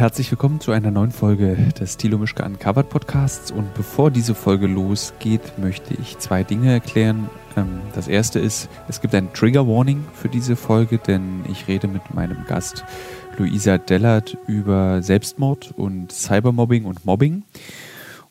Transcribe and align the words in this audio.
Herzlich 0.00 0.30
willkommen 0.30 0.60
zu 0.60 0.72
einer 0.72 0.90
neuen 0.90 1.10
Folge 1.10 1.58
des 1.78 1.98
Thilo 1.98 2.16
Mischke 2.16 2.42
Uncovered 2.42 2.88
Podcasts. 2.88 3.50
Und 3.50 3.74
bevor 3.74 4.10
diese 4.10 4.34
Folge 4.34 4.66
losgeht, 4.66 5.58
möchte 5.58 5.92
ich 5.92 6.16
zwei 6.16 6.42
Dinge 6.42 6.72
erklären. 6.72 7.28
Ähm, 7.54 7.80
das 7.94 8.08
erste 8.08 8.38
ist, 8.38 8.70
es 8.88 9.02
gibt 9.02 9.14
ein 9.14 9.30
Trigger 9.34 9.68
Warning 9.68 10.02
für 10.14 10.30
diese 10.30 10.56
Folge, 10.56 10.96
denn 10.96 11.44
ich 11.52 11.68
rede 11.68 11.86
mit 11.86 12.14
meinem 12.14 12.46
Gast 12.48 12.82
Luisa 13.36 13.76
Dellert 13.76 14.38
über 14.46 15.02
Selbstmord 15.02 15.74
und 15.76 16.12
Cybermobbing 16.12 16.86
und 16.86 17.04
Mobbing. 17.04 17.42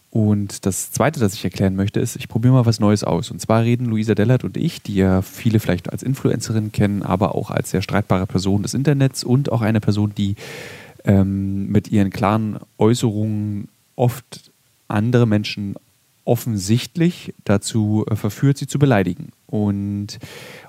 Und 0.10 0.66
das 0.66 0.92
Zweite, 0.92 1.20
das 1.20 1.36
ich 1.36 1.44
erklären 1.44 1.76
möchte, 1.76 2.00
ist, 2.00 2.16
ich 2.16 2.28
probiere 2.28 2.54
mal 2.56 2.66
was 2.66 2.80
Neues 2.80 3.04
aus. 3.04 3.30
Und 3.30 3.42
zwar 3.42 3.62
reden 3.62 3.86
Luisa 3.86 4.16
Dellert 4.16 4.44
und 4.44 4.58
ich, 4.58 4.82
die 4.82 4.96
ja 4.96 5.22
viele 5.22 5.60
vielleicht 5.60 5.92
als 5.92 6.02
Influencerin 6.02 6.72
kennen, 6.72 7.04
aber 7.04 7.36
auch 7.36 7.52
als 7.52 7.70
sehr 7.70 7.84
streitbare 7.84 8.26
Person 8.26 8.64
des 8.64 8.74
Internets 8.74 9.24
und 9.24 9.52
auch 9.52 9.62
eine 9.62 9.80
Person, 9.80 10.14
die 10.18 10.36
ähm, 11.10 11.68
mit 11.70 11.92
ihren 11.92 12.12
klaren 12.12 12.60
Äußerungen 12.78 13.68
oft 13.96 14.52
andere 14.88 15.26
Menschen 15.26 15.76
offensichtlich 16.24 17.34
dazu 17.44 18.06
äh, 18.08 18.16
verführt, 18.16 18.60
sie 18.60 18.68
zu 18.68 18.78
beleidigen. 18.78 19.30
Und 19.48 20.20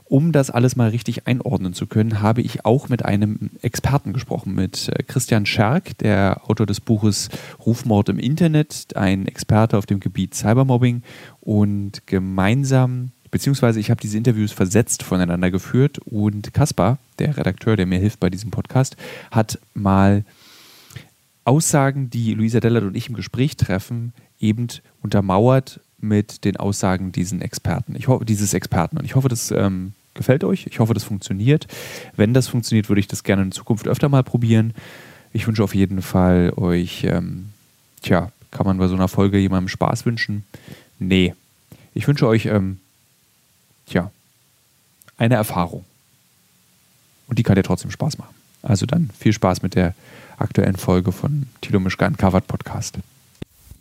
um 0.07 0.33
das 0.33 0.51
alles 0.51 0.77
mal 0.77 0.89
richtig 0.89 1.27
einordnen 1.27 1.75
zu 1.75 1.87
können, 1.87 2.23
habe 2.23 2.41
ich 2.41 2.65
auch 2.65 2.89
mit 2.89 3.05
einem 3.05 3.51
Experten 3.61 4.15
gesprochen, 4.15 4.55
mit 4.55 4.89
äh, 4.89 5.03
Christian 5.03 5.45
Scherk, 5.45 5.99
der 5.99 6.41
Autor 6.49 6.65
des 6.65 6.81
Buches 6.81 7.29
Rufmord 7.67 8.09
im 8.09 8.19
Internet, 8.19 8.97
ein 8.97 9.27
Experte 9.27 9.77
auf 9.77 9.85
dem 9.85 10.01
Gebiet 10.01 10.35
Cybermobbing. 10.35 11.03
Und 11.43 12.07
gemeinsam 12.07 13.11
beziehungsweise 13.31 13.81
ich 13.81 13.91
habe 13.91 14.01
diese 14.01 14.17
Interviews 14.17 14.53
versetzt 14.53 15.03
voneinander 15.03 15.51
geführt 15.51 15.99
und 15.99 16.53
Kaspar, 16.55 16.99
der 17.19 17.37
Redakteur, 17.37 17.77
der 17.77 17.87
mir 17.87 17.99
hilft 17.99 18.21
bei 18.21 18.31
diesem 18.31 18.51
Podcast, 18.51 18.97
hat 19.31 19.59
mal 19.75 20.25
Aussagen, 21.45 22.11
die 22.11 22.35
Luisa 22.35 22.61
Dellert 22.61 22.85
und 22.85 22.97
ich 22.97 23.09
im 23.09 23.17
Gespräch 23.17 23.57
treffen, 23.57 24.13
eben 24.41 24.69
untermauert 25.03 25.81
mit 25.99 26.45
den 26.45 26.57
Aussagen 26.57 27.13
diesen 27.13 27.43
Experten. 27.43 27.95
Ich 27.97 28.09
hoffe, 28.09 28.25
dieses 28.25 28.55
Experten. 28.55 28.99
Und 28.99 29.05
ich 29.05 29.15
hoffe, 29.15 29.29
das 29.29 29.51
ähm, 29.51 29.93
gefällt 30.15 30.45
euch. 30.45 30.67
Ich 30.67 30.79
hoffe, 30.79 30.95
das 30.95 31.05
funktioniert. 31.05 31.67
Wenn 32.17 32.35
das 32.35 32.49
funktioniert, 32.49 32.89
würde 32.89 33.01
ich 33.01 33.09
das 33.09 33.23
gerne 33.23 33.43
in 33.43 33.53
Zukunft 33.53 33.87
öfter 33.87 34.09
mal 34.09 34.23
probieren. 34.23 34.75
Ich 35.33 35.47
wünsche 35.47 35.63
auf 35.63 35.75
jeden 35.75 36.03
Fall 36.03 36.53
euch, 36.57 37.05
ähm, 37.05 37.51
tja, 38.03 38.33
kann 38.51 38.67
man 38.67 38.79
bei 38.79 38.89
so 38.89 38.95
einer 38.95 39.09
Folge 39.09 39.39
jemandem 39.39 39.69
Spaß 39.69 40.07
wünschen? 40.07 40.45
Nee. 40.99 41.35
Ich 41.95 42.09
wünsche 42.09 42.27
euch 42.27 42.47
ähm, 42.47 42.79
tja, 43.91 44.11
eine 45.19 45.35
Erfahrung. 45.35 45.85
Und 47.27 47.39
die 47.39 47.43
kann 47.43 47.57
dir 47.57 47.63
trotzdem 47.63 47.91
Spaß 47.91 48.19
machen. 48.19 48.35
Also 48.63 48.87
dann 48.87 49.11
viel 49.19 49.33
Spaß 49.33 49.63
mit 49.63 49.75
der 49.75 49.95
aktuellen 50.39 50.77
Folge 50.77 51.13
von 51.13 51.47
Tilo 51.61 51.81
Mischka 51.81 52.07
Uncovered 52.07 52.47
Podcast. 52.47 52.99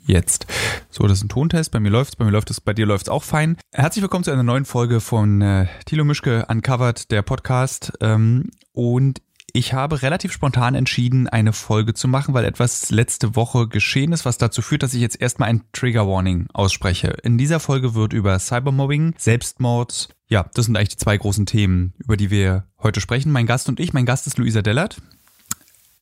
Jetzt. 0.05 0.47
So, 0.89 1.07
das 1.07 1.19
ist 1.19 1.25
ein 1.25 1.29
Tontest. 1.29 1.71
Bei 1.71 1.79
mir 1.79 1.89
läuft's, 1.89 2.15
bei 2.15 2.25
mir 2.25 2.31
läuft 2.31 2.49
es, 2.49 2.59
bei 2.59 2.73
dir 2.73 2.85
läuft's 2.85 3.09
auch 3.09 3.23
fein. 3.23 3.57
Herzlich 3.71 4.01
willkommen 4.01 4.23
zu 4.23 4.31
einer 4.31 4.43
neuen 4.43 4.65
Folge 4.65 5.01
von 5.01 5.41
äh, 5.41 5.67
Thilo 5.85 6.03
Mischke 6.03 6.45
Uncovered, 6.47 7.11
der 7.11 7.21
Podcast. 7.21 7.93
Ähm, 8.01 8.49
und 8.73 9.21
ich 9.53 9.73
habe 9.73 10.01
relativ 10.01 10.31
spontan 10.31 10.75
entschieden, 10.75 11.27
eine 11.27 11.53
Folge 11.53 11.93
zu 11.93 12.07
machen, 12.07 12.33
weil 12.33 12.45
etwas 12.45 12.89
letzte 12.89 13.35
Woche 13.35 13.67
geschehen 13.67 14.11
ist, 14.11 14.25
was 14.25 14.37
dazu 14.37 14.61
führt, 14.61 14.83
dass 14.83 14.93
ich 14.93 15.01
jetzt 15.01 15.19
erstmal 15.19 15.49
ein 15.49 15.63
Trigger 15.73 16.07
Warning 16.07 16.47
ausspreche. 16.53 17.07
In 17.23 17.37
dieser 17.37 17.59
Folge 17.59 17.95
wird 17.95 18.13
über 18.13 18.37
Cybermobbing, 18.39 19.15
Selbstmord, 19.17 20.09
ja, 20.27 20.49
das 20.53 20.65
sind 20.65 20.77
eigentlich 20.77 20.89
die 20.89 20.97
zwei 20.97 21.17
großen 21.17 21.45
Themen, 21.45 21.93
über 21.97 22.17
die 22.17 22.29
wir 22.29 22.65
heute 22.81 23.01
sprechen. 23.01 23.31
Mein 23.31 23.47
Gast 23.47 23.67
und 23.67 23.79
ich, 23.79 23.93
mein 23.93 24.05
Gast 24.05 24.27
ist 24.27 24.37
Luisa 24.37 24.61
Dellert. 24.61 25.01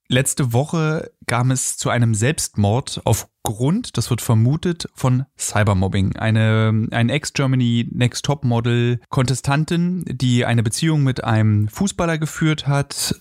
Letzte 0.10 0.54
Woche 0.54 1.12
kam 1.26 1.52
es 1.52 1.76
zu 1.76 1.90
einem 1.90 2.16
Selbstmord 2.16 3.02
aufgrund, 3.04 3.98
das 3.98 4.10
wird 4.10 4.22
vermutet, 4.22 4.88
von 4.94 5.26
Cybermobbing. 5.38 6.16
Eine, 6.16 6.88
ein 6.92 7.10
Ex-Germany 7.10 7.90
Next 7.92 8.24
Top 8.24 8.46
Model 8.46 9.02
Kontestantin, 9.10 10.06
die 10.08 10.46
eine 10.46 10.64
Beziehung 10.64 11.04
mit 11.04 11.26
einem 11.26 11.68
Fußballer 11.68 12.18
geführt 12.18 12.68
hat, 12.68 13.20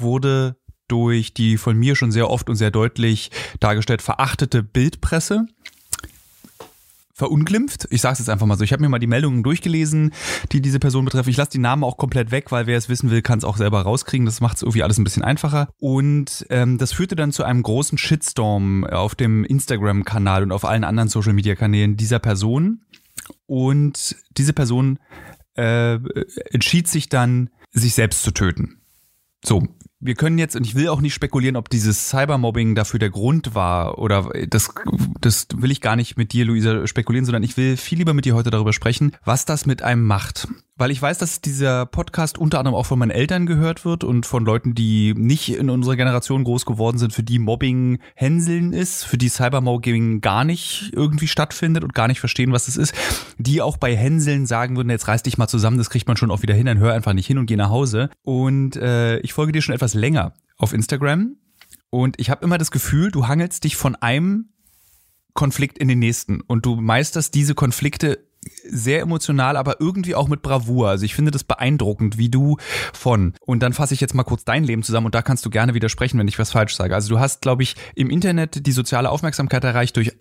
wurde 0.00 0.56
durch 0.88 1.34
die 1.34 1.58
von 1.58 1.76
mir 1.76 1.96
schon 1.96 2.10
sehr 2.10 2.30
oft 2.30 2.48
und 2.48 2.56
sehr 2.56 2.70
deutlich 2.70 3.30
dargestellt 3.60 4.02
verachtete 4.02 4.62
Bildpresse 4.62 5.46
verunglimpft. 7.18 7.88
Ich 7.90 8.00
sage 8.00 8.12
es 8.12 8.18
jetzt 8.20 8.30
einfach 8.30 8.46
mal 8.46 8.56
so. 8.56 8.62
Ich 8.62 8.72
habe 8.72 8.80
mir 8.80 8.88
mal 8.88 9.00
die 9.00 9.08
Meldungen 9.08 9.42
durchgelesen, 9.42 10.12
die 10.52 10.60
diese 10.62 10.78
Person 10.78 11.04
betreffen. 11.04 11.30
Ich 11.30 11.36
lasse 11.36 11.50
die 11.50 11.58
Namen 11.58 11.82
auch 11.82 11.96
komplett 11.96 12.30
weg, 12.30 12.52
weil 12.52 12.68
wer 12.68 12.78
es 12.78 12.88
wissen 12.88 13.10
will, 13.10 13.22
kann 13.22 13.38
es 13.38 13.44
auch 13.44 13.56
selber 13.56 13.82
rauskriegen. 13.82 14.24
Das 14.24 14.40
macht 14.40 14.56
es 14.56 14.62
irgendwie 14.62 14.84
alles 14.84 14.98
ein 14.98 15.04
bisschen 15.04 15.24
einfacher. 15.24 15.68
Und 15.80 16.46
ähm, 16.48 16.78
das 16.78 16.92
führte 16.92 17.16
dann 17.16 17.32
zu 17.32 17.42
einem 17.42 17.64
großen 17.64 17.98
Shitstorm 17.98 18.84
auf 18.84 19.16
dem 19.16 19.44
Instagram-Kanal 19.44 20.44
und 20.44 20.52
auf 20.52 20.64
allen 20.64 20.84
anderen 20.84 21.08
Social-Media-Kanälen 21.08 21.96
dieser 21.96 22.20
Person. 22.20 22.82
Und 23.46 24.14
diese 24.36 24.52
Person 24.52 25.00
äh, 25.54 25.98
entschied 26.52 26.86
sich 26.86 27.08
dann, 27.08 27.50
sich 27.72 27.94
selbst 27.94 28.22
zu 28.22 28.30
töten. 28.30 28.80
So, 29.44 29.66
wir 30.00 30.14
können 30.14 30.38
jetzt, 30.38 30.54
und 30.54 30.64
ich 30.64 30.74
will 30.74 30.88
auch 30.88 31.00
nicht 31.00 31.14
spekulieren, 31.14 31.56
ob 31.56 31.68
dieses 31.68 32.08
Cybermobbing 32.08 32.74
dafür 32.74 33.00
der 33.00 33.10
Grund 33.10 33.54
war 33.54 33.98
oder 33.98 34.30
das, 34.48 34.72
das 35.20 35.48
will 35.56 35.70
ich 35.70 35.80
gar 35.80 35.96
nicht 35.96 36.16
mit 36.16 36.32
dir, 36.32 36.44
Luisa, 36.44 36.86
spekulieren, 36.86 37.24
sondern 37.24 37.42
ich 37.42 37.56
will 37.56 37.76
viel 37.76 37.98
lieber 37.98 38.14
mit 38.14 38.24
dir 38.24 38.34
heute 38.34 38.50
darüber 38.50 38.72
sprechen, 38.72 39.16
was 39.24 39.44
das 39.44 39.66
mit 39.66 39.82
einem 39.82 40.04
macht. 40.04 40.48
Weil 40.78 40.92
ich 40.92 41.02
weiß, 41.02 41.18
dass 41.18 41.40
dieser 41.40 41.86
Podcast 41.86 42.38
unter 42.38 42.60
anderem 42.60 42.76
auch 42.76 42.86
von 42.86 43.00
meinen 43.00 43.10
Eltern 43.10 43.46
gehört 43.46 43.84
wird 43.84 44.04
und 44.04 44.26
von 44.26 44.44
Leuten, 44.44 44.76
die 44.76 45.12
nicht 45.16 45.52
in 45.52 45.70
unserer 45.70 45.96
Generation 45.96 46.44
groß 46.44 46.64
geworden 46.66 46.98
sind, 46.98 47.12
für 47.12 47.24
die 47.24 47.40
Mobbing 47.40 47.98
Hänseln 48.14 48.72
ist, 48.72 49.04
für 49.04 49.18
die 49.18 49.28
Cybermobbing 49.28 50.20
gar 50.20 50.44
nicht 50.44 50.92
irgendwie 50.94 51.26
stattfindet 51.26 51.82
und 51.82 51.94
gar 51.94 52.06
nicht 52.06 52.20
verstehen, 52.20 52.52
was 52.52 52.68
es 52.68 52.76
ist, 52.76 52.94
die 53.38 53.60
auch 53.60 53.76
bei 53.76 53.96
Hänseln 53.96 54.46
sagen 54.46 54.76
würden, 54.76 54.90
jetzt 54.90 55.08
reiß 55.08 55.24
dich 55.24 55.36
mal 55.36 55.48
zusammen, 55.48 55.78
das 55.78 55.90
kriegt 55.90 56.06
man 56.06 56.16
schon 56.16 56.30
auch 56.30 56.42
wieder 56.42 56.54
hin, 56.54 56.66
dann 56.66 56.78
hör 56.78 56.94
einfach 56.94 57.12
nicht 57.12 57.26
hin 57.26 57.38
und 57.38 57.46
geh 57.46 57.56
nach 57.56 57.70
Hause. 57.70 58.08
Und 58.22 58.76
äh, 58.76 59.18
ich 59.18 59.32
folge 59.32 59.50
dir 59.50 59.62
schon 59.62 59.74
etwas 59.74 59.94
länger 59.94 60.32
auf 60.58 60.72
Instagram 60.72 61.34
und 61.90 62.20
ich 62.20 62.30
habe 62.30 62.44
immer 62.44 62.56
das 62.56 62.70
Gefühl, 62.70 63.10
du 63.10 63.26
hangelst 63.26 63.64
dich 63.64 63.74
von 63.74 63.96
einem 63.96 64.50
Konflikt 65.34 65.78
in 65.78 65.88
den 65.88 65.98
nächsten 65.98 66.40
und 66.40 66.66
du 66.66 66.76
meisterst 66.76 67.34
diese 67.34 67.54
Konflikte 67.54 68.27
sehr 68.68 69.00
emotional, 69.00 69.56
aber 69.56 69.80
irgendwie 69.80 70.14
auch 70.14 70.28
mit 70.28 70.42
Bravour. 70.42 70.88
Also 70.88 71.04
ich 71.04 71.14
finde 71.14 71.30
das 71.30 71.44
beeindruckend, 71.44 72.18
wie 72.18 72.28
du 72.28 72.56
von. 72.92 73.34
Und 73.40 73.62
dann 73.62 73.72
fasse 73.72 73.94
ich 73.94 74.00
jetzt 74.00 74.14
mal 74.14 74.24
kurz 74.24 74.44
dein 74.44 74.64
Leben 74.64 74.82
zusammen 74.82 75.06
und 75.06 75.14
da 75.14 75.22
kannst 75.22 75.44
du 75.44 75.50
gerne 75.50 75.74
widersprechen, 75.74 76.18
wenn 76.18 76.28
ich 76.28 76.38
was 76.38 76.52
falsch 76.52 76.76
sage. 76.76 76.94
Also 76.94 77.08
du 77.08 77.20
hast, 77.20 77.42
glaube 77.42 77.62
ich, 77.62 77.76
im 77.94 78.10
Internet 78.10 78.66
die 78.66 78.72
soziale 78.72 79.10
Aufmerksamkeit 79.10 79.64
erreicht 79.64 79.96
durch 79.96 80.12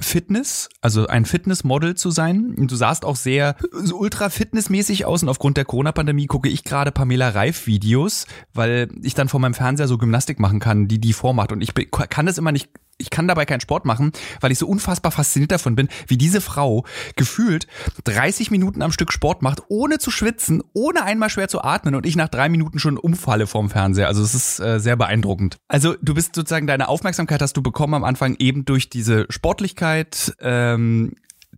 Fitness, 0.00 0.68
also 0.80 1.06
ein 1.06 1.24
Fitnessmodel 1.24 1.94
zu 1.94 2.10
sein. 2.10 2.54
Und 2.56 2.70
du 2.70 2.76
sahst 2.76 3.04
auch 3.04 3.16
sehr 3.16 3.56
ultra 3.92 4.30
fitnessmäßig 4.30 5.04
aus 5.04 5.22
und 5.22 5.28
aufgrund 5.28 5.56
der 5.56 5.64
Corona-Pandemie 5.64 6.26
gucke 6.26 6.48
ich 6.48 6.64
gerade 6.64 6.92
Pamela 6.92 7.30
Reif 7.30 7.66
Videos, 7.66 8.26
weil 8.54 8.88
ich 9.02 9.14
dann 9.14 9.28
vor 9.28 9.40
meinem 9.40 9.54
Fernseher 9.54 9.88
so 9.88 9.98
Gymnastik 9.98 10.38
machen 10.38 10.60
kann, 10.60 10.88
die 10.88 11.00
die 11.00 11.12
vormacht. 11.12 11.52
Und 11.52 11.60
ich 11.60 11.74
kann 11.90 12.26
das 12.26 12.38
immer 12.38 12.52
nicht 12.52 12.70
ich 13.00 13.10
kann 13.10 13.26
dabei 13.28 13.46
keinen 13.46 13.60
Sport 13.60 13.84
machen, 13.84 14.12
weil 14.40 14.52
ich 14.52 14.58
so 14.58 14.66
unfassbar 14.66 15.12
fasziniert 15.12 15.52
davon 15.52 15.74
bin, 15.74 15.88
wie 16.06 16.18
diese 16.18 16.40
Frau 16.40 16.84
gefühlt 17.16 17.66
30 18.04 18.50
Minuten 18.50 18.82
am 18.82 18.92
Stück 18.92 19.12
Sport 19.12 19.42
macht, 19.42 19.62
ohne 19.68 19.98
zu 19.98 20.10
schwitzen, 20.10 20.62
ohne 20.72 21.02
einmal 21.02 21.30
schwer 21.30 21.48
zu 21.48 21.62
atmen 21.62 21.94
und 21.94 22.06
ich 22.06 22.16
nach 22.16 22.28
drei 22.28 22.48
Minuten 22.48 22.78
schon 22.78 22.98
umfalle 22.98 23.46
vorm 23.46 23.70
Fernseher. 23.70 24.08
Also 24.08 24.22
es 24.22 24.34
ist 24.34 24.60
äh, 24.60 24.78
sehr 24.78 24.96
beeindruckend. 24.96 25.56
Also 25.68 25.94
du 26.00 26.14
bist 26.14 26.34
sozusagen, 26.34 26.66
deine 26.66 26.88
Aufmerksamkeit 26.88 27.40
hast 27.42 27.56
du 27.56 27.62
bekommen 27.62 27.94
am 27.94 28.04
Anfang 28.04 28.36
eben 28.38 28.64
durch 28.64 28.90
diese 28.90 29.26
Sportlichkeit. 29.30 30.34
Ähm, 30.40 31.14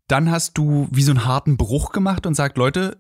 dann 0.09 0.31
hast 0.31 0.59
du 0.59 0.89
wie 0.91 1.03
so 1.03 1.13
einen 1.13 1.25
harten 1.25 1.57
Bruch 1.57 1.93
gemacht 1.93 2.27
und 2.27 2.35
sagt, 2.35 2.59
Leute, 2.59 2.99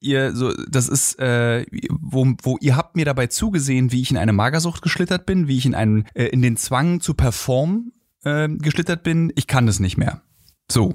ihr 0.00 0.34
so, 0.34 0.52
das 0.68 0.88
ist, 0.88 1.18
äh, 1.18 1.66
wo, 1.90 2.26
wo 2.42 2.56
ihr 2.60 2.76
habt 2.76 2.96
mir 2.96 3.04
dabei 3.04 3.26
zugesehen, 3.26 3.92
wie 3.92 4.02
ich 4.02 4.10
in 4.10 4.16
eine 4.16 4.32
Magersucht 4.32 4.82
geschlittert 4.82 5.26
bin, 5.26 5.48
wie 5.48 5.58
ich 5.58 5.66
in 5.66 5.74
einen, 5.74 6.06
äh, 6.14 6.26
in 6.26 6.42
den 6.42 6.56
Zwang 6.56 7.00
zu 7.00 7.14
performen 7.14 7.92
äh, 8.24 8.48
geschlittert 8.48 9.02
bin. 9.02 9.32
Ich 9.36 9.46
kann 9.46 9.66
das 9.66 9.80
nicht 9.80 9.96
mehr. 9.96 10.22
So. 10.70 10.94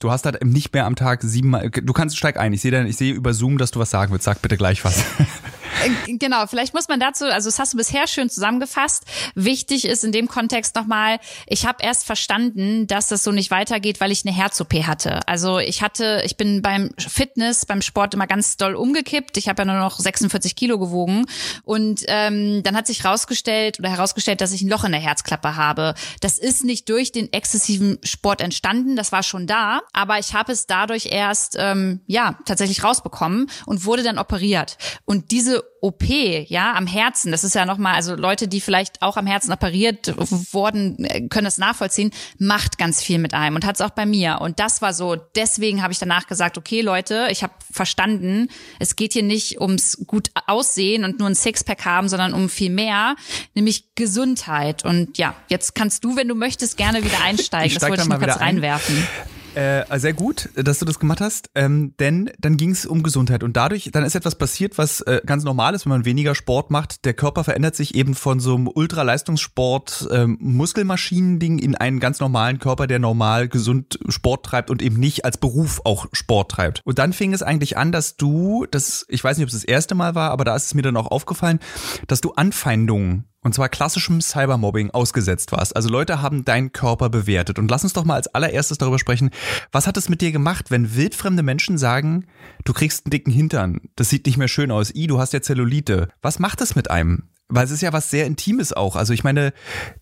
Du 0.00 0.10
hast 0.10 0.24
halt 0.24 0.42
nicht 0.42 0.72
mehr 0.72 0.86
am 0.86 0.96
Tag 0.96 1.22
siebenmal. 1.22 1.68
Du 1.68 1.92
kannst 1.92 2.16
steig 2.16 2.38
ein. 2.38 2.54
Ich 2.54 2.62
sehe 2.62 2.86
ich 2.86 2.96
sehe 2.96 3.12
über 3.12 3.34
Zoom, 3.34 3.58
dass 3.58 3.70
du 3.70 3.80
was 3.80 3.90
sagen 3.90 4.12
willst. 4.12 4.24
Sag 4.24 4.40
bitte 4.40 4.56
gleich 4.56 4.82
was. 4.82 5.04
Äh, 5.82 6.16
genau, 6.16 6.46
vielleicht 6.46 6.74
muss 6.74 6.88
man 6.88 7.00
dazu, 7.00 7.24
also 7.26 7.48
das 7.48 7.58
hast 7.58 7.72
du 7.72 7.76
bisher 7.76 8.06
schön 8.06 8.30
zusammengefasst. 8.30 9.04
Wichtig 9.34 9.86
ist 9.86 10.04
in 10.04 10.12
dem 10.12 10.28
Kontext 10.28 10.74
nochmal, 10.74 11.18
ich 11.46 11.66
habe 11.66 11.82
erst 11.82 12.06
verstanden, 12.06 12.86
dass 12.86 13.08
das 13.08 13.24
so 13.24 13.32
nicht 13.32 13.50
weitergeht, 13.50 14.00
weil 14.00 14.12
ich 14.12 14.24
eine 14.24 14.34
Herz-OP 14.34 14.72
hatte. 14.86 15.20
Also 15.26 15.58
ich 15.58 15.82
hatte, 15.82 16.22
ich 16.24 16.36
bin 16.36 16.62
beim 16.62 16.90
Fitness, 16.98 17.66
beim 17.66 17.82
Sport 17.82 18.14
immer 18.14 18.26
ganz 18.26 18.56
doll 18.56 18.74
umgekippt. 18.74 19.36
Ich 19.36 19.48
habe 19.48 19.62
ja 19.62 19.66
nur 19.66 19.78
noch 19.78 19.98
46 19.98 20.56
Kilo 20.56 20.78
gewogen. 20.78 21.26
Und 21.64 22.04
ähm, 22.08 22.62
dann 22.62 22.76
hat 22.76 22.86
sich 22.86 23.04
rausgestellt 23.04 23.78
oder 23.78 23.90
herausgestellt, 23.90 24.40
dass 24.40 24.52
ich 24.52 24.62
ein 24.62 24.68
Loch 24.68 24.84
in 24.84 24.92
der 24.92 25.00
Herzklappe 25.00 25.56
habe. 25.56 25.94
Das 26.20 26.38
ist 26.38 26.64
nicht 26.64 26.88
durch 26.88 27.12
den 27.12 27.32
exzessiven 27.32 27.98
Sport 28.02 28.40
entstanden, 28.40 28.96
das 28.96 29.12
war 29.12 29.22
schon 29.22 29.46
da, 29.46 29.80
aber 29.92 30.18
ich 30.18 30.34
habe 30.34 30.52
es 30.52 30.66
dadurch 30.66 31.06
erst 31.06 31.56
ähm, 31.58 32.00
ja 32.06 32.38
tatsächlich 32.44 32.84
rausbekommen 32.84 33.50
und 33.66 33.84
wurde 33.84 34.02
dann 34.02 34.18
operiert. 34.18 34.76
Und 35.04 35.30
diese 35.30 35.62
OP, 35.80 36.04
ja, 36.04 36.74
am 36.74 36.86
Herzen. 36.86 37.32
Das 37.32 37.44
ist 37.44 37.54
ja 37.54 37.64
nochmal, 37.64 37.94
also 37.94 38.14
Leute, 38.14 38.48
die 38.48 38.60
vielleicht 38.60 39.02
auch 39.02 39.16
am 39.16 39.26
Herzen 39.26 39.52
operiert 39.52 40.14
worden, 40.52 41.04
äh, 41.04 41.28
können 41.28 41.44
das 41.44 41.58
nachvollziehen, 41.58 42.10
macht 42.38 42.78
ganz 42.78 43.02
viel 43.02 43.18
mit 43.18 43.34
einem 43.34 43.56
und 43.56 43.64
hat 43.64 43.76
es 43.76 43.80
auch 43.80 43.90
bei 43.90 44.06
mir. 44.06 44.38
Und 44.40 44.60
das 44.60 44.82
war 44.82 44.92
so, 44.92 45.16
deswegen 45.36 45.82
habe 45.82 45.92
ich 45.92 45.98
danach 45.98 46.26
gesagt, 46.26 46.58
okay, 46.58 46.80
Leute, 46.80 47.28
ich 47.30 47.42
habe 47.42 47.54
verstanden, 47.70 48.48
es 48.78 48.96
geht 48.96 49.12
hier 49.12 49.22
nicht 49.22 49.60
ums 49.60 49.98
gut 50.06 50.30
aussehen 50.46 51.04
und 51.04 51.18
nur 51.18 51.28
ein 51.28 51.34
Sixpack 51.34 51.84
haben, 51.84 52.08
sondern 52.08 52.34
um 52.34 52.48
viel 52.48 52.70
mehr, 52.70 53.16
nämlich 53.54 53.94
Gesundheit. 53.94 54.84
Und 54.84 55.18
ja, 55.18 55.34
jetzt 55.48 55.74
kannst 55.74 56.04
du, 56.04 56.16
wenn 56.16 56.28
du 56.28 56.34
möchtest, 56.34 56.76
gerne 56.76 57.04
wieder 57.04 57.22
einsteigen. 57.22 57.74
das 57.74 57.88
wollte 57.88 58.02
ich 58.02 58.08
nur 58.08 58.18
kurz 58.18 58.40
reinwerfen. 58.40 59.06
Äh, 59.54 59.98
sehr 59.98 60.12
gut, 60.12 60.48
dass 60.54 60.78
du 60.78 60.84
das 60.84 61.00
gemacht 61.00 61.20
hast, 61.20 61.50
ähm, 61.56 61.94
denn 61.98 62.30
dann 62.38 62.56
ging 62.56 62.70
es 62.70 62.86
um 62.86 63.02
Gesundheit 63.02 63.42
und 63.42 63.56
dadurch, 63.56 63.90
dann 63.92 64.04
ist 64.04 64.14
etwas 64.14 64.36
passiert, 64.36 64.78
was 64.78 65.00
äh, 65.02 65.20
ganz 65.26 65.42
normal 65.42 65.74
ist, 65.74 65.86
wenn 65.86 65.90
man 65.90 66.04
weniger 66.04 66.36
Sport 66.36 66.70
macht. 66.70 67.04
Der 67.04 67.14
Körper 67.14 67.42
verändert 67.42 67.74
sich 67.74 67.96
eben 67.96 68.14
von 68.14 68.38
so 68.38 68.54
einem 68.54 68.68
Ultraleistungssport 68.68 70.08
ähm, 70.12 70.38
in 70.40 71.74
einen 71.74 72.00
ganz 72.00 72.20
normalen 72.20 72.58
Körper, 72.60 72.86
der 72.86 73.00
normal 73.00 73.48
gesund 73.48 73.98
Sport 74.08 74.46
treibt 74.46 74.70
und 74.70 74.82
eben 74.82 74.96
nicht 74.96 75.24
als 75.24 75.36
Beruf 75.36 75.80
auch 75.84 76.06
Sport 76.12 76.52
treibt. 76.52 76.80
Und 76.84 76.98
dann 77.00 77.12
fing 77.12 77.32
es 77.32 77.42
eigentlich 77.42 77.76
an, 77.76 77.90
dass 77.90 78.16
du, 78.16 78.66
das, 78.70 79.04
ich 79.08 79.24
weiß 79.24 79.36
nicht, 79.36 79.44
ob 79.44 79.48
es 79.48 79.54
das 79.54 79.64
erste 79.64 79.96
Mal 79.96 80.14
war, 80.14 80.30
aber 80.30 80.44
da 80.44 80.54
ist 80.54 80.66
es 80.66 80.74
mir 80.74 80.82
dann 80.82 80.96
auch 80.96 81.10
aufgefallen, 81.10 81.58
dass 82.06 82.20
du 82.20 82.32
Anfeindungen 82.32 83.24
und 83.42 83.54
zwar 83.54 83.68
klassischem 83.68 84.20
Cybermobbing 84.20 84.90
ausgesetzt 84.90 85.52
warst. 85.52 85.74
Also 85.74 85.88
Leute 85.88 86.20
haben 86.20 86.44
deinen 86.44 86.72
Körper 86.72 87.08
bewertet. 87.08 87.58
Und 87.58 87.70
lass 87.70 87.84
uns 87.84 87.94
doch 87.94 88.04
mal 88.04 88.16
als 88.16 88.28
allererstes 88.28 88.78
darüber 88.78 88.98
sprechen, 88.98 89.30
was 89.72 89.86
hat 89.86 89.96
es 89.96 90.08
mit 90.08 90.20
dir 90.20 90.32
gemacht, 90.32 90.70
wenn 90.70 90.94
wildfremde 90.94 91.42
Menschen 91.42 91.78
sagen, 91.78 92.26
du 92.64 92.72
kriegst 92.72 93.06
einen 93.06 93.10
dicken 93.10 93.32
Hintern, 93.32 93.80
das 93.96 94.10
sieht 94.10 94.26
nicht 94.26 94.36
mehr 94.36 94.48
schön 94.48 94.70
aus, 94.70 94.94
i, 94.94 95.06
du 95.06 95.18
hast 95.18 95.32
ja 95.32 95.40
Zellulite. 95.40 96.08
Was 96.20 96.38
macht 96.38 96.60
es 96.60 96.76
mit 96.76 96.90
einem? 96.90 97.28
Weil 97.52 97.64
es 97.64 97.72
ist 97.72 97.80
ja 97.80 97.92
was 97.92 98.10
sehr 98.10 98.26
Intimes 98.26 98.72
auch. 98.72 98.94
Also 98.94 99.12
ich 99.12 99.24
meine, 99.24 99.52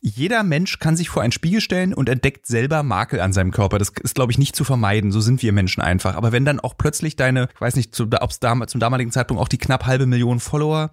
jeder 0.00 0.42
Mensch 0.42 0.80
kann 0.80 0.96
sich 0.96 1.08
vor 1.08 1.22
einen 1.22 1.32
Spiegel 1.32 1.62
stellen 1.62 1.94
und 1.94 2.08
entdeckt 2.08 2.46
selber 2.46 2.82
Makel 2.82 3.20
an 3.20 3.32
seinem 3.32 3.52
Körper. 3.52 3.78
Das 3.78 3.88
ist, 4.02 4.14
glaube 4.14 4.32
ich, 4.32 4.38
nicht 4.38 4.54
zu 4.54 4.64
vermeiden. 4.64 5.12
So 5.12 5.20
sind 5.20 5.42
wir 5.42 5.52
Menschen 5.54 5.82
einfach. 5.82 6.14
Aber 6.14 6.30
wenn 6.30 6.44
dann 6.44 6.60
auch 6.60 6.76
plötzlich 6.76 7.16
deine, 7.16 7.48
ich 7.54 7.60
weiß 7.60 7.76
nicht, 7.76 7.98
ob 7.98 8.30
es 8.30 8.38
zum 8.38 8.80
damaligen 8.80 9.12
Zeitpunkt 9.12 9.42
auch 9.42 9.48
die 9.48 9.56
knapp 9.56 9.86
halbe 9.86 10.04
Million 10.04 10.40
Follower 10.40 10.90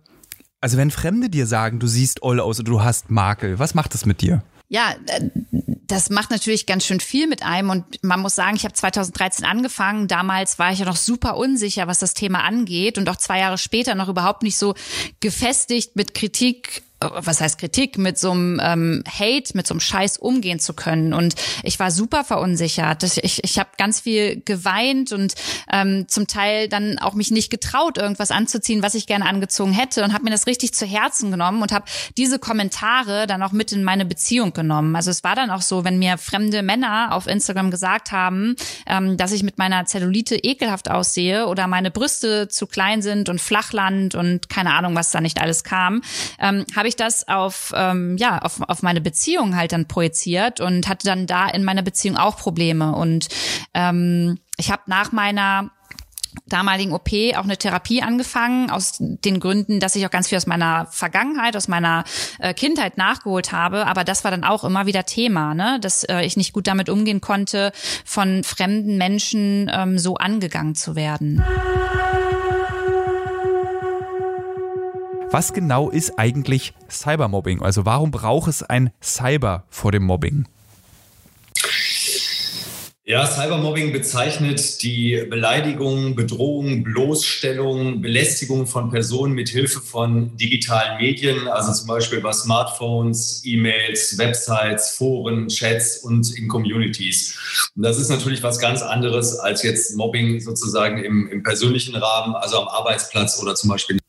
also 0.65 0.77
wenn 0.77 0.89
Fremde 0.89 1.29
dir 1.29 1.45
sagen, 1.45 1.77
du 1.77 1.85
siehst 1.85 2.23
oll 2.23 2.39
aus 2.39 2.59
oder 2.59 2.71
du 2.71 2.83
hast 2.83 3.12
Makel, 3.12 3.59
was 3.59 3.75
macht 3.75 3.94
das 3.94 4.07
mit 4.07 4.21
dir? 4.21 4.44
Ja, 4.67 4.95
äh, 5.06 5.29
das 5.85 6.09
macht 6.09 6.31
natürlich 6.31 6.65
ganz 6.65 6.88
schön 6.88 7.00
viel 7.00 7.27
mit 7.27 7.44
einem 7.44 7.69
und 7.69 7.85
man 8.01 8.19
muss 8.19 8.33
sagen, 8.33 8.56
ich 8.56 8.63
habe 8.63 8.73
2013 8.73 9.45
angefangen. 9.45 10.07
Damals 10.07 10.57
war 10.57 10.71
ich 10.71 10.79
ja 10.79 10.85
noch 10.85 10.95
super 10.95 11.38
unsicher, 11.38 11.85
was 11.85 12.00
das 12.00 12.15
Thema 12.15 12.44
angeht 12.44 12.97
und 12.97 13.07
auch 13.09 13.17
zwei 13.17 13.41
Jahre 13.41 13.59
später 13.59 13.94
noch 13.94 14.09
überhaupt 14.09 14.41
nicht 14.41 14.57
so 14.57 14.73
gefestigt 15.19 15.95
mit 15.95 16.15
Kritik 16.15 16.81
was 17.00 17.42
heißt 17.42 17.57
Kritik, 17.59 17.97
mit 17.97 18.18
so 18.18 18.31
einem 18.31 18.59
ähm, 18.63 19.03
Hate, 19.07 19.56
mit 19.56 19.68
so 19.68 19.74
einem 19.74 19.81
Scheiß 19.81 20.18
umgehen 20.18 20.59
zu 20.59 20.74
können. 20.74 21.13
Und 21.13 21.36
ich 21.63 21.80
war 21.80 21.92
super 21.92 22.24
verunsichert. 22.24 23.03
Ich, 23.03 23.44
ich 23.44 23.59
habe 23.59 23.69
ganz 23.77 24.00
viel 24.00 24.42
geweint 24.45 25.12
und 25.12 25.36
ähm, 25.71 26.07
zum 26.07 26.27
Teil 26.27 26.69
dann 26.69 26.97
auch 27.00 27.13
mich 27.13 27.31
nicht 27.31 27.50
getraut, 27.50 27.97
irgendwas 27.97 28.31
anzuziehen, 28.31 28.81
was 28.81 28.95
ich 28.95 29.07
gerne 29.07 29.25
angezogen 29.25 29.74
hätte 29.74 30.03
und 30.03 30.13
habe 30.13 30.24
mir 30.24 30.31
das 30.31 30.47
richtig 30.47 30.74
zu 30.74 30.86
Herzen 30.86 31.31
genommen 31.31 31.62
und 31.62 31.71
habe 31.71 31.86
diese 32.18 32.39
Kommentare 32.39 33.27
dann 33.27 33.44
auch 33.44 33.51
mit 33.51 33.71
in 33.71 33.83
meine 33.83 34.06
Beziehung 34.06 34.53
genommen. 34.53 34.95
Also 34.95 35.12
es 35.12 35.24
war 35.24 35.36
dann 35.36 35.51
auch 35.51 35.62
so, 35.62 35.83
wenn 35.83 36.00
mir 36.00 36.18
fremde 36.18 36.63
Männer 36.63 37.09
auf 37.12 37.27
Instagram 37.27 37.71
gesagt 37.71 38.12
haben, 38.12 38.56
ähm, 38.88 39.18
dass 39.18 39.31
ich 39.31 39.44
mit 39.44 39.57
meiner 39.57 39.86
Zellulite 39.86 40.36
ekelhaft 40.36 40.89
aussehe 40.89 41.48
oder 41.48 41.68
meine 41.68 41.91
Brüste 41.91 42.48
zu 42.48 42.68
klein 42.68 43.01
sind 43.01 43.27
und 43.30 43.41
Flachland 43.41 44.15
und 44.15 44.50
keine 44.50 44.74
Ahnung, 44.74 44.95
was 44.95 45.12
da 45.12 45.19
nicht 45.19 45.41
alles 45.41 45.63
kam, 45.63 46.01
ähm, 46.39 46.65
habe 46.75 46.84
ich 46.87 46.95
ich 46.95 46.97
das 46.97 47.27
auf, 47.27 47.73
ähm, 47.75 48.17
ja, 48.17 48.39
auf, 48.39 48.61
auf 48.61 48.81
meine 48.81 49.01
Beziehung 49.01 49.55
halt 49.55 49.71
dann 49.71 49.87
projiziert 49.87 50.61
und 50.61 50.87
hatte 50.87 51.05
dann 51.05 51.27
da 51.27 51.47
in 51.47 51.63
meiner 51.63 51.81
Beziehung 51.81 52.17
auch 52.17 52.37
Probleme. 52.37 52.95
Und 52.95 53.27
ähm, 53.73 54.39
ich 54.57 54.71
habe 54.71 54.83
nach 54.87 55.11
meiner 55.11 55.71
damaligen 56.47 56.91
OP 56.91 57.09
auch 57.35 57.45
eine 57.45 57.57
Therapie 57.57 58.01
angefangen, 58.01 58.69
aus 58.69 58.97
den 58.99 59.39
Gründen, 59.39 59.79
dass 59.79 59.95
ich 59.95 60.05
auch 60.05 60.11
ganz 60.11 60.27
viel 60.27 60.37
aus 60.37 60.47
meiner 60.47 60.87
Vergangenheit, 60.91 61.55
aus 61.55 61.69
meiner 61.69 62.03
äh, 62.39 62.53
Kindheit 62.53 62.97
nachgeholt 62.97 63.51
habe. 63.51 63.88
Aber 63.88 64.03
das 64.03 64.23
war 64.23 64.31
dann 64.31 64.43
auch 64.43 64.63
immer 64.63 64.85
wieder 64.85 65.05
Thema, 65.05 65.53
ne? 65.53 65.79
dass 65.79 66.03
äh, 66.03 66.21
ich 66.21 66.35
nicht 66.35 66.51
gut 66.51 66.67
damit 66.67 66.89
umgehen 66.89 67.21
konnte, 67.21 67.71
von 68.03 68.43
fremden 68.43 68.97
Menschen 68.97 69.71
ähm, 69.73 69.97
so 69.97 70.15
angegangen 70.15 70.75
zu 70.75 70.95
werden. 70.95 71.43
Was 75.31 75.54
genau 75.54 75.89
ist 75.89 76.18
eigentlich 76.18 76.74
Cybermobbing? 76.89 77.62
Also 77.62 77.86
warum 77.86 78.12
braucht 78.12 78.48
es 78.48 78.63
ein 78.63 78.92
Cyber 79.01 79.66
vor 79.69 79.92
dem 79.92 80.04
Mobbing? 80.04 80.48
Ja, 83.07 83.27
Cybermobbing 83.27 83.92
bezeichnet 83.92 84.81
die 84.81 85.27
Beleidigung, 85.30 86.16
Bedrohung, 86.16 86.83
Bloßstellung, 86.83 88.01
Belästigung 88.01 88.66
von 88.66 88.89
Personen 88.89 89.33
mit 89.33 89.50
Hilfe 89.50 89.80
von 89.80 90.36
digitalen 90.38 90.98
Medien, 90.98 91.48
also 91.48 91.72
zum 91.72 91.88
Beispiel 91.88 92.19
bei 92.19 92.31
Smartphones, 92.33 93.44
E-Mails, 93.45 94.18
Websites, 94.18 94.95
Foren, 94.98 95.50
Chats 95.50 95.98
und 95.98 96.36
in 96.36 96.48
Communities. 96.48 97.38
Und 97.75 97.83
das 97.83 98.00
ist 98.00 98.10
natürlich 98.10 98.42
was 98.42 98.57
ganz 98.57 98.81
anderes 98.81 99.38
als 99.38 99.62
jetzt 99.62 99.95
Mobbing 99.95 100.39
sozusagen 100.39 101.04
im, 101.04 101.30
im 101.30 101.44
persönlichen 101.44 101.95
Rahmen, 101.95 102.33
also 102.33 102.60
am 102.60 102.68
Arbeitsplatz 102.68 103.39
oder 103.39 103.54
zum 103.54 103.69
Beispiel 103.69 104.00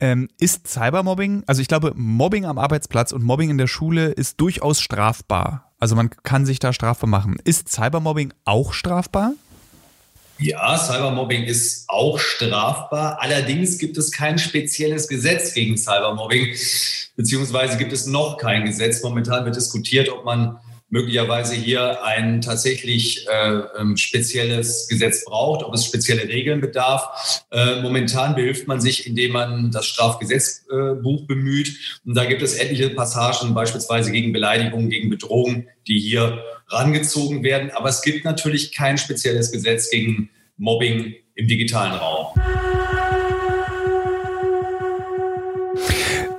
ähm, 0.00 0.28
ist 0.38 0.68
Cybermobbing, 0.68 1.44
also 1.46 1.62
ich 1.62 1.68
glaube, 1.68 1.92
Mobbing 1.94 2.44
am 2.44 2.58
Arbeitsplatz 2.58 3.12
und 3.12 3.22
Mobbing 3.22 3.50
in 3.50 3.58
der 3.58 3.66
Schule 3.66 4.08
ist 4.08 4.40
durchaus 4.40 4.80
strafbar. 4.80 5.72
Also 5.78 5.96
man 5.96 6.10
kann 6.10 6.46
sich 6.46 6.58
da 6.58 6.72
strafbar 6.72 7.08
machen. 7.08 7.36
Ist 7.44 7.68
Cybermobbing 7.68 8.32
auch 8.44 8.72
strafbar? 8.72 9.34
Ja, 10.38 10.76
Cybermobbing 10.76 11.44
ist 11.44 11.84
auch 11.88 12.18
strafbar. 12.18 13.18
Allerdings 13.20 13.78
gibt 13.78 13.96
es 13.96 14.10
kein 14.10 14.38
spezielles 14.38 15.06
Gesetz 15.06 15.54
gegen 15.54 15.76
Cybermobbing, 15.76 16.54
beziehungsweise 17.16 17.76
gibt 17.78 17.92
es 17.92 18.06
noch 18.06 18.36
kein 18.38 18.64
Gesetz. 18.64 19.02
Momentan 19.02 19.44
wird 19.44 19.54
diskutiert, 19.56 20.08
ob 20.08 20.24
man 20.24 20.58
möglicherweise 20.88 21.54
hier 21.54 22.04
ein 22.04 22.40
tatsächlich 22.40 23.26
äh, 23.28 23.60
ähm, 23.78 23.96
spezielles 23.96 24.86
Gesetz 24.88 25.24
braucht, 25.24 25.64
ob 25.64 25.74
es 25.74 25.84
spezielle 25.84 26.28
Regeln 26.28 26.60
bedarf. 26.60 27.44
Äh, 27.50 27.80
momentan 27.80 28.34
behilft 28.34 28.68
man 28.68 28.80
sich, 28.80 29.06
indem 29.06 29.32
man 29.32 29.70
das 29.70 29.86
Strafgesetzbuch 29.86 31.26
bemüht. 31.26 32.00
Und 32.04 32.16
da 32.16 32.24
gibt 32.24 32.42
es 32.42 32.54
etliche 32.54 32.90
Passagen, 32.90 33.54
beispielsweise 33.54 34.12
gegen 34.12 34.32
Beleidigungen, 34.32 34.90
gegen 34.90 35.10
Bedrohungen, 35.10 35.68
die 35.88 35.98
hier 35.98 36.42
rangezogen 36.68 37.42
werden. 37.42 37.70
Aber 37.72 37.88
es 37.88 38.02
gibt 38.02 38.24
natürlich 38.24 38.72
kein 38.72 38.98
spezielles 38.98 39.50
Gesetz 39.52 39.90
gegen 39.90 40.30
Mobbing 40.56 41.14
im 41.34 41.48
digitalen 41.48 41.92
Raum. 41.92 42.28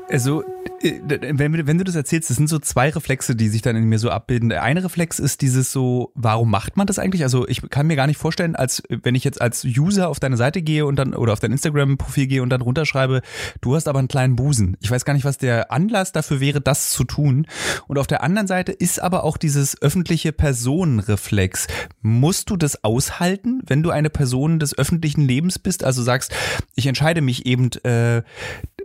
Also 0.10 0.44
äh, 0.44 0.46
wenn, 0.86 1.68
wenn, 1.68 1.78
du 1.78 1.84
das 1.84 1.96
erzählst, 1.96 2.30
das 2.30 2.38
sind 2.38 2.48
so 2.48 2.60
zwei 2.60 2.90
Reflexe, 2.90 3.36
die 3.36 3.50
sich 3.50 3.62
dann 3.62 3.76
in 3.76 3.86
mir 3.86 4.00
so 4.00 4.10
abbilden. 4.10 4.50
Der 4.50 4.64
eine 4.64 4.84
Reflex 4.84 5.20
ist 5.20 5.42
dieses 5.42 5.72
so, 5.72 6.12
warum 6.16 6.52
macht 6.52 6.78
man 6.78 6.88
das 6.88 7.00
eigentlich? 7.00 7.24
Also 7.24 7.48
ich 7.48 7.68
kann 7.70 7.88
mir 7.88 7.96
gar 7.96 8.08
nicht 8.08 8.18
vorstellen, 8.18 8.56
als 8.56 8.84
wenn 8.90 9.16
ich 9.16 9.24
jetzt 9.24 9.42
als 9.42 9.66
User 9.66 10.10
auf 10.10 10.20
deine 10.20 10.38
Seite 10.38 10.62
gehe 10.62 10.86
und 10.86 10.98
dann 10.98 11.14
oder 11.14 11.34
auf 11.34 11.40
dein 11.40 11.52
Instagram-Profil 11.52 12.28
gehe 12.28 12.44
und 12.44 12.50
dann 12.50 12.62
runterschreibe, 12.62 13.22
du 13.62 13.76
hast 13.76 13.88
aber 13.88 14.00
einen 14.00 14.08
kleinen 14.08 14.36
Busen. 14.36 14.78
Ich 14.82 14.92
weiß 14.92 15.06
gar 15.06 15.14
nicht, 15.14 15.26
was 15.26 15.38
der 15.38 15.72
Anlass 15.72 16.12
dafür 16.12 16.40
wäre, 16.40 16.62
das 16.62 16.92
zu 16.92 17.04
tun. 17.04 17.48
Und 17.88 17.98
auf 17.98 18.08
der 18.08 18.24
anderen 18.24 18.48
Seite 18.48 18.72
ist 18.72 19.02
aber 19.02 19.24
auch 19.24 19.38
dieses 19.38 19.82
öffentliche 19.82 20.32
Personenreflex. 20.32 21.68
Musst 22.02 22.50
du 22.50 22.58
das 22.58 22.84
aushalten, 22.84 23.62
wenn 23.66 23.84
du 23.84 23.90
eine 23.90 24.10
Person 24.10 24.60
des 24.60 24.78
öffentlichen 24.78 25.22
Lebens 25.22 25.60
bist? 25.60 25.84
Also 25.84 26.04
sagst, 26.04 26.34
ich 26.76 26.88
entscheide 26.88 27.22
mich 27.22 27.46
eben, 27.46 27.72
äh, 27.84 28.24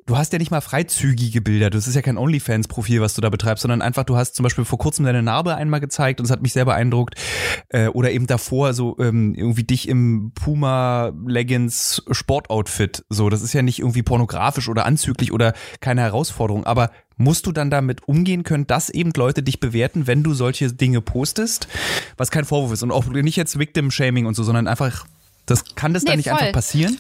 du 0.07 0.16
hast 0.16 0.33
ja 0.33 0.38
nicht 0.38 0.50
mal 0.50 0.61
freizügige 0.61 1.40
Bilder. 1.40 1.71
Das 1.71 1.89
ist 1.90 1.97
ja 1.97 2.02
kein 2.02 2.16
OnlyFans-Profil, 2.16 3.00
was 3.00 3.14
du 3.14 3.20
da 3.20 3.28
betreibst, 3.28 3.62
sondern 3.62 3.82
einfach, 3.82 4.04
du 4.04 4.16
hast 4.16 4.35
zum 4.35 4.42
Beispiel 4.44 4.64
vor 4.64 4.78
kurzem 4.78 5.04
deine 5.04 5.23
Narbe 5.23 5.54
einmal 5.54 5.80
gezeigt 5.80 6.20
und 6.20 6.26
es 6.26 6.32
hat 6.32 6.42
mich 6.42 6.52
sehr 6.52 6.64
beeindruckt. 6.64 7.14
Äh, 7.68 7.88
oder 7.88 8.11
eben 8.11 8.26
davor 8.26 8.73
so 8.75 8.97
ähm, 8.99 9.35
irgendwie 9.35 9.64
dich 9.64 9.88
im 9.88 10.32
Puma 10.35 11.12
Leggings 11.26 12.02
Sportoutfit. 12.11 13.04
So, 13.09 13.28
das 13.28 13.42
ist 13.42 13.52
ja 13.52 13.62
nicht 13.62 13.80
irgendwie 13.80 14.02
pornografisch 14.02 14.68
oder 14.68 14.87
anzüglich 14.87 15.32
oder 15.32 15.52
keine 15.80 16.00
Herausforderung. 16.00 16.64
Aber 16.64 16.90
musst 17.16 17.47
du 17.47 17.52
dann 17.52 17.70
damit 17.70 18.09
umgehen 18.09 18.44
können, 18.44 18.66
dass 18.66 18.88
eben 18.88 19.12
Leute 19.14 19.42
dich 19.42 19.61
bewerten, 19.61 20.06
wenn 20.06 20.23
du 20.23 20.32
solche 20.32 20.73
Dinge 20.73 21.00
postest, 21.00 21.68
was 22.16 22.30
kein 22.30 22.44
Vorwurf 22.44 22.73
ist 22.73 22.82
und 22.82 22.90
auch 22.90 23.06
nicht 23.06 23.37
jetzt 23.37 23.59
Victim 23.59 23.90
Shaming 23.90 24.26
und 24.26 24.35
so, 24.35 24.42
sondern 24.42 24.66
einfach, 24.66 25.06
das 25.47 25.75
kann 25.75 25.92
das 25.92 26.04
nee, 26.04 26.11
dann 26.11 26.16
nicht 26.16 26.30
voll. 26.30 26.38
einfach 26.38 26.52
passieren? 26.52 26.97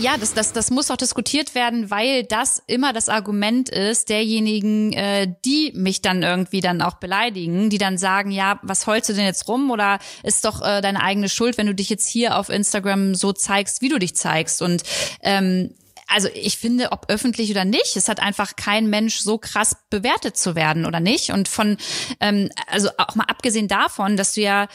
Ja, 0.00 0.16
das, 0.18 0.34
das, 0.34 0.52
das 0.52 0.70
muss 0.70 0.90
auch 0.90 0.96
diskutiert 0.96 1.54
werden, 1.54 1.90
weil 1.90 2.24
das 2.24 2.62
immer 2.66 2.92
das 2.92 3.08
Argument 3.08 3.68
ist 3.68 4.08
derjenigen, 4.08 4.92
äh, 4.92 5.32
die 5.44 5.72
mich 5.74 6.02
dann 6.02 6.22
irgendwie 6.22 6.60
dann 6.60 6.82
auch 6.82 6.94
beleidigen, 6.94 7.70
die 7.70 7.78
dann 7.78 7.96
sagen, 7.96 8.32
ja, 8.32 8.58
was 8.62 8.88
holst 8.88 9.08
du 9.08 9.12
denn 9.12 9.24
jetzt 9.24 9.48
rum 9.48 9.70
oder 9.70 10.00
ist 10.24 10.44
doch 10.44 10.62
äh, 10.62 10.80
deine 10.80 11.00
eigene 11.00 11.28
Schuld, 11.28 11.58
wenn 11.58 11.68
du 11.68 11.74
dich 11.74 11.90
jetzt 11.90 12.08
hier 12.08 12.36
auf 12.38 12.48
Instagram 12.48 13.14
so 13.14 13.32
zeigst, 13.32 13.82
wie 13.82 13.88
du 13.88 13.98
dich 13.98 14.16
zeigst. 14.16 14.62
Und 14.62 14.82
ähm, 15.22 15.70
also 16.14 16.28
ich 16.32 16.58
finde, 16.58 16.92
ob 16.92 17.06
öffentlich 17.08 17.50
oder 17.50 17.64
nicht, 17.64 17.96
es 17.96 18.08
hat 18.08 18.20
einfach 18.20 18.54
kein 18.54 18.88
Mensch 18.88 19.18
so 19.18 19.36
krass 19.36 19.76
bewertet 19.90 20.36
zu 20.36 20.54
werden 20.54 20.86
oder 20.86 21.00
nicht. 21.00 21.30
Und 21.30 21.48
von, 21.48 21.76
ähm, 22.20 22.50
also 22.68 22.90
auch 22.98 23.16
mal 23.16 23.24
abgesehen 23.24 23.66
davon, 23.66 24.16
dass 24.16 24.34
du 24.34 24.42
ja 24.42 24.68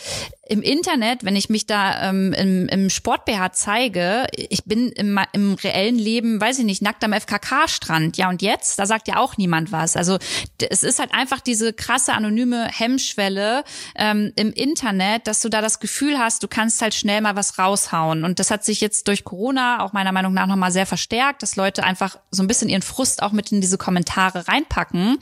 im 0.50 0.64
Internet, 0.64 1.24
wenn 1.24 1.36
ich 1.36 1.50
mich 1.50 1.68
da 1.68 2.10
ähm, 2.10 2.34
im, 2.34 2.68
im 2.68 2.90
Sport-BH 2.90 3.54
zeige, 3.54 4.26
ich 4.36 4.66
bin 4.66 4.90
im, 4.90 5.20
im 5.32 5.54
reellen 5.54 5.98
Leben, 5.98 6.42
weiß 6.42 6.58
ich 6.60 6.66
nicht, 6.66 6.82
nackt 6.82 7.04
am 7.04 7.14
FKK-Strand. 7.14 8.18
Ja, 8.18 8.30
und 8.30 8.42
jetzt? 8.42 8.80
Da 8.80 8.88
sagt 8.88 9.08
ja 9.08 9.18
auch 9.18 9.38
niemand 9.38 9.72
was. 9.72 9.96
Also 9.96 10.18
es 10.70 10.84
ist 10.84 11.00
halt 11.00 11.14
einfach 11.14 11.40
diese 11.40 11.72
krasse 11.72 12.14
anonyme 12.14 12.68
Hemmschwelle 12.68 13.64
ähm, 13.96 14.34
im 14.36 14.52
Internet, 14.52 15.28
dass 15.28 15.40
du 15.40 15.50
da 15.50 15.62
das 15.62 15.80
Gefühl 15.80 16.18
hast, 16.18 16.42
du 16.42 16.48
kannst 16.48 16.82
halt 16.82 16.96
schnell 16.96 17.22
mal 17.22 17.36
was 17.36 17.60
raushauen. 17.60 18.24
Und 18.24 18.40
das 18.40 18.50
hat 18.50 18.66
sich 18.66 18.82
jetzt 18.82 19.08
durch 19.08 19.24
Corona 19.24 19.84
auch 19.84 19.94
meiner 19.94 20.12
Meinung 20.12 20.34
nach 20.34 20.48
nochmal 20.48 20.72
sehr 20.72 20.88
verstärkt, 20.88 21.29
dass 21.38 21.56
Leute 21.56 21.84
einfach 21.84 22.18
so 22.32 22.42
ein 22.42 22.48
bisschen 22.48 22.70
ihren 22.70 22.82
Frust 22.82 23.22
auch 23.22 23.32
mit 23.32 23.52
in 23.52 23.62
diese 23.62 23.78
Kommentare 23.78 24.48
reinpacken. 24.48 25.18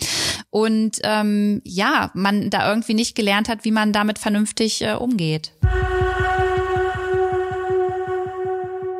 Und 0.50 1.00
ähm, 1.04 1.62
ja, 1.66 2.12
man 2.14 2.50
da 2.50 2.70
irgendwie 2.70 2.94
nicht 2.94 3.16
gelernt 3.16 3.50
hat, 3.50 3.66
wie 3.66 3.72
man 3.72 3.92
damit 3.92 4.20
vernünftig 4.20 4.82
äh, 4.82 4.94
umgeht. 4.94 5.52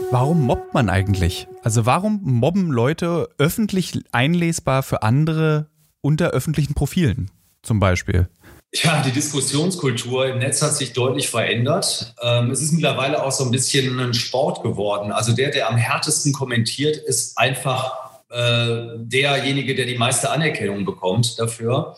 Warum 0.10 0.42
mobbt 0.46 0.74
man 0.74 0.90
eigentlich? 0.90 1.48
Also 1.64 1.86
warum 1.86 2.22
mobben 2.24 2.72
Leute 2.72 3.28
öffentlich 3.38 4.00
einlesbar 4.14 4.84
für 4.84 5.04
andere 5.04 5.70
unter 6.02 6.30
öffentlichen 6.30 6.74
Profilen 6.74 7.30
zum 7.62 7.80
Beispiel? 7.80 8.30
Ja, 8.74 9.02
die 9.02 9.12
Diskussionskultur 9.12 10.28
im 10.28 10.40
Netz 10.40 10.62
hat 10.62 10.76
sich 10.76 10.94
deutlich 10.94 11.30
verändert. 11.30 12.14
Ähm, 12.22 12.52
es 12.52 12.62
ist 12.62 12.74
mittlerweile 12.74 13.24
auch 13.24 13.32
so 13.32 13.46
ein 13.46 13.52
bisschen 13.52 13.98
ein 14.00 14.14
Sport 14.14 14.62
geworden. 14.62 15.12
Also 15.12 15.34
der, 15.34 15.52
der 15.52 15.70
am 15.70 15.78
härtesten 15.78 16.34
kommentiert, 16.34 16.98
ist 16.98 17.38
einfach 17.38 18.08
äh, 18.30 18.98
derjenige, 18.98 19.74
der 19.74 19.86
die 19.86 19.98
meiste 19.98 20.30
Anerkennung 20.30 20.84
bekommt 20.84 21.40
dafür. 21.40 21.96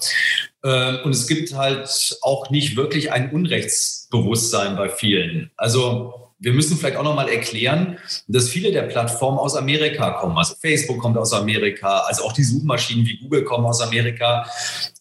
Ähm, 0.63 0.99
und 1.03 1.11
es 1.11 1.27
gibt 1.27 1.53
halt 1.55 2.17
auch 2.21 2.51
nicht 2.51 2.75
wirklich 2.75 3.11
ein 3.11 3.31
Unrechtsbewusstsein 3.31 4.75
bei 4.75 4.89
vielen. 4.89 5.49
Also 5.57 6.28
wir 6.39 6.53
müssen 6.53 6.77
vielleicht 6.77 6.95
auch 6.95 7.03
nochmal 7.03 7.29
erklären, 7.29 7.97
dass 8.27 8.47
viele 8.47 8.71
der 8.71 8.83
Plattformen 8.83 9.37
aus 9.37 9.55
Amerika 9.55 10.11
kommen. 10.11 10.37
Also 10.37 10.55
Facebook 10.59 10.99
kommt 10.99 11.17
aus 11.17 11.33
Amerika, 11.33 11.99
also 12.07 12.23
auch 12.23 12.33
die 12.33 12.43
Suchmaschinen 12.43 13.05
wie 13.05 13.17
Google 13.17 13.43
kommen 13.43 13.65
aus 13.65 13.81
Amerika. 13.81 14.45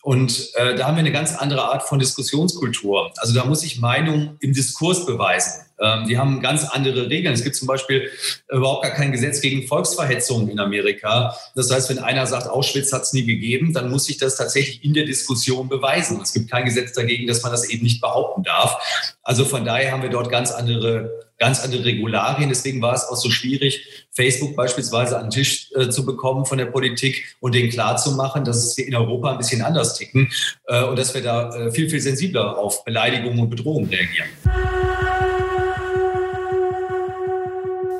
Und 0.03 0.51
äh, 0.55 0.75
da 0.75 0.87
haben 0.87 0.97
wir 0.97 1.01
eine 1.01 1.13
ganz 1.13 1.37
andere 1.37 1.63
Art 1.63 1.85
von 1.85 1.99
Diskussionskultur. 1.99 3.13
Also 3.19 3.35
da 3.35 3.45
muss 3.45 3.63
ich 3.63 3.81
Meinung 3.81 4.37
im 4.41 4.53
Diskurs 4.53 5.07
beweisen. 5.07 5.68
Ähm, 5.81 6.07
die 6.09 6.19
haben 6.19 6.41
ganz 6.41 6.65
andere 6.65 7.09
Regeln. 7.09 7.35
Es 7.35 7.45
gibt 7.45 7.57
zum 7.57 7.69
Beispiel 7.69 8.11
überhaupt 8.51 8.83
gar 8.83 8.93
kein 8.93 9.13
Gesetz 9.13 9.41
gegen 9.41 9.67
Volksverhetzung 9.67 10.49
in 10.49 10.59
Amerika. 10.59 11.35
Das 11.55 11.71
heißt, 11.71 11.91
wenn 11.91 11.99
einer 11.99 12.27
sagt, 12.27 12.49
Auschwitz 12.49 12.93
hat 12.93 13.03
es 13.03 13.13
nie 13.13 13.25
gegeben, 13.25 13.73
dann 13.73 13.91
muss 13.91 14.09
ich 14.09 14.19
das 14.19 14.37
tatsächlich 14.37 14.85
in 14.85 14.95
der 14.95 15.05
Diskussion 15.05 15.69
beweisen. 15.69 16.21
Es 16.23 16.33
gibt 16.33 16.51
kein 16.51 16.65
Gesetz 16.65 16.93
dagegen, 16.93 17.27
dass 17.27 17.43
man 17.43 17.53
das 17.53 17.69
eben 17.69 17.85
nicht 17.85 18.01
behaupten 18.01 18.43
darf. 18.43 18.77
Also 19.23 19.45
von 19.45 19.65
daher 19.65 19.93
haben 19.93 20.03
wir 20.03 20.11
dort 20.11 20.31
ganz 20.31 20.51
andere 20.51 21.29
ganz 21.39 21.61
andere 21.61 21.85
Regularien. 21.85 22.49
Deswegen 22.49 22.83
war 22.83 22.95
es 22.95 23.05
auch 23.05 23.17
so 23.17 23.31
schwierig, 23.31 24.07
Facebook 24.11 24.57
beispielsweise 24.57 25.17
an 25.17 25.27
den 25.27 25.31
Tisch 25.31 25.71
äh, 25.75 25.89
zu 25.89 26.05
bekommen 26.05 26.45
von 26.45 26.59
der 26.59 26.67
Politik 26.67 27.37
und 27.41 27.55
denen 27.55 27.71
klarzumachen, 27.71 28.45
dass 28.45 28.77
wir 28.77 28.87
in 28.87 28.95
Europa 28.95 29.33
ein 29.33 29.39
bisschen 29.39 29.63
anders 29.63 29.97
ticken 29.97 30.31
äh, 30.67 30.83
und 30.83 30.99
dass 30.99 31.15
wir 31.15 31.23
da 31.23 31.55
äh, 31.55 31.71
viel, 31.71 31.89
viel 31.89 32.01
sensibler 32.01 32.59
auf 32.59 32.85
Beleidigungen 32.85 33.39
und 33.39 33.51
Bedrohungen 33.51 33.89
reagieren. 33.89 34.29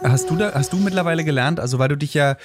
Hast 0.03 0.31
du 0.31 0.37
da, 0.37 0.53
hast 0.55 0.73
du 0.73 0.77
mittlerweile 0.77 1.25
gelernt, 1.25 1.61
also 1.61 1.79
weil 1.79 1.89
du 1.89 1.97
dich 1.97 2.15
ja 2.15 2.37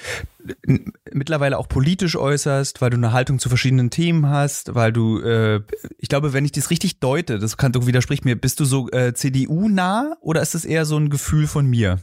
mittlerweile 1.12 1.58
auch 1.58 1.68
politisch 1.68 2.16
äußerst, 2.16 2.80
weil 2.80 2.90
du 2.90 2.96
eine 2.96 3.12
Haltung 3.12 3.38
zu 3.38 3.48
verschiedenen 3.48 3.90
Themen 3.90 4.28
hast, 4.28 4.74
weil 4.74 4.92
du, 4.92 5.20
äh, 5.20 5.60
ich 5.98 6.08
glaube, 6.08 6.32
wenn 6.32 6.44
ich 6.44 6.52
das 6.52 6.70
richtig 6.70 7.00
deute, 7.00 7.38
das 7.38 7.56
kann, 7.56 7.72
du 7.72 7.86
widersprich 7.86 8.24
mir, 8.24 8.36
bist 8.36 8.60
du 8.60 8.64
so 8.64 8.90
äh, 8.90 9.14
CDU-nah 9.14 10.16
oder 10.20 10.42
ist 10.42 10.54
es 10.54 10.64
eher 10.64 10.84
so 10.84 10.96
ein 10.96 11.10
Gefühl 11.10 11.46
von 11.46 11.66
mir? 11.66 12.00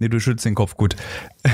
Nee, 0.00 0.08
du 0.08 0.18
schützt 0.18 0.46
den 0.46 0.54
Kopf 0.54 0.76
gut. 0.76 0.96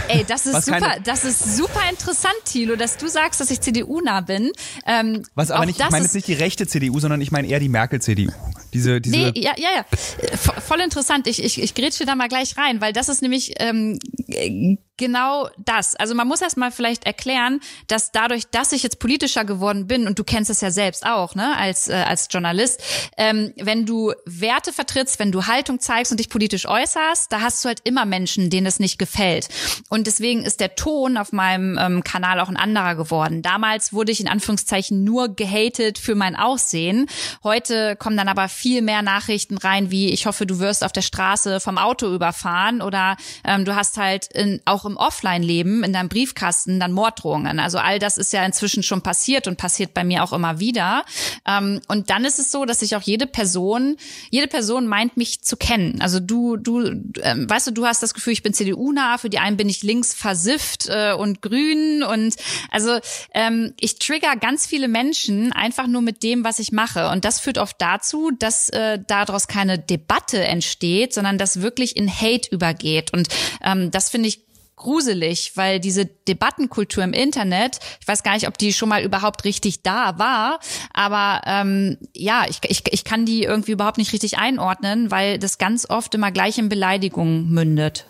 Ey, 0.08 0.24
das 0.26 0.46
ist 0.46 0.64
super, 0.66 0.96
das 1.02 1.24
ist 1.24 1.56
super 1.56 1.80
interessant, 1.90 2.36
Thilo, 2.44 2.76
dass 2.76 2.96
du 2.96 3.08
sagst, 3.08 3.40
dass 3.40 3.50
ich 3.50 3.60
CDU-nah 3.60 4.20
bin. 4.20 4.52
Ähm, 4.86 5.24
Was 5.34 5.50
aber 5.50 5.66
nicht, 5.66 5.80
ich 5.80 5.90
meine 5.90 6.04
jetzt 6.04 6.14
nicht 6.14 6.28
die 6.28 6.34
rechte 6.34 6.66
CDU, 6.66 7.00
sondern 7.00 7.20
ich 7.20 7.32
meine 7.32 7.48
eher 7.48 7.58
die 7.58 7.68
Merkel-CDU. 7.68 8.30
Diese, 8.76 9.00
diese 9.00 9.16
nee, 9.16 9.32
ja, 9.36 9.52
ja, 9.56 9.70
ja. 9.74 10.36
Voll 10.36 10.80
interessant. 10.80 11.26
Ich, 11.26 11.42
ich, 11.42 11.62
ich 11.62 11.74
grätsche 11.74 12.04
da 12.04 12.14
mal 12.14 12.28
gleich 12.28 12.58
rein, 12.58 12.82
weil 12.82 12.92
das 12.92 13.08
ist 13.08 13.22
nämlich 13.22 13.54
ähm, 13.58 13.98
genau 14.96 15.48
das. 15.58 15.94
Also 15.96 16.14
man 16.14 16.28
muss 16.28 16.40
erst 16.42 16.56
mal 16.56 16.70
vielleicht 16.70 17.06
erklären, 17.06 17.60
dass 17.86 18.12
dadurch, 18.12 18.46
dass 18.50 18.72
ich 18.72 18.82
jetzt 18.82 18.98
politischer 18.98 19.44
geworden 19.44 19.86
bin, 19.86 20.06
und 20.06 20.18
du 20.18 20.24
kennst 20.24 20.50
es 20.50 20.60
ja 20.60 20.70
selbst 20.70 21.06
auch, 21.06 21.34
ne, 21.34 21.56
als, 21.56 21.88
äh, 21.88 21.94
als 21.94 22.28
Journalist, 22.30 22.82
ähm, 23.16 23.52
wenn 23.56 23.86
du 23.86 24.12
Werte 24.26 24.72
vertrittst, 24.72 25.18
wenn 25.18 25.32
du 25.32 25.46
Haltung 25.46 25.80
zeigst 25.80 26.12
und 26.12 26.18
dich 26.18 26.28
politisch 26.28 26.66
äußerst, 26.66 27.32
da 27.32 27.40
hast 27.40 27.64
du 27.64 27.68
halt 27.68 27.80
immer 27.84 28.04
Menschen, 28.04 28.50
denen 28.50 28.66
es 28.66 28.78
nicht 28.78 28.98
gefällt. 28.98 29.48
Und 29.88 30.06
deswegen 30.06 30.44
ist 30.44 30.60
der 30.60 30.74
Ton 30.74 31.16
auf 31.16 31.32
meinem 31.32 31.78
ähm, 31.80 32.04
Kanal 32.04 32.40
auch 32.40 32.48
ein 32.48 32.56
anderer 32.56 32.94
geworden. 32.94 33.40
Damals 33.40 33.92
wurde 33.92 34.12
ich 34.12 34.20
in 34.20 34.28
Anführungszeichen 34.28 35.04
nur 35.04 35.34
gehatet 35.34 35.98
für 35.98 36.14
mein 36.14 36.36
Aussehen. 36.36 37.06
Heute 37.42 37.96
kommen 37.96 38.16
dann 38.16 38.28
aber 38.28 38.48
viel 38.66 38.82
mehr 38.82 39.02
Nachrichten 39.02 39.58
rein, 39.58 39.92
wie 39.92 40.10
ich 40.10 40.26
hoffe, 40.26 40.44
du 40.44 40.58
wirst 40.58 40.82
auf 40.82 40.90
der 40.90 41.02
Straße 41.02 41.60
vom 41.60 41.78
Auto 41.78 42.12
überfahren 42.12 42.82
oder 42.82 43.16
ähm, 43.44 43.64
du 43.64 43.76
hast 43.76 43.96
halt 43.96 44.26
in, 44.34 44.60
auch 44.64 44.84
im 44.84 44.96
Offline-Leben 44.96 45.84
in 45.84 45.92
deinem 45.92 46.08
Briefkasten 46.08 46.80
dann 46.80 46.90
Morddrohungen. 46.90 47.60
Also 47.60 47.78
all 47.78 48.00
das 48.00 48.18
ist 48.18 48.32
ja 48.32 48.44
inzwischen 48.44 48.82
schon 48.82 49.02
passiert 49.02 49.46
und 49.46 49.56
passiert 49.56 49.94
bei 49.94 50.02
mir 50.02 50.24
auch 50.24 50.32
immer 50.32 50.58
wieder. 50.58 51.04
Ähm, 51.46 51.80
und 51.86 52.10
dann 52.10 52.24
ist 52.24 52.40
es 52.40 52.50
so, 52.50 52.64
dass 52.64 52.80
sich 52.80 52.96
auch 52.96 53.02
jede 53.02 53.28
Person, 53.28 53.98
jede 54.30 54.48
Person 54.48 54.88
meint 54.88 55.16
mich 55.16 55.42
zu 55.42 55.56
kennen. 55.56 56.00
Also 56.00 56.18
du, 56.18 56.56
du, 56.56 56.80
ähm, 57.22 57.48
weißt 57.48 57.68
du, 57.68 57.70
du 57.70 57.86
hast 57.86 58.02
das 58.02 58.14
Gefühl, 58.14 58.32
ich 58.32 58.42
bin 58.42 58.52
CDU-nah, 58.52 59.18
für 59.18 59.30
die 59.30 59.38
einen 59.38 59.56
bin 59.56 59.68
ich 59.68 59.84
links 59.84 60.12
versifft 60.12 60.88
äh, 60.88 61.12
und 61.12 61.40
grün 61.40 62.02
und 62.02 62.34
also 62.72 62.98
ähm, 63.32 63.74
ich 63.78 64.00
trigger 64.00 64.34
ganz 64.34 64.66
viele 64.66 64.88
Menschen 64.88 65.52
einfach 65.52 65.86
nur 65.86 66.02
mit 66.02 66.24
dem, 66.24 66.42
was 66.42 66.58
ich 66.58 66.72
mache. 66.72 67.10
Und 67.10 67.24
das 67.24 67.38
führt 67.38 67.58
oft 67.58 67.76
dazu, 67.78 68.32
dass 68.36 68.45
äh, 68.70 68.98
daraus 69.06 69.48
keine 69.48 69.78
Debatte 69.78 70.42
entsteht, 70.44 71.14
sondern 71.14 71.38
das 71.38 71.60
wirklich 71.60 71.96
in 71.96 72.10
Hate 72.10 72.48
übergeht. 72.50 73.12
Und 73.12 73.28
ähm, 73.62 73.90
das 73.90 74.10
finde 74.10 74.28
ich 74.28 74.46
gruselig, 74.76 75.52
weil 75.56 75.80
diese 75.80 76.04
Debattenkultur 76.04 77.02
im 77.02 77.14
Internet, 77.14 77.78
ich 78.00 78.06
weiß 78.06 78.22
gar 78.22 78.34
nicht, 78.34 78.46
ob 78.46 78.58
die 78.58 78.72
schon 78.72 78.90
mal 78.90 79.02
überhaupt 79.02 79.44
richtig 79.44 79.82
da 79.82 80.18
war, 80.18 80.60
aber 80.92 81.40
ähm, 81.46 81.96
ja, 82.14 82.44
ich, 82.48 82.58
ich, 82.68 82.82
ich 82.92 83.04
kann 83.04 83.24
die 83.24 83.42
irgendwie 83.42 83.72
überhaupt 83.72 83.96
nicht 83.98 84.12
richtig 84.12 84.38
einordnen, 84.38 85.10
weil 85.10 85.38
das 85.38 85.58
ganz 85.58 85.88
oft 85.88 86.14
immer 86.14 86.30
gleich 86.30 86.58
in 86.58 86.68
Beleidigungen 86.68 87.50
mündet. 87.50 88.04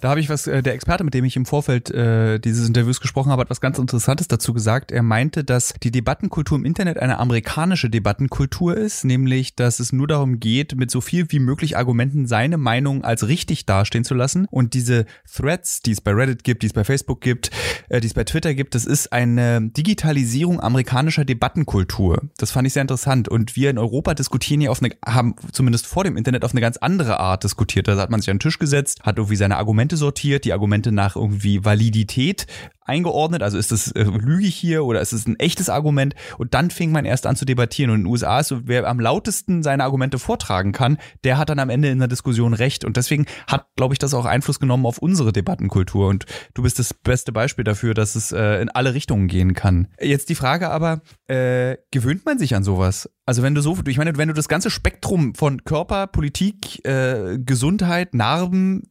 Da 0.00 0.10
habe 0.10 0.20
ich 0.20 0.28
was, 0.28 0.46
äh, 0.46 0.62
der 0.62 0.74
Experte, 0.74 1.02
mit 1.02 1.14
dem 1.14 1.24
ich 1.24 1.36
im 1.36 1.46
Vorfeld 1.46 1.90
äh, 1.90 2.38
dieses 2.38 2.68
Interviews 2.68 3.00
gesprochen 3.00 3.32
habe, 3.32 3.40
hat 3.40 3.50
was 3.50 3.62
ganz 3.62 3.78
Interessantes 3.78 4.28
dazu 4.28 4.52
gesagt. 4.52 4.92
Er 4.92 5.02
meinte, 5.02 5.44
dass 5.44 5.74
die 5.82 5.90
Debattenkultur 5.90 6.58
im 6.58 6.64
Internet 6.64 6.98
eine 6.98 7.18
amerikanische 7.18 7.88
Debattenkultur 7.88 8.76
ist, 8.76 9.04
nämlich, 9.04 9.54
dass 9.54 9.80
es 9.80 9.92
nur 9.92 10.06
darum 10.06 10.40
geht, 10.40 10.76
mit 10.76 10.90
so 10.90 11.00
viel 11.00 11.24
wie 11.30 11.38
möglich 11.38 11.76
Argumenten 11.76 12.26
seine 12.26 12.58
Meinung 12.58 13.02
als 13.02 13.28
richtig 13.28 13.64
dastehen 13.64 14.04
zu 14.04 14.14
lassen. 14.14 14.46
Und 14.50 14.74
diese 14.74 15.06
Threads, 15.34 15.80
die 15.80 15.92
es 15.92 16.00
bei 16.00 16.12
Reddit 16.12 16.44
gibt, 16.44 16.62
die 16.62 16.66
es 16.66 16.72
bei 16.74 16.84
Facebook 16.84 17.20
gibt, 17.20 17.50
äh, 17.88 18.00
die 18.00 18.06
es 18.06 18.14
bei 18.14 18.24
Twitter 18.24 18.54
gibt, 18.54 18.74
das 18.74 18.84
ist 18.84 19.12
eine 19.12 19.70
Digitalisierung 19.70 20.60
amerikanischer 20.60 21.24
Debattenkultur. 21.24 22.22
Das 22.36 22.50
fand 22.50 22.66
ich 22.66 22.74
sehr 22.74 22.82
interessant. 22.82 23.28
Und 23.28 23.56
wir 23.56 23.70
in 23.70 23.78
Europa 23.78 24.14
diskutieren 24.14 24.60
ja 24.60 24.70
auf 24.70 24.82
eine, 24.82 24.94
haben 25.06 25.34
zumindest 25.52 25.86
vor 25.86 26.04
dem 26.04 26.16
Internet 26.16 26.44
auf 26.44 26.52
eine 26.52 26.60
ganz 26.60 26.76
andere 26.76 27.20
Art 27.20 27.42
diskutiert. 27.42 27.88
Da 27.88 27.96
hat 27.96 28.10
man 28.10 28.20
sich 28.20 28.30
an 28.30 28.36
den 28.36 28.40
Tisch 28.40 28.58
gesetzt, 28.58 29.02
hat 29.02 29.16
irgendwie 29.16 29.36
seine 29.36 29.53
Argumente 29.56 29.96
sortiert, 29.96 30.44
die 30.44 30.52
Argumente 30.52 30.92
nach 30.92 31.16
irgendwie 31.16 31.64
Validität 31.64 32.46
eingeordnet. 32.84 33.42
Also 33.42 33.58
ist 33.58 33.72
das 33.72 33.90
äh, 33.92 34.02
lüge 34.02 34.46
hier 34.46 34.84
oder 34.84 35.00
ist 35.00 35.12
es 35.12 35.26
ein 35.26 35.38
echtes 35.38 35.68
Argument? 35.68 36.14
Und 36.38 36.54
dann 36.54 36.70
fing 36.70 36.92
man 36.92 37.04
erst 37.04 37.26
an 37.26 37.36
zu 37.36 37.44
debattieren. 37.44 37.90
Und 37.90 38.00
in 38.00 38.04
den 38.04 38.10
USA 38.10 38.40
ist 38.40 38.48
so, 38.48 38.66
wer 38.66 38.86
am 38.86 39.00
lautesten 39.00 39.62
seine 39.62 39.84
Argumente 39.84 40.18
vortragen 40.18 40.72
kann, 40.72 40.98
der 41.24 41.38
hat 41.38 41.48
dann 41.48 41.58
am 41.58 41.70
Ende 41.70 41.88
in 41.88 41.98
der 41.98 42.08
Diskussion 42.08 42.54
recht. 42.54 42.84
Und 42.84 42.96
deswegen 42.96 43.26
hat, 43.46 43.66
glaube 43.76 43.94
ich, 43.94 43.98
das 43.98 44.14
auch 44.14 44.26
Einfluss 44.26 44.60
genommen 44.60 44.86
auf 44.86 44.98
unsere 44.98 45.32
Debattenkultur. 45.32 46.08
Und 46.08 46.26
du 46.54 46.62
bist 46.62 46.78
das 46.78 46.94
beste 46.94 47.32
Beispiel 47.32 47.64
dafür, 47.64 47.94
dass 47.94 48.14
es 48.14 48.32
äh, 48.32 48.60
in 48.60 48.68
alle 48.68 48.94
Richtungen 48.94 49.28
gehen 49.28 49.54
kann. 49.54 49.88
Jetzt 50.00 50.28
die 50.28 50.34
Frage 50.34 50.70
aber, 50.70 51.00
äh, 51.26 51.76
gewöhnt 51.90 52.26
man 52.26 52.38
sich 52.38 52.54
an 52.54 52.64
sowas? 52.64 53.10
Also 53.26 53.42
wenn 53.42 53.54
du 53.54 53.62
so, 53.62 53.78
ich 53.86 53.96
meine, 53.96 54.16
wenn 54.18 54.28
du 54.28 54.34
das 54.34 54.48
ganze 54.48 54.70
Spektrum 54.70 55.34
von 55.34 55.64
Körper, 55.64 56.06
Politik, 56.06 56.84
äh, 56.86 57.38
Gesundheit, 57.38 58.12
Narben, 58.12 58.82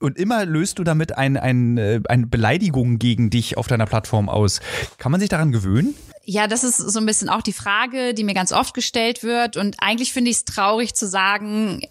und 0.00 0.18
immer 0.18 0.46
löst 0.46 0.78
du 0.78 0.84
damit 0.84 1.16
ein, 1.16 1.36
ein, 1.36 1.78
äh, 1.78 2.00
eine 2.08 2.26
Beleidigung 2.26 2.98
gegen 2.98 3.30
dich 3.30 3.56
auf 3.56 3.66
deiner 3.66 3.86
Plattform 3.86 4.28
aus. 4.28 4.60
Kann 4.98 5.12
man 5.12 5.20
sich 5.20 5.28
daran 5.28 5.52
gewöhnen? 5.52 5.94
Ja, 6.26 6.46
das 6.46 6.64
ist 6.64 6.78
so 6.78 6.98
ein 6.98 7.06
bisschen 7.06 7.28
auch 7.28 7.42
die 7.42 7.52
Frage, 7.52 8.14
die 8.14 8.24
mir 8.24 8.34
ganz 8.34 8.52
oft 8.52 8.74
gestellt 8.74 9.22
wird. 9.22 9.56
Und 9.56 9.76
eigentlich 9.78 10.12
finde 10.12 10.30
ich 10.30 10.38
es 10.38 10.44
traurig 10.44 10.94
zu 10.94 11.06
sagen, 11.06 11.82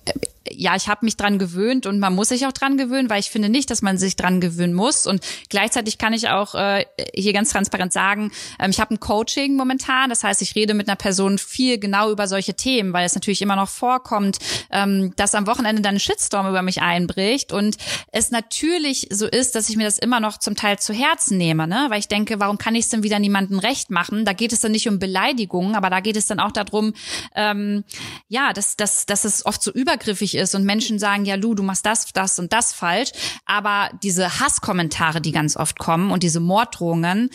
ja, 0.52 0.76
ich 0.76 0.88
habe 0.88 1.06
mich 1.06 1.18
dran 1.18 1.40
gewöhnt 1.40 1.86
und 1.86 2.00
man 2.00 2.14
muss 2.14 2.30
sich 2.30 2.46
auch 2.46 2.52
dran 2.52 2.78
gewöhnen, 2.78 3.10
weil 3.10 3.20
ich 3.20 3.30
finde 3.30 3.50
nicht, 3.50 3.70
dass 3.70 3.82
man 3.82 3.98
sich 3.98 4.16
dran 4.16 4.42
gewöhnen 4.42 4.74
muss. 4.74 5.08
Und 5.08 5.22
gleichzeitig 5.50 5.98
kann 5.98 6.14
ich 6.14 6.30
auch 6.30 6.56
äh, 6.56 6.86
hier 7.14 7.34
ganz 7.34 7.52
transparent 7.52 7.94
sagen, 7.94 8.32
ähm, 8.60 8.72
ich 8.72 8.80
habe 8.80 8.94
ein 8.94 9.00
Coaching 9.00 9.56
momentan. 9.56 10.10
Das 10.10 10.24
heißt, 10.24 10.42
ich 10.42 10.56
rede 10.56 10.74
mit 10.74 10.88
einer 10.88 10.96
Person 10.96 11.38
viel 11.38 11.78
genau 11.80 12.12
über 12.12 12.28
solche 12.28 12.54
Themen, 12.56 12.94
weil 12.94 13.06
es 13.06 13.16
natürlich 13.16 13.42
immer 13.42 13.56
noch 13.56 13.70
vorkommt, 13.70 14.40
ähm, 14.72 15.14
dass 15.16 15.36
am 15.36 15.48
Wochenende 15.48 15.82
dann 15.82 15.96
ein 15.96 16.00
Shitstorm 16.00 16.48
über 16.48 16.62
mich 16.62 16.82
einbricht 16.82 17.54
und 17.54 17.78
es 18.12 18.32
natürlich 18.32 19.08
so 19.12 19.28
ist, 19.28 19.56
dass 19.56 19.70
ich 19.70 19.78
mir 19.78 19.86
das 19.86 19.98
immer 19.98 20.20
noch 20.20 20.38
zum 20.38 20.56
Teil 20.56 20.80
zu 20.80 20.94
Herzen 20.94 21.38
nehme, 21.38 21.68
ne? 21.68 21.88
Weil 21.90 22.00
ich 22.00 22.08
denke, 22.08 22.40
warum 22.40 22.58
kann 22.58 22.76
ich 22.76 22.86
es 22.86 22.90
denn 22.90 23.04
wieder 23.04 23.20
niemandem 23.20 23.60
recht 23.60 23.90
machen? 23.92 24.26
Da 24.26 24.34
geht 24.34 24.54
es 24.54 24.60
dann 24.60 24.72
nicht 24.72 24.88
um 24.88 25.00
Beleidigungen, 25.00 25.76
aber 25.76 25.90
da 25.90 26.00
geht 26.00 26.18
es 26.18 26.26
dann 26.26 26.40
auch 26.40 26.52
darum, 26.52 26.94
ähm, 27.36 27.84
ja, 28.28 28.54
dass, 28.54 28.76
dass, 28.76 29.06
dass 29.06 29.26
es 29.26 29.46
oft 29.46 29.62
so 29.62 29.72
übergriffig 29.72 30.33
ist 30.36 30.56
und 30.56 30.64
Menschen 30.64 31.00
sagen, 31.00 31.26
ja, 31.26 31.36
Lu, 31.36 31.56
du 31.56 31.64
machst 31.64 31.86
das, 31.86 32.12
das 32.14 32.40
und 32.40 32.54
das 32.54 32.74
falsch. 32.74 33.12
Aber 33.46 33.90
diese 34.04 34.40
Hasskommentare, 34.40 35.22
die 35.22 35.32
ganz 35.32 35.58
oft 35.58 35.80
kommen 35.80 36.12
und 36.12 36.24
diese 36.24 36.40
Morddrohungen, 36.40 37.30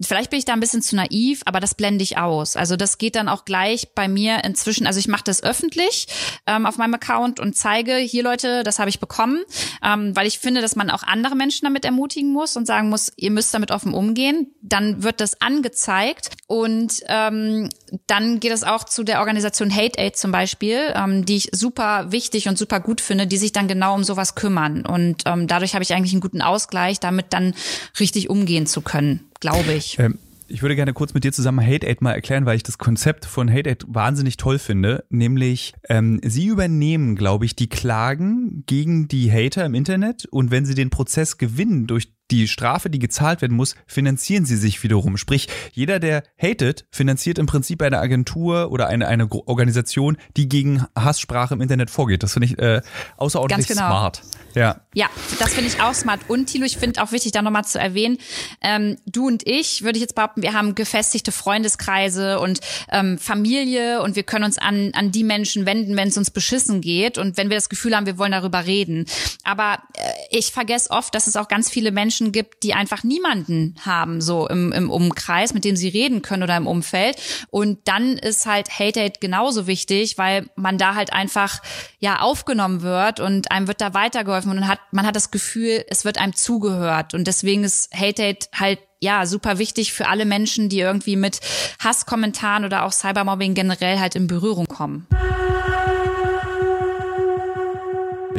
vielleicht 0.00 0.30
bin 0.30 0.38
ich 0.38 0.44
da 0.44 0.52
ein 0.52 0.60
bisschen 0.60 0.82
zu 0.82 0.96
naiv, 0.96 1.42
aber 1.44 1.60
das 1.60 1.74
blende 1.74 2.02
ich 2.02 2.18
aus. 2.18 2.56
Also 2.56 2.76
das 2.76 2.98
geht 2.98 3.16
dann 3.16 3.28
auch 3.28 3.44
gleich 3.44 3.94
bei 3.94 4.08
mir 4.08 4.44
inzwischen, 4.44 4.86
also 4.86 4.98
ich 4.98 5.08
mache 5.08 5.24
das 5.24 5.42
öffentlich 5.42 6.06
ähm, 6.46 6.66
auf 6.66 6.78
meinem 6.78 6.94
Account 6.94 7.40
und 7.40 7.56
zeige, 7.56 7.96
hier 7.96 8.22
Leute, 8.22 8.62
das 8.62 8.78
habe 8.78 8.90
ich 8.90 9.00
bekommen, 9.00 9.42
ähm, 9.82 10.14
weil 10.14 10.26
ich 10.26 10.38
finde, 10.38 10.60
dass 10.60 10.76
man 10.76 10.90
auch 10.90 11.02
andere 11.02 11.36
Menschen 11.36 11.64
damit 11.64 11.84
ermutigen 11.84 12.32
muss 12.32 12.56
und 12.56 12.66
sagen 12.66 12.88
muss, 12.88 13.12
ihr 13.16 13.30
müsst 13.30 13.54
damit 13.54 13.70
offen 13.70 13.94
umgehen. 13.94 14.54
Dann 14.62 15.02
wird 15.02 15.20
das 15.20 15.40
angezeigt 15.40 16.30
und 16.46 16.94
ähm, 17.08 17.68
dann 18.06 18.40
geht 18.40 18.52
es 18.52 18.64
auch 18.64 18.84
zu 18.84 19.04
der 19.04 19.20
Organisation 19.20 19.74
Hate 19.74 19.98
Aid 19.98 20.16
zum 20.16 20.32
Beispiel, 20.32 20.78
ähm, 20.94 21.24
die 21.24 21.36
ich 21.36 21.50
super 21.52 22.10
wichtig 22.10 22.48
und 22.48 22.58
super 22.58 22.80
gut 22.80 23.00
finde, 23.00 23.26
die 23.26 23.36
sich 23.36 23.52
dann 23.52 23.68
genau 23.68 23.94
um 23.94 24.04
sowas 24.04 24.34
kümmern. 24.34 24.86
Und 24.86 25.22
ähm, 25.26 25.46
dadurch 25.46 25.74
habe 25.74 25.82
ich 25.82 25.94
eigentlich 25.94 26.12
einen 26.12 26.20
guten 26.20 26.42
Ausgleich, 26.42 27.00
damit 27.00 27.26
dann 27.30 27.54
richtig 28.00 28.30
umgehen 28.30 28.66
zu 28.66 28.80
können, 28.80 29.30
glaube 29.40 29.72
ich. 29.72 29.98
Ähm 29.98 30.18
ich 30.52 30.60
würde 30.60 30.76
gerne 30.76 30.92
kurz 30.92 31.14
mit 31.14 31.24
dir 31.24 31.32
zusammen 31.32 31.66
Hate 31.66 31.86
Aid 31.86 32.02
mal 32.02 32.12
erklären, 32.12 32.44
weil 32.44 32.56
ich 32.56 32.62
das 32.62 32.76
Konzept 32.76 33.24
von 33.24 33.50
Hate 33.50 33.70
Aid 33.70 33.84
wahnsinnig 33.88 34.36
toll 34.36 34.58
finde. 34.58 35.02
Nämlich, 35.08 35.72
ähm, 35.88 36.20
sie 36.22 36.46
übernehmen, 36.46 37.16
glaube 37.16 37.46
ich, 37.46 37.56
die 37.56 37.70
Klagen 37.70 38.62
gegen 38.66 39.08
die 39.08 39.32
Hater 39.32 39.64
im 39.64 39.74
Internet 39.74 40.26
und 40.26 40.50
wenn 40.50 40.66
sie 40.66 40.74
den 40.74 40.90
Prozess 40.90 41.38
gewinnen 41.38 41.86
durch 41.86 42.12
die 42.30 42.48
Strafe, 42.48 42.88
die 42.88 42.98
gezahlt 42.98 43.42
werden 43.42 43.56
muss, 43.56 43.74
finanzieren 43.86 44.44
sie 44.44 44.56
sich 44.56 44.82
wiederum. 44.82 45.16
Sprich, 45.16 45.48
jeder, 45.72 45.98
der 45.98 46.22
hatet, 46.40 46.86
finanziert 46.90 47.38
im 47.38 47.46
Prinzip 47.46 47.82
eine 47.82 47.98
Agentur 47.98 48.70
oder 48.70 48.86
eine, 48.86 49.06
eine 49.06 49.28
Organisation, 49.30 50.16
die 50.36 50.48
gegen 50.48 50.84
Hasssprache 50.96 51.54
im 51.54 51.60
Internet 51.60 51.90
vorgeht. 51.90 52.22
Das 52.22 52.32
finde 52.32 52.46
ich 52.46 52.58
äh, 52.58 52.80
außerordentlich 53.16 53.68
genau. 53.68 53.88
smart. 53.88 54.22
Ja. 54.54 54.80
Ja, 54.94 55.08
das 55.38 55.54
finde 55.54 55.70
ich 55.70 55.80
auch 55.80 55.94
smart. 55.94 56.20
Und 56.28 56.46
Thilo, 56.46 56.66
ich 56.66 56.76
finde 56.76 57.02
auch 57.02 57.12
wichtig, 57.12 57.32
da 57.32 57.40
nochmal 57.40 57.64
zu 57.64 57.78
erwähnen, 57.78 58.18
ähm, 58.60 58.98
du 59.06 59.26
und 59.26 59.46
ich, 59.46 59.82
würde 59.82 59.96
ich 59.96 60.02
jetzt 60.02 60.14
behaupten, 60.14 60.42
wir 60.42 60.52
haben 60.52 60.74
gefestigte 60.74 61.32
Freundeskreise 61.32 62.38
und 62.38 62.60
ähm, 62.90 63.18
Familie 63.18 64.02
und 64.02 64.16
wir 64.16 64.22
können 64.22 64.44
uns 64.44 64.58
an, 64.58 64.90
an 64.94 65.10
die 65.10 65.24
Menschen 65.24 65.64
wenden, 65.64 65.96
wenn 65.96 66.08
es 66.08 66.18
uns 66.18 66.30
beschissen 66.30 66.82
geht 66.82 67.16
und 67.16 67.38
wenn 67.38 67.48
wir 67.48 67.56
das 67.56 67.70
Gefühl 67.70 67.96
haben, 67.96 68.04
wir 68.04 68.18
wollen 68.18 68.32
darüber 68.32 68.66
reden. 68.66 69.06
Aber 69.44 69.78
äh, 69.94 70.10
ich 70.30 70.52
vergesse 70.52 70.90
oft, 70.90 71.14
dass 71.14 71.26
es 71.26 71.36
auch 71.36 71.48
ganz 71.48 71.70
viele 71.70 71.90
Menschen 71.90 72.11
Menschen 72.12 72.32
gibt, 72.32 72.62
die 72.62 72.74
einfach 72.74 73.04
niemanden 73.04 73.74
haben, 73.80 74.20
so 74.20 74.46
im, 74.46 74.70
im 74.72 74.90
Umkreis, 74.90 75.54
mit 75.54 75.64
dem 75.64 75.76
sie 75.76 75.88
reden 75.88 76.20
können 76.20 76.42
oder 76.42 76.58
im 76.58 76.66
Umfeld. 76.66 77.16
Und 77.48 77.88
dann 77.88 78.18
ist 78.18 78.44
halt 78.44 78.78
Hate 78.78 79.02
Hate 79.02 79.18
genauso 79.18 79.66
wichtig, 79.66 80.18
weil 80.18 80.46
man 80.54 80.76
da 80.76 80.94
halt 80.94 81.14
einfach 81.14 81.62
ja 82.00 82.20
aufgenommen 82.20 82.82
wird 82.82 83.18
und 83.18 83.50
einem 83.50 83.66
wird 83.66 83.80
da 83.80 83.94
weitergeholfen 83.94 84.50
und 84.50 84.60
man 84.60 84.68
hat, 84.68 84.80
man 84.90 85.06
hat 85.06 85.16
das 85.16 85.30
Gefühl, 85.30 85.86
es 85.88 86.04
wird 86.04 86.18
einem 86.18 86.34
zugehört. 86.34 87.14
Und 87.14 87.26
deswegen 87.26 87.64
ist 87.64 87.94
Hate 87.94 88.22
Hate 88.22 88.48
halt 88.54 88.80
ja, 89.00 89.24
super 89.24 89.58
wichtig 89.58 89.94
für 89.94 90.06
alle 90.06 90.26
Menschen, 90.26 90.68
die 90.68 90.80
irgendwie 90.80 91.16
mit 91.16 91.40
Hasskommentaren 91.82 92.66
oder 92.66 92.84
auch 92.84 92.92
Cybermobbing 92.92 93.54
generell 93.54 93.98
halt 93.98 94.16
in 94.16 94.26
Berührung 94.26 94.66
kommen. 94.66 95.08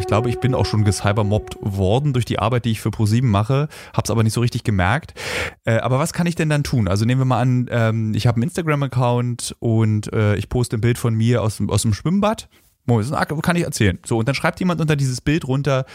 Ich 0.03 0.07
glaube, 0.07 0.29
ich 0.29 0.41
bin 0.41 0.53
auch 0.53 0.65
schon 0.65 0.83
gecybermobbt 0.83 1.55
worden 1.61 2.11
durch 2.11 2.25
die 2.25 2.37
Arbeit, 2.37 2.65
die 2.65 2.71
ich 2.71 2.81
für 2.81 2.91
ProSieben 2.91 3.29
mache, 3.31 3.69
habe 3.93 4.03
es 4.03 4.11
aber 4.11 4.21
nicht 4.21 4.33
so 4.33 4.41
richtig 4.41 4.65
gemerkt. 4.65 5.13
Äh, 5.63 5.77
aber 5.77 5.97
was 5.97 6.11
kann 6.11 6.27
ich 6.27 6.35
denn 6.35 6.49
dann 6.49 6.65
tun? 6.65 6.89
Also 6.89 7.05
nehmen 7.05 7.21
wir 7.21 7.25
mal 7.25 7.39
an, 7.39 7.67
ähm, 7.71 8.13
ich 8.13 8.27
habe 8.27 8.35
einen 8.35 8.43
Instagram-Account 8.43 9.55
und 9.59 10.11
äh, 10.11 10.35
ich 10.35 10.49
poste 10.49 10.75
ein 10.75 10.81
Bild 10.81 10.97
von 10.97 11.15
mir 11.15 11.41
aus, 11.41 11.61
aus 11.69 11.83
dem 11.83 11.93
Schwimmbad. 11.93 12.49
Kann 13.41 13.55
ich 13.55 13.63
erzählen. 13.63 13.97
So, 14.05 14.17
und 14.17 14.27
dann 14.27 14.35
schreibt 14.35 14.59
jemand 14.59 14.81
unter 14.81 14.97
dieses 14.97 15.21
Bild 15.21 15.47
runter, 15.47 15.85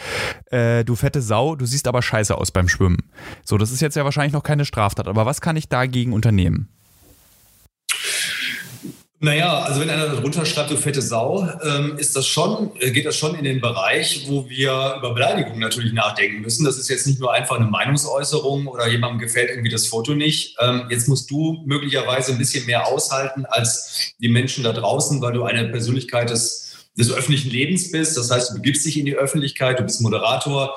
äh, 0.49 0.83
du 0.83 0.95
fette 0.95 1.21
Sau, 1.21 1.55
du 1.55 1.67
siehst 1.67 1.87
aber 1.87 2.01
scheiße 2.01 2.35
aus 2.35 2.49
beim 2.49 2.67
Schwimmen. 2.67 3.11
So, 3.45 3.59
das 3.59 3.69
ist 3.69 3.79
jetzt 3.79 3.95
ja 3.95 4.05
wahrscheinlich 4.05 4.33
noch 4.33 4.41
keine 4.41 4.65
Straftat, 4.65 5.07
aber 5.07 5.27
was 5.27 5.39
kann 5.39 5.55
ich 5.55 5.69
dagegen 5.69 6.13
unternehmen? 6.13 6.69
Naja, 9.21 9.63
also 9.63 9.81
wenn 9.81 9.89
einer 9.89 10.07
darunter 10.07 10.45
schreibt, 10.45 10.71
du 10.71 10.77
fette 10.77 11.01
Sau, 11.01 11.45
ähm, 11.61 11.97
ist 11.97 12.15
das 12.15 12.25
schon, 12.25 12.71
äh, 12.79 12.91
geht 12.91 13.05
das 13.05 13.17
schon 13.17 13.35
in 13.35 13.43
den 13.43 13.59
Bereich, 13.59 14.25
wo 14.29 14.47
wir 14.47 14.95
über 14.97 15.13
Beleidigung 15.13 15.59
natürlich 15.59 15.91
nachdenken 15.91 16.39
müssen. 16.39 16.63
Das 16.63 16.77
ist 16.77 16.87
jetzt 16.87 17.05
nicht 17.05 17.19
nur 17.19 17.33
einfach 17.33 17.57
eine 17.57 17.65
Meinungsäußerung 17.65 18.67
oder 18.67 18.87
jemandem 18.87 19.19
gefällt 19.19 19.49
irgendwie 19.49 19.69
das 19.69 19.87
Foto 19.87 20.15
nicht. 20.15 20.55
Ähm, 20.61 20.85
jetzt 20.89 21.09
musst 21.09 21.29
du 21.29 21.61
möglicherweise 21.65 22.31
ein 22.31 22.37
bisschen 22.37 22.65
mehr 22.65 22.87
aushalten 22.87 23.45
als 23.45 24.13
die 24.19 24.29
Menschen 24.29 24.63
da 24.63 24.71
draußen, 24.71 25.21
weil 25.21 25.33
du 25.33 25.43
eine 25.43 25.67
Persönlichkeit 25.67 26.29
des 26.29 26.68
des 26.97 27.11
öffentlichen 27.11 27.49
Lebens 27.49 27.91
bist. 27.91 28.17
Das 28.17 28.29
heißt, 28.29 28.49
du 28.49 28.55
begibst 28.55 28.85
dich 28.85 28.97
in 28.97 29.05
die 29.05 29.15
Öffentlichkeit, 29.15 29.79
du 29.79 29.83
bist 29.83 30.01
Moderator, 30.01 30.75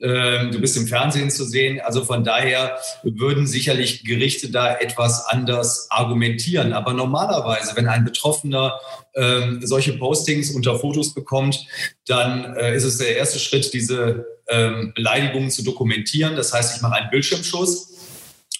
ähm, 0.00 0.50
du 0.50 0.60
bist 0.60 0.76
im 0.76 0.86
Fernsehen 0.86 1.30
zu 1.30 1.44
sehen. 1.44 1.80
Also 1.80 2.04
von 2.04 2.24
daher 2.24 2.78
würden 3.02 3.46
sicherlich 3.46 4.04
Gerichte 4.04 4.50
da 4.50 4.76
etwas 4.76 5.26
anders 5.26 5.86
argumentieren. 5.90 6.72
Aber 6.72 6.92
normalerweise, 6.92 7.76
wenn 7.76 7.86
ein 7.86 8.04
Betroffener 8.04 8.80
ähm, 9.14 9.60
solche 9.62 9.92
Postings 9.92 10.50
unter 10.50 10.78
Fotos 10.78 11.14
bekommt, 11.14 11.64
dann 12.06 12.56
äh, 12.56 12.74
ist 12.74 12.84
es 12.84 12.98
der 12.98 13.16
erste 13.16 13.38
Schritt, 13.38 13.72
diese 13.72 14.26
ähm, 14.48 14.92
Beleidigungen 14.94 15.50
zu 15.50 15.62
dokumentieren. 15.62 16.36
Das 16.36 16.52
heißt, 16.52 16.76
ich 16.76 16.82
mache 16.82 16.94
einen 16.94 17.10
Bildschirmschuss 17.10 17.90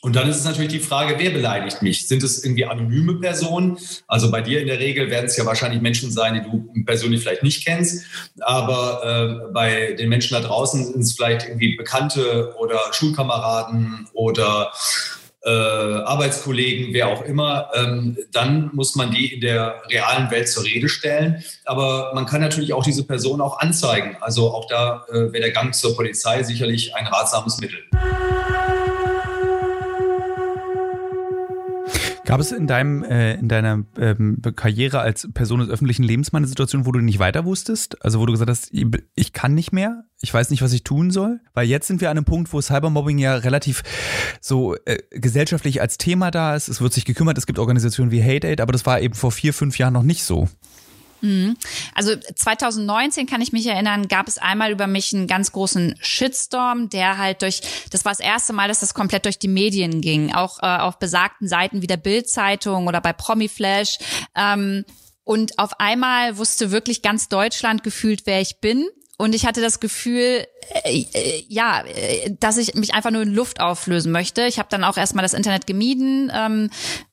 und 0.02 0.16
dann 0.16 0.28
ist 0.28 0.38
es 0.38 0.44
natürlich 0.44 0.72
die 0.72 0.80
Frage, 0.80 1.16
wer 1.18 1.30
beleidigt 1.30 1.82
mich? 1.82 2.08
Sind 2.08 2.22
es 2.22 2.42
irgendwie 2.42 2.64
anonyme 2.64 3.14
Personen? 3.14 3.78
Also 4.06 4.30
bei 4.30 4.40
dir 4.40 4.60
in 4.60 4.66
der 4.66 4.78
Regel 4.78 5.10
werden 5.10 5.26
es 5.26 5.36
ja 5.36 5.44
wahrscheinlich 5.44 5.82
Menschen 5.82 6.10
sein, 6.10 6.34
die 6.34 6.50
du 6.50 6.84
persönlich 6.84 7.20
vielleicht 7.20 7.42
nicht 7.42 7.66
kennst. 7.66 8.06
Aber 8.40 9.48
äh, 9.48 9.52
bei 9.52 9.92
den 9.92 10.08
Menschen 10.08 10.34
da 10.34 10.40
draußen 10.40 10.86
sind 10.86 11.00
es 11.00 11.12
vielleicht 11.12 11.46
irgendwie 11.46 11.76
Bekannte 11.76 12.54
oder 12.58 12.78
Schulkameraden 12.92 14.08
oder 14.14 14.72
äh, 15.42 15.50
Arbeitskollegen, 15.50 16.92
wer 16.92 17.08
auch 17.08 17.22
immer, 17.22 17.70
ähm, 17.74 18.16
dann 18.32 18.70
muss 18.74 18.94
man 18.94 19.10
die 19.10 19.34
in 19.34 19.40
der 19.40 19.82
realen 19.90 20.30
Welt 20.30 20.48
zur 20.48 20.64
Rede 20.64 20.88
stellen. 20.88 21.44
Aber 21.64 22.12
man 22.14 22.26
kann 22.26 22.40
natürlich 22.40 22.72
auch 22.72 22.84
diese 22.84 23.04
Person 23.04 23.40
auch 23.40 23.58
anzeigen. 23.58 24.16
Also 24.20 24.52
auch 24.52 24.66
da 24.66 25.04
äh, 25.08 25.32
wäre 25.32 25.40
der 25.40 25.52
Gang 25.52 25.74
zur 25.74 25.94
Polizei 25.94 26.42
sicherlich 26.42 26.94
ein 26.94 27.06
ratsames 27.06 27.58
Mittel. 27.58 27.80
Gab 32.30 32.38
es 32.38 32.52
in 32.52 32.68
deinem, 32.68 33.02
äh, 33.02 33.34
in 33.34 33.48
deiner 33.48 33.82
ähm, 33.98 34.40
Karriere 34.54 35.00
als 35.00 35.28
Person 35.34 35.58
des 35.58 35.68
öffentlichen 35.68 36.04
Lebens 36.04 36.30
mal 36.30 36.36
eine 36.36 36.46
Situation, 36.46 36.86
wo 36.86 36.92
du 36.92 37.00
nicht 37.00 37.18
weiter 37.18 37.44
wusstest? 37.44 38.04
Also 38.04 38.20
wo 38.20 38.26
du 38.26 38.30
gesagt 38.30 38.48
hast, 38.48 38.70
ich 38.72 39.32
kann 39.32 39.56
nicht 39.56 39.72
mehr, 39.72 40.04
ich 40.20 40.32
weiß 40.32 40.50
nicht, 40.50 40.62
was 40.62 40.72
ich 40.72 40.84
tun 40.84 41.10
soll? 41.10 41.40
Weil 41.54 41.66
jetzt 41.66 41.88
sind 41.88 42.00
wir 42.00 42.08
an 42.08 42.16
einem 42.16 42.24
Punkt, 42.24 42.52
wo 42.52 42.60
Cybermobbing 42.60 43.18
ja 43.18 43.34
relativ 43.34 43.82
so 44.40 44.76
äh, 44.84 44.98
gesellschaftlich 45.10 45.80
als 45.80 45.98
Thema 45.98 46.30
da 46.30 46.54
ist. 46.54 46.68
Es 46.68 46.80
wird 46.80 46.92
sich 46.92 47.04
gekümmert, 47.04 47.36
es 47.36 47.46
gibt 47.46 47.58
Organisationen 47.58 48.12
wie 48.12 48.22
Hate 48.22 48.46
Aid, 48.46 48.60
aber 48.60 48.70
das 48.70 48.86
war 48.86 49.00
eben 49.00 49.14
vor 49.14 49.32
vier, 49.32 49.52
fünf 49.52 49.76
Jahren 49.78 49.94
noch 49.94 50.04
nicht 50.04 50.22
so. 50.22 50.48
Mhm. 51.20 51.56
Also 51.94 52.16
2019 52.16 53.26
kann 53.26 53.40
ich 53.40 53.52
mich 53.52 53.66
erinnern, 53.66 54.08
gab 54.08 54.28
es 54.28 54.38
einmal 54.38 54.70
über 54.70 54.86
mich 54.86 55.12
einen 55.14 55.26
ganz 55.26 55.52
großen 55.52 55.96
Shitstorm, 56.00 56.88
der 56.88 57.18
halt 57.18 57.42
durch, 57.42 57.60
das 57.90 58.04
war 58.04 58.12
das 58.12 58.20
erste 58.20 58.52
Mal, 58.52 58.68
dass 58.68 58.80
das 58.80 58.94
komplett 58.94 59.24
durch 59.24 59.38
die 59.38 59.48
Medien 59.48 60.00
ging, 60.00 60.32
auch 60.34 60.62
äh, 60.62 60.66
auf 60.66 60.98
besagten 60.98 61.48
Seiten 61.48 61.82
wie 61.82 61.86
der 61.86 61.96
Bild-Zeitung 61.96 62.86
oder 62.86 63.00
bei 63.00 63.12
Promiflash. 63.12 63.98
Ähm, 64.34 64.84
und 65.24 65.58
auf 65.58 65.78
einmal 65.78 66.38
wusste 66.38 66.70
wirklich 66.70 67.02
ganz 67.02 67.28
Deutschland 67.28 67.82
gefühlt, 67.84 68.22
wer 68.24 68.40
ich 68.40 68.60
bin. 68.60 68.88
Und 69.16 69.34
ich 69.34 69.46
hatte 69.46 69.60
das 69.60 69.80
Gefühl, 69.80 70.46
ja, 71.48 71.82
äh, 71.82 72.34
dass 72.38 72.56
ich 72.56 72.74
mich 72.74 72.94
einfach 72.94 73.10
nur 73.10 73.22
in 73.22 73.34
Luft 73.34 73.60
auflösen 73.60 74.12
möchte. 74.12 74.42
Ich 74.42 74.58
habe 74.58 74.68
dann 74.70 74.84
auch 74.84 74.96
erstmal 74.96 75.22
das 75.22 75.34
Internet 75.34 75.66
gemieden, 75.66 76.30
ähm, 76.34 76.70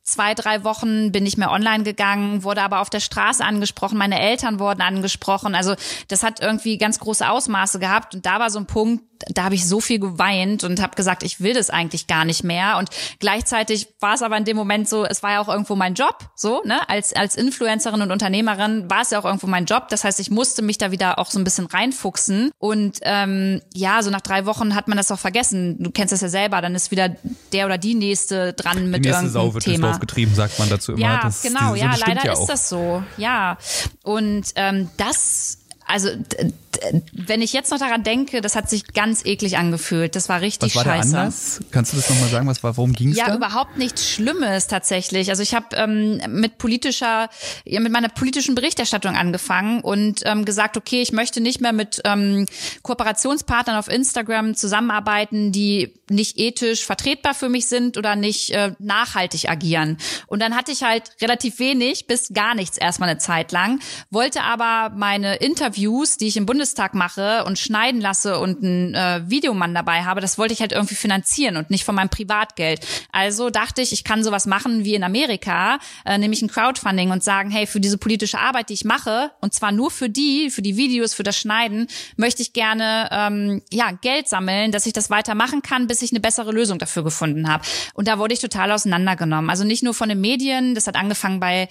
zwei, 0.07 0.33
drei 0.33 0.63
Wochen 0.63 1.11
bin 1.11 1.25
ich 1.25 1.37
mehr 1.37 1.51
online 1.51 1.83
gegangen, 1.83 2.43
wurde 2.43 2.61
aber 2.61 2.79
auf 2.79 2.89
der 2.89 3.01
Straße 3.01 3.43
angesprochen, 3.43 3.97
meine 3.97 4.19
Eltern 4.19 4.59
wurden 4.59 4.81
angesprochen. 4.81 5.53
Also 5.53 5.75
das 6.07 6.23
hat 6.23 6.39
irgendwie 6.39 6.77
ganz 6.77 6.99
große 6.99 7.29
Ausmaße 7.29 7.79
gehabt 7.79 8.15
und 8.15 8.25
da 8.25 8.39
war 8.39 8.49
so 8.49 8.59
ein 8.59 8.67
Punkt, 8.67 9.03
da 9.29 9.43
habe 9.43 9.55
ich 9.55 9.67
so 9.67 9.79
viel 9.79 9.99
geweint 9.99 10.63
und 10.63 10.81
habe 10.81 10.95
gesagt, 10.95 11.23
ich 11.23 11.41
will 11.41 11.53
das 11.53 11.69
eigentlich 11.69 12.07
gar 12.07 12.23
nicht 12.23 12.43
mehr. 12.43 12.77
Und 12.77 12.89
gleichzeitig 13.19 13.87
war 13.99 14.13
es 14.13 14.21
aber 14.21 14.37
in 14.37 14.45
dem 14.45 14.55
Moment 14.55 14.87
so, 14.87 15.05
es 15.05 15.23
war 15.23 15.31
ja 15.31 15.41
auch 15.41 15.47
irgendwo 15.47 15.75
mein 15.75 15.95
Job, 15.95 16.29
so, 16.35 16.61
ne? 16.63 16.87
Als, 16.87 17.13
als 17.13 17.35
Influencerin 17.35 18.01
und 18.01 18.11
Unternehmerin 18.11 18.89
war 18.89 19.01
es 19.01 19.09
ja 19.09 19.19
auch 19.19 19.25
irgendwo 19.25 19.47
mein 19.47 19.65
Job. 19.65 19.89
Das 19.89 20.03
heißt, 20.03 20.19
ich 20.19 20.29
musste 20.29 20.61
mich 20.61 20.77
da 20.77 20.91
wieder 20.91 21.17
auch 21.17 21.31
so 21.31 21.39
ein 21.39 21.43
bisschen 21.43 21.65
reinfuchsen. 21.65 22.51
Und 22.59 22.99
ähm, 23.01 23.36
ja, 23.73 24.01
so 24.03 24.09
nach 24.09 24.21
drei 24.21 24.45
Wochen 24.45 24.75
hat 24.75 24.87
man 24.87 24.97
das 24.97 25.11
auch 25.11 25.19
vergessen. 25.19 25.77
Du 25.79 25.91
kennst 25.91 26.11
das 26.11 26.21
ja 26.21 26.29
selber, 26.29 26.61
dann 26.61 26.75
ist 26.75 26.91
wieder 26.91 27.15
der 27.53 27.65
oder 27.65 27.77
die 27.77 27.95
nächste 27.95 28.53
dran 28.53 28.89
mit 28.89 29.05
die 29.05 29.09
nächste 29.09 29.29
Sau 29.29 29.53
wird 29.53 29.63
Thema. 29.63 29.89
Dorf 29.89 29.99
getrieben, 29.99 30.33
sagt 30.35 30.59
man 30.59 30.69
dazu 30.69 30.93
immer. 30.93 31.01
Ja, 31.01 31.19
das, 31.23 31.41
genau, 31.41 31.75
ja, 31.75 31.95
leider 32.05 32.25
ja 32.25 32.33
ist 32.33 32.45
das 32.45 32.69
so. 32.69 33.03
Ja. 33.17 33.57
Und 34.03 34.51
ähm, 34.55 34.89
das 34.97 35.59
also 35.87 36.09
wenn 37.13 37.41
ich 37.41 37.53
jetzt 37.53 37.71
noch 37.71 37.79
daran 37.79 38.03
denke, 38.03 38.41
das 38.41 38.55
hat 38.55 38.69
sich 38.69 38.93
ganz 38.93 39.25
eklig 39.25 39.57
angefühlt. 39.57 40.15
Das 40.15 40.29
war 40.29 40.41
richtig 40.41 40.75
was 40.75 40.85
war 40.85 40.93
scheiße. 40.93 41.11
Der 41.11 41.19
Anlass? 41.21 41.59
Kannst 41.71 41.93
du 41.93 41.97
das 41.97 42.09
nochmal 42.09 42.29
sagen? 42.29 42.47
Was 42.47 42.63
war, 42.63 42.77
worum 42.77 42.93
ging 42.93 43.09
es 43.09 43.17
ja, 43.17 43.25
da? 43.25 43.31
Ja, 43.31 43.37
überhaupt 43.37 43.77
nichts 43.77 44.07
Schlimmes 44.07 44.67
tatsächlich. 44.67 45.29
Also 45.29 45.41
ich 45.41 45.55
habe 45.55 45.75
ähm, 45.75 46.21
mit 46.27 46.57
politischer, 46.57 47.29
ja, 47.65 47.79
mit 47.79 47.91
meiner 47.91 48.09
politischen 48.09 48.53
Berichterstattung 48.53 49.15
angefangen 49.15 49.81
und 49.81 50.21
ähm, 50.25 50.45
gesagt, 50.45 50.77
okay, 50.77 51.01
ich 51.01 51.11
möchte 51.11 51.41
nicht 51.41 51.61
mehr 51.61 51.73
mit 51.73 52.01
ähm, 52.05 52.45
Kooperationspartnern 52.83 53.77
auf 53.77 53.87
Instagram 53.87 54.55
zusammenarbeiten, 54.55 55.51
die 55.51 55.93
nicht 56.09 56.37
ethisch 56.37 56.85
vertretbar 56.85 57.33
für 57.33 57.49
mich 57.49 57.67
sind 57.67 57.97
oder 57.97 58.15
nicht 58.15 58.51
äh, 58.51 58.73
nachhaltig 58.79 59.49
agieren. 59.49 59.97
Und 60.27 60.41
dann 60.41 60.55
hatte 60.55 60.71
ich 60.71 60.83
halt 60.83 61.11
relativ 61.21 61.59
wenig 61.59 62.07
bis 62.07 62.33
gar 62.33 62.55
nichts 62.55 62.77
erstmal 62.77 63.09
eine 63.09 63.17
Zeit 63.17 63.51
lang, 63.51 63.79
wollte 64.11 64.43
aber 64.43 64.93
meine 64.95 65.37
Interviews, 65.37 65.76
die 65.77 66.27
ich 66.27 66.37
im 66.37 66.45
Bundestag 66.45 66.93
mache 66.93 67.43
und 67.45 67.59
schneiden 67.59 67.99
lasse 67.99 68.39
und 68.39 68.63
einen 68.63 68.95
äh, 68.95 69.21
Videomann 69.27 69.75
dabei 69.75 70.03
habe, 70.03 70.21
das 70.21 70.37
wollte 70.37 70.53
ich 70.53 70.61
halt 70.61 70.71
irgendwie 70.71 70.95
finanzieren 70.95 71.57
und 71.57 71.69
nicht 71.69 71.83
von 71.83 71.95
meinem 71.95 72.09
Privatgeld. 72.09 72.79
Also 73.11 73.49
dachte 73.49 73.81
ich, 73.81 73.91
ich 73.91 74.05
kann 74.05 74.23
sowas 74.23 74.45
machen 74.45 74.85
wie 74.85 74.95
in 74.95 75.03
Amerika, 75.03 75.79
äh, 76.05 76.17
nämlich 76.17 76.41
ein 76.41 76.49
Crowdfunding 76.49 77.11
und 77.11 77.23
sagen, 77.23 77.51
hey, 77.51 77.67
für 77.67 77.81
diese 77.81 77.97
politische 77.97 78.39
Arbeit, 78.39 78.69
die 78.69 78.75
ich 78.75 78.85
mache, 78.85 79.31
und 79.41 79.53
zwar 79.53 79.73
nur 79.73 79.91
für 79.91 80.09
die, 80.09 80.49
für 80.49 80.61
die 80.61 80.77
Videos, 80.77 81.13
für 81.13 81.23
das 81.23 81.37
Schneiden, 81.37 81.87
möchte 82.15 82.41
ich 82.41 82.53
gerne 82.53 83.09
ähm, 83.11 83.61
ja 83.71 83.91
Geld 83.91 84.29
sammeln, 84.29 84.71
dass 84.71 84.85
ich 84.85 84.93
das 84.93 85.09
weitermachen 85.09 85.61
kann, 85.61 85.87
bis 85.87 85.97
bis 85.97 86.03
ich 86.03 86.11
eine 86.11 86.19
bessere 86.19 86.51
Lösung 86.51 86.77
dafür 86.77 87.03
gefunden 87.03 87.49
habe. 87.49 87.63
Und 87.95 88.07
da 88.07 88.19
wurde 88.19 88.33
ich 88.35 88.39
total 88.39 88.71
auseinandergenommen. 88.71 89.49
Also 89.49 89.63
nicht 89.63 89.81
nur 89.81 89.95
von 89.95 90.09
den 90.09 90.21
Medien, 90.21 90.75
das 90.75 90.85
hat 90.85 90.95
angefangen 90.95 91.39
bei 91.39 91.69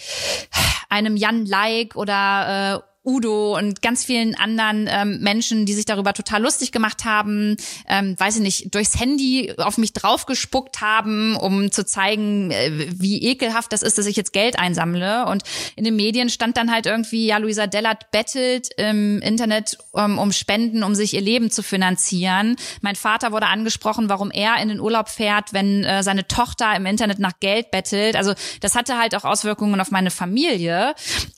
einem 0.88 1.16
Jan 1.16 1.46
Like 1.46 1.94
oder 1.94 2.82
äh, 2.82 2.95
Udo 3.06 3.56
und 3.56 3.82
ganz 3.82 4.04
vielen 4.04 4.34
anderen 4.34 4.88
ähm, 4.90 5.20
Menschen, 5.20 5.64
die 5.64 5.74
sich 5.74 5.84
darüber 5.84 6.12
total 6.12 6.42
lustig 6.42 6.72
gemacht 6.72 7.04
haben, 7.04 7.56
ähm, 7.88 8.18
weiß 8.18 8.36
ich 8.36 8.42
nicht, 8.42 8.74
durchs 8.74 8.98
Handy 8.98 9.54
auf 9.58 9.78
mich 9.78 9.92
draufgespuckt 9.92 10.80
haben, 10.80 11.36
um 11.36 11.70
zu 11.70 11.86
zeigen, 11.86 12.50
äh, 12.50 12.70
wie 12.92 13.22
ekelhaft 13.22 13.72
das 13.72 13.82
ist, 13.82 13.96
dass 13.96 14.06
ich 14.06 14.16
jetzt 14.16 14.32
Geld 14.32 14.58
einsammle. 14.58 15.26
Und 15.26 15.44
in 15.76 15.84
den 15.84 15.94
Medien 15.94 16.28
stand 16.28 16.56
dann 16.56 16.72
halt 16.72 16.86
irgendwie, 16.86 17.26
ja, 17.26 17.38
Luisa 17.38 17.66
Dellert 17.66 18.10
bettelt 18.10 18.70
im 18.76 19.20
Internet 19.20 19.78
ähm, 19.94 20.18
um 20.18 20.32
Spenden, 20.32 20.82
um 20.82 20.94
sich 20.94 21.14
ihr 21.14 21.20
Leben 21.20 21.50
zu 21.50 21.62
finanzieren. 21.62 22.56
Mein 22.80 22.96
Vater 22.96 23.30
wurde 23.30 23.46
angesprochen, 23.46 24.08
warum 24.08 24.30
er 24.32 24.60
in 24.60 24.68
den 24.68 24.80
Urlaub 24.80 25.08
fährt, 25.08 25.52
wenn 25.52 25.84
äh, 25.84 26.02
seine 26.02 26.26
Tochter 26.26 26.74
im 26.74 26.86
Internet 26.86 27.20
nach 27.20 27.38
Geld 27.38 27.70
bettelt. 27.70 28.16
Also 28.16 28.34
das 28.60 28.74
hatte 28.74 28.98
halt 28.98 29.14
auch 29.14 29.24
Auswirkungen 29.24 29.80
auf 29.80 29.92
meine 29.92 30.10
Familie. 30.10 30.94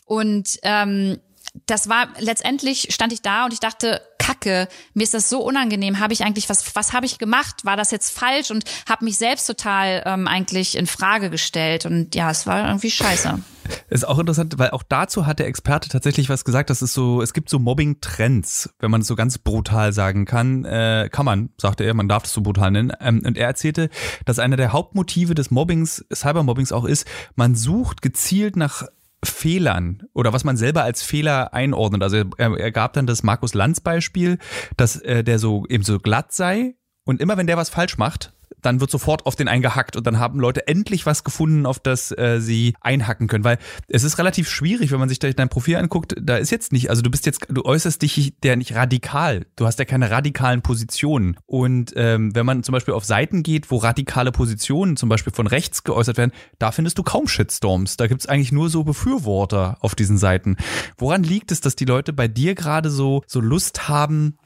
Und 0.07 0.59
ähm, 0.62 1.18
das 1.66 1.88
war 1.88 2.09
letztendlich 2.18 2.88
stand 2.90 3.12
ich 3.12 3.23
da 3.23 3.44
und 3.44 3.53
ich 3.53 3.61
dachte, 3.61 4.01
Kacke, 4.18 4.68
mir 4.94 5.05
ist 5.05 5.14
das 5.14 5.31
so 5.31 5.40
unangenehm. 5.40 6.01
Habe 6.01 6.12
ich 6.12 6.23
eigentlich 6.23 6.49
was 6.49 6.75
was 6.75 6.92
habe 6.92 7.07
ich 7.07 7.18
gemacht? 7.18 7.64
War 7.64 7.77
das 7.77 7.90
jetzt 7.90 8.16
falsch 8.16 8.51
und 8.51 8.64
habe 8.88 9.05
mich 9.05 9.16
selbst 9.16 9.47
total 9.47 10.03
ähm, 10.07 10.29
eigentlich 10.29 10.77
in 10.77 10.87
Frage 10.87 11.31
gestellt 11.31 11.87
und 11.87 12.14
ja, 12.14 12.31
es 12.31 12.47
war 12.47 12.66
irgendwie 12.68 12.90
scheiße. 12.90 13.38
Ist 13.90 14.07
auch 14.07 14.18
interessant, 14.18 14.59
weil 14.59 14.71
auch 14.71 14.83
dazu 14.83 15.27
hat 15.27 15.38
der 15.38 15.47
Experte 15.47 15.88
tatsächlich 15.88 16.29
was 16.29 16.44
gesagt. 16.44 16.71
Das 16.71 16.83
ist 16.83 16.94
so, 16.94 17.23
es 17.23 17.33
gibt 17.33 17.51
so 17.51 17.59
Mobbing-Trends, 17.59 18.71
wenn 18.79 18.90
man 18.90 19.03
es 19.03 19.07
so 19.07 19.14
ganz 19.14 19.38
brutal 19.38 19.92
sagen 19.92 20.25
kann. 20.25 20.64
Äh, 20.64 21.09
kann 21.12 21.25
man, 21.25 21.51
sagte 21.59 21.85
er, 21.85 21.94
man 21.94 22.09
darf 22.09 22.25
es 22.25 22.33
so 22.33 22.40
brutal 22.40 22.71
nennen. 22.71 22.92
Ähm, 23.01 23.23
und 23.25 23.37
er 23.37 23.47
erzählte, 23.47 23.90
dass 24.25 24.38
einer 24.38 24.57
der 24.57 24.73
Hauptmotive 24.73 25.35
des 25.35 25.51
Mobbings, 25.51 26.05
Cybermobbings 26.12 26.73
auch 26.73 26.85
ist, 26.85 27.07
man 27.35 27.55
sucht 27.55 28.03
gezielt 28.03 28.57
nach 28.57 28.85
Fehlern 29.24 30.04
oder 30.14 30.33
was 30.33 30.44
man 30.44 30.57
selber 30.57 30.85
als 30.85 31.02
Fehler 31.02 31.52
einordnet. 31.52 32.02
Also 32.02 32.24
er, 32.37 32.57
er 32.57 32.70
gab 32.70 32.92
dann 32.92 33.07
das 33.07 33.22
Markus 33.22 33.54
Lanz 33.54 33.81
Beispiel, 33.81 34.38
dass 34.76 34.96
äh, 35.00 35.24
der 35.24 35.38
so 35.38 35.64
eben 35.68 35.85
so 35.85 35.98
glatt 35.98 36.33
sei 36.33 36.74
und 37.04 37.20
immer 37.20 37.37
wenn 37.37 37.46
der 37.46 37.57
was 37.57 37.70
falsch 37.70 37.98
macht, 37.98 38.33
dann 38.62 38.81
wird 38.81 38.90
sofort 38.90 39.27
auf 39.27 39.37
den 39.37 39.49
eingehackt 39.49 39.97
und 39.97 40.07
dann 40.07 40.18
haben 40.18 40.40
Leute 40.40 40.66
endlich 40.66 41.07
was 41.07 41.25
gefunden, 41.25 41.66
auf 41.66 41.79
das 41.79 42.11
äh, 42.16 42.40
sie 42.40 42.75
einhacken 42.81 43.29
können. 43.29 43.44
Weil 43.44 43.59
es 43.88 44.05
ist 44.05 44.18
relativ 44.18 44.49
schwierig, 44.49 44.90
wenn 44.90 45.01
man 45.01 45.09
sich 45.09 45.18
dein 45.18 45.49
Profil 45.49 45.77
anguckt, 45.77 46.14
da 46.21 46.37
ist 46.37 46.51
jetzt 46.51 46.73
nicht, 46.73 46.90
also 46.90 47.03
du 47.03 47.11
bist 47.11 47.27
jetzt, 47.27 47.47
du 47.49 47.64
äußerst 47.64 48.01
dich 48.03 48.35
der 48.42 48.57
nicht 48.57 48.75
radikal. 48.75 49.47
Du 49.57 49.66
hast 49.66 49.79
ja 49.79 49.85
keine 49.85 50.11
radikalen 50.11 50.62
Positionen. 50.62 51.37
Und 51.47 51.92
ähm, 51.97 52.35
wenn 52.35 52.47
man 52.47 52.62
zum 52.62 52.73
Beispiel 52.73 52.94
auf 52.94 53.05
Seiten 53.05 53.42
geht, 53.42 53.71
wo 53.71 53.77
radikale 53.77 54.33
Positionen 54.33 54.97
zum 54.97 55.09
Beispiel 55.09 55.33
von 55.33 55.47
rechts 55.47 55.85
geäußert 55.85 56.16
werden, 56.16 56.33
da 56.59 56.73
findest 56.73 56.99
du 56.99 57.03
kaum 57.03 57.29
Shitstorms. 57.29 57.97
Da 57.97 58.07
gibt's 58.07 58.27
eigentlich 58.27 58.53
nur 58.53 58.71
so 58.71 58.85
Befürworter 58.85 59.79
auf 59.81 59.94
diesen 59.94 60.18
Seiten. 60.18 60.57
Woran 60.97 61.23
liegt 61.23 61.53
es, 61.53 61.61
dass 61.61 61.77
die 61.77 61.85
Leute 61.85 62.12
bei 62.12 62.29
dir 62.29 62.55
gerade 62.55 62.90
so, 62.90 63.23
so 63.27 63.40
Lust 63.40 63.88
haben, 63.88 64.38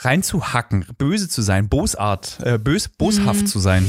reinzuhacken, 0.00 0.86
böse 0.98 1.28
zu 1.28 1.42
sein, 1.42 1.68
bosart, 1.68 2.38
äh, 2.42 2.58
bös, 2.58 2.88
boshaft 2.88 3.42
mhm. 3.42 3.46
zu 3.46 3.58
sein? 3.58 3.86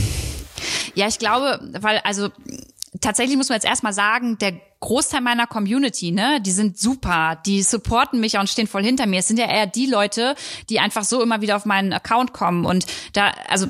Ja, 0.94 1.08
ich 1.08 1.20
glaube, 1.20 1.60
weil 1.80 2.00
also 2.00 2.30
tatsächlich 3.00 3.38
muss 3.38 3.50
man 3.50 3.56
jetzt 3.56 3.66
erstmal 3.66 3.94
sagen, 3.94 4.38
der 4.38 4.54
Großteil 4.80 5.22
meiner 5.22 5.48
Community, 5.48 6.12
ne, 6.12 6.42
die 6.42 6.52
sind 6.52 6.78
super, 6.78 7.40
die 7.46 7.62
supporten 7.62 8.20
mich 8.20 8.38
und 8.38 8.50
stehen 8.50 8.68
voll 8.68 8.84
hinter 8.84 9.06
mir. 9.06 9.20
Es 9.20 9.28
sind 9.28 9.38
ja 9.38 9.46
eher 9.46 9.68
die 9.68 9.86
Leute, 9.86 10.36
die 10.70 10.80
einfach 10.80 11.04
so 11.04 11.22
immer 11.22 11.42
wieder 11.42 11.56
auf 11.56 11.66
meinen 11.66 11.94
Account 11.94 12.34
kommen 12.34 12.66
und 12.66 12.86
da, 13.14 13.32
also 13.48 13.68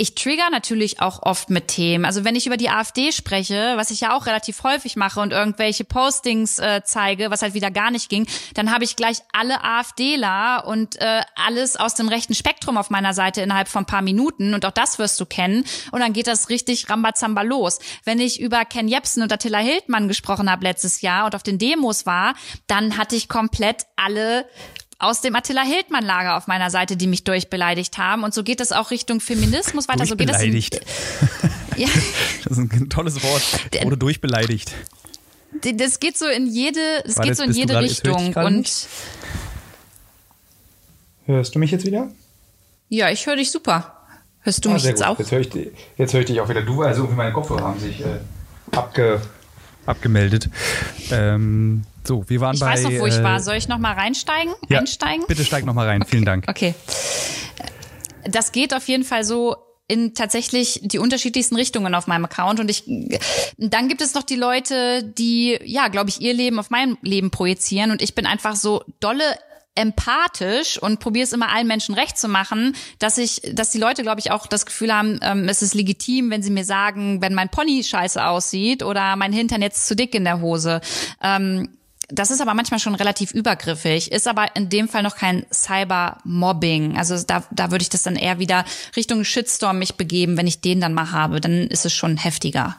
ich 0.00 0.14
trigger 0.14 0.48
natürlich 0.50 1.02
auch 1.02 1.22
oft 1.22 1.50
mit 1.50 1.68
Themen. 1.68 2.06
Also 2.06 2.24
wenn 2.24 2.34
ich 2.34 2.46
über 2.46 2.56
die 2.56 2.70
AfD 2.70 3.12
spreche, 3.12 3.74
was 3.76 3.90
ich 3.90 4.00
ja 4.00 4.16
auch 4.16 4.24
relativ 4.24 4.62
häufig 4.62 4.96
mache 4.96 5.20
und 5.20 5.30
irgendwelche 5.30 5.84
Postings 5.84 6.58
äh, 6.58 6.80
zeige, 6.82 7.30
was 7.30 7.42
halt 7.42 7.52
wieder 7.52 7.70
gar 7.70 7.90
nicht 7.90 8.08
ging, 8.08 8.26
dann 8.54 8.72
habe 8.72 8.84
ich 8.84 8.96
gleich 8.96 9.18
alle 9.34 9.62
AfDler 9.62 10.64
und 10.66 10.98
äh, 11.02 11.20
alles 11.34 11.76
aus 11.76 11.96
dem 11.96 12.08
rechten 12.08 12.34
Spektrum 12.34 12.78
auf 12.78 12.88
meiner 12.88 13.12
Seite 13.12 13.42
innerhalb 13.42 13.68
von 13.68 13.84
paar 13.84 14.00
Minuten 14.00 14.54
und 14.54 14.64
auch 14.64 14.70
das 14.70 14.98
wirst 14.98 15.20
du 15.20 15.26
kennen 15.26 15.66
und 15.92 16.00
dann 16.00 16.14
geht 16.14 16.28
das 16.28 16.48
richtig 16.48 16.88
Rambazamba 16.88 17.42
los. 17.42 17.78
Wenn 18.04 18.20
ich 18.20 18.40
über 18.40 18.64
Ken 18.64 18.88
Jebsen 18.88 19.22
und 19.22 19.30
Attila 19.30 19.58
Hildmann 19.58 20.08
gesprochen 20.08 20.50
habe 20.50 20.64
letztes 20.64 21.02
Jahr 21.02 21.26
und 21.26 21.34
auf 21.34 21.42
den 21.42 21.58
Demos 21.58 22.06
war, 22.06 22.32
dann 22.66 22.96
hatte 22.96 23.16
ich 23.16 23.28
komplett 23.28 23.84
alle 23.96 24.46
aus 25.00 25.22
dem 25.22 25.34
Attila 25.34 25.62
Hildmann 25.62 26.04
Lager 26.04 26.36
auf 26.36 26.46
meiner 26.46 26.70
Seite, 26.70 26.96
die 26.96 27.06
mich 27.06 27.24
durchbeleidigt 27.24 27.98
haben. 27.98 28.22
Und 28.22 28.34
so 28.34 28.44
geht 28.44 28.60
es 28.60 28.70
auch 28.70 28.90
Richtung 28.90 29.20
Feminismus 29.20 29.88
weiter. 29.88 30.06
So 30.06 30.14
geht 30.14 30.30
es. 30.30 30.36
Durchbeleidigt. 30.36 30.80
ja. 31.76 31.88
Das 32.44 32.56
ist 32.56 32.72
ein 32.72 32.88
tolles 32.88 33.22
Wort. 33.22 33.42
Wurde 33.82 33.98
durchbeleidigt. 33.98 34.72
Das 35.62 36.00
geht 36.00 36.16
so 36.16 36.26
in 36.26 36.46
jede, 36.46 36.80
das 37.04 37.16
War 37.16 37.24
geht 37.24 37.32
das, 37.32 37.38
so 37.38 37.44
in 37.44 37.52
jede 37.52 37.78
Richtung. 37.78 38.34
Und 38.34 38.88
Hörst 41.26 41.54
du 41.54 41.58
mich 41.58 41.70
jetzt 41.70 41.84
wieder? 41.84 42.10
Ja, 42.88 43.10
ich 43.10 43.26
höre 43.26 43.36
dich 43.36 43.50
super. 43.50 43.96
Hörst 44.40 44.64
du 44.64 44.70
ah, 44.70 44.74
mich 44.74 44.84
jetzt 44.84 44.98
gut. 45.02 45.06
auch? 45.06 45.18
Jetzt 45.18 45.32
höre 45.32 45.40
ich, 45.40 45.50
jetzt 45.96 46.12
hör 46.12 46.20
ich 46.20 46.26
dich 46.26 46.40
auch 46.40 46.48
wieder. 46.48 46.62
Du, 46.62 46.82
also 46.82 47.04
meine 47.04 47.32
Kopfhörer 47.32 47.62
haben 47.62 47.78
sich 47.78 48.00
äh, 48.00 48.20
abge, 48.72 49.20
abgemeldet. 49.86 50.48
Ähm, 51.10 51.84
so, 52.04 52.28
wir 52.28 52.40
waren 52.40 52.54
ich 52.54 52.60
bei. 52.60 52.74
Ich 52.74 52.84
weiß 52.84 52.92
noch, 52.92 53.00
wo 53.00 53.06
ich 53.06 53.22
war. 53.22 53.36
Äh, 53.36 53.40
Soll 53.40 53.56
ich 53.56 53.68
noch 53.68 53.78
mal 53.78 53.92
reinsteigen? 53.92 54.52
Ja, 54.68 54.78
einsteigen? 54.80 55.24
Bitte 55.26 55.44
steig 55.44 55.64
noch 55.64 55.74
mal 55.74 55.86
rein. 55.86 56.02
Okay. 56.02 56.10
Vielen 56.10 56.24
Dank. 56.24 56.44
Okay. 56.48 56.74
Das 58.24 58.52
geht 58.52 58.74
auf 58.74 58.86
jeden 58.88 59.04
Fall 59.04 59.24
so 59.24 59.56
in 59.88 60.14
tatsächlich 60.14 60.80
die 60.84 60.98
unterschiedlichsten 60.98 61.56
Richtungen 61.56 61.94
auf 61.96 62.06
meinem 62.06 62.24
Account 62.24 62.60
und 62.60 62.70
ich 62.70 62.84
dann 63.56 63.88
gibt 63.88 64.00
es 64.00 64.14
noch 64.14 64.22
die 64.22 64.36
Leute, 64.36 65.02
die 65.02 65.58
ja, 65.64 65.88
glaube 65.88 66.10
ich, 66.10 66.20
ihr 66.20 66.32
Leben 66.32 66.60
auf 66.60 66.70
mein 66.70 66.96
Leben 67.02 67.32
projizieren 67.32 67.90
und 67.90 68.00
ich 68.00 68.14
bin 68.14 68.24
einfach 68.24 68.54
so 68.54 68.84
dolle 69.00 69.24
empathisch 69.74 70.80
und 70.80 71.00
probiere 71.00 71.24
es 71.24 71.32
immer 71.32 71.48
allen 71.52 71.66
Menschen 71.66 71.94
recht 71.94 72.18
zu 72.18 72.28
machen, 72.28 72.76
dass 72.98 73.18
ich, 73.18 73.40
dass 73.52 73.70
die 73.70 73.78
Leute, 73.78 74.02
glaube 74.02 74.20
ich, 74.20 74.30
auch 74.30 74.46
das 74.46 74.66
Gefühl 74.66 74.92
haben, 74.92 75.18
ähm, 75.22 75.48
es 75.48 75.62
ist 75.62 75.74
legitim, 75.74 76.30
wenn 76.30 76.42
sie 76.42 76.50
mir 76.50 76.64
sagen, 76.64 77.22
wenn 77.22 77.34
mein 77.34 77.48
Pony 77.48 77.82
scheiße 77.82 78.24
aussieht 78.24 78.82
oder 78.82 79.16
mein 79.16 79.32
Hintern 79.32 79.62
jetzt 79.62 79.86
zu 79.86 79.96
dick 79.96 80.14
in 80.14 80.24
der 80.24 80.40
Hose. 80.40 80.80
Ähm, 81.22 81.68
das 82.08 82.30
ist 82.30 82.40
aber 82.40 82.54
manchmal 82.54 82.80
schon 82.80 82.94
relativ 82.94 83.32
übergriffig, 83.32 84.10
ist 84.10 84.26
aber 84.26 84.56
in 84.56 84.68
dem 84.68 84.88
Fall 84.88 85.02
noch 85.02 85.16
kein 85.16 85.46
Cybermobbing. 85.52 86.96
Also 86.96 87.16
da, 87.22 87.44
da 87.50 87.70
würde 87.70 87.82
ich 87.82 87.88
das 87.88 88.02
dann 88.02 88.16
eher 88.16 88.38
wieder 88.38 88.64
Richtung 88.96 89.24
Shitstorm 89.24 89.78
mich 89.78 89.94
begeben, 89.94 90.36
wenn 90.36 90.46
ich 90.46 90.60
den 90.60 90.80
dann 90.80 90.94
mal 90.94 91.12
habe, 91.12 91.40
dann 91.40 91.68
ist 91.68 91.86
es 91.86 91.94
schon 91.94 92.16
heftiger. 92.16 92.76